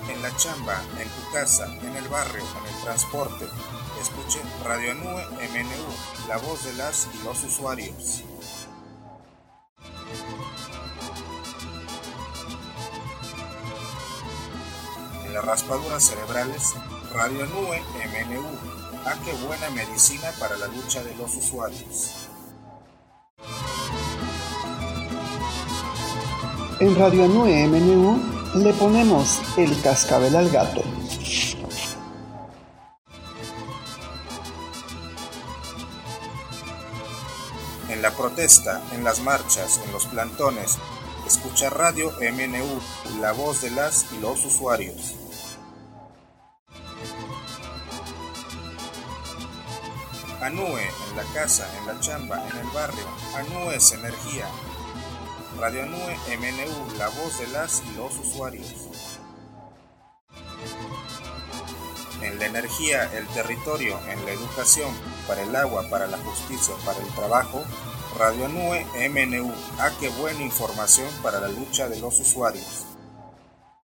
En 0.10 0.22
la 0.22 0.36
chamba, 0.38 0.82
en 1.00 1.10
tu 1.10 1.32
casa, 1.32 1.66
en 1.66 1.96
el 1.96 2.08
barrio, 2.10 2.44
en 2.44 2.76
el 2.76 2.84
transporte. 2.84 3.46
Escuche 4.00 4.40
Radio 4.64 4.94
Nube 4.94 5.26
MNU, 5.50 6.28
la 6.28 6.38
voz 6.38 6.64
de 6.64 6.74
las 6.74 7.08
y 7.14 7.24
los 7.24 7.44
usuarios. 7.44 8.24
En 15.34 15.38
las 15.38 15.46
raspaduras 15.46 16.04
cerebrales, 16.04 16.76
Radio 17.12 17.48
Nube 17.48 17.82
MNU. 17.82 18.44
Ah, 19.04 19.16
qué 19.26 19.34
buena 19.48 19.68
medicina 19.72 20.30
para 20.40 20.56
la 20.58 20.68
lucha 20.68 21.04
de 21.04 21.16
los 21.16 21.36
usuarios. 21.36 22.30
En 26.80 26.96
Radio 26.96 27.26
Anue 27.26 27.68
MNU 27.68 28.62
le 28.64 28.74
ponemos 28.74 29.42
el 29.58 29.82
cascabel 29.82 30.36
al 30.36 30.52
gato. 30.52 30.84
En 37.90 38.04
la 38.04 38.12
protesta, 38.12 38.84
en 38.92 39.04
las 39.04 39.20
marchas, 39.22 39.82
en 39.84 39.92
los 39.94 40.06
plantones, 40.06 40.78
escucha 41.26 41.72
Radio 41.72 42.12
MNU, 42.22 43.20
la 43.20 43.32
voz 43.32 43.64
de 43.64 43.72
las 43.72 44.06
y 44.14 44.20
los 44.20 44.46
usuarios. 44.46 45.23
Anue, 50.44 50.82
en 50.82 51.16
la 51.16 51.24
casa, 51.34 51.66
en 51.80 51.88
la 51.88 52.00
chamba, 52.02 52.46
en 52.50 52.58
el 52.58 52.68
barrio. 52.74 53.06
Anue 53.34 53.78
es 53.78 53.94
energía. 53.94 54.46
Radio 55.58 55.84
Anue 55.84 56.18
MNU, 56.38 56.98
la 56.98 57.08
voz 57.08 57.40
de 57.40 57.48
las 57.48 57.82
y 57.82 57.96
los 57.96 58.18
usuarios. 58.18 58.74
En 62.22 62.40
la 62.40 62.46
energía, 62.46 63.10
el 63.14 63.26
territorio, 63.28 63.98
en 64.10 64.26
la 64.26 64.32
educación, 64.32 64.94
para 65.30 65.44
el 65.44 65.56
agua, 65.56 65.90
para 65.90 66.08
la 66.08 66.18
justicia, 66.18 66.76
para 66.86 67.00
el 67.00 67.08
trabajo, 67.16 67.64
Radio 68.20 68.46
Anue 68.46 68.86
MNU. 69.10 69.50
Ah, 69.80 69.92
qué 70.02 70.10
buena 70.10 70.42
información 70.42 71.08
para 71.22 71.40
la 71.40 71.48
lucha 71.48 71.88
de 71.88 72.02
los 72.02 72.20
usuarios. 72.20 72.93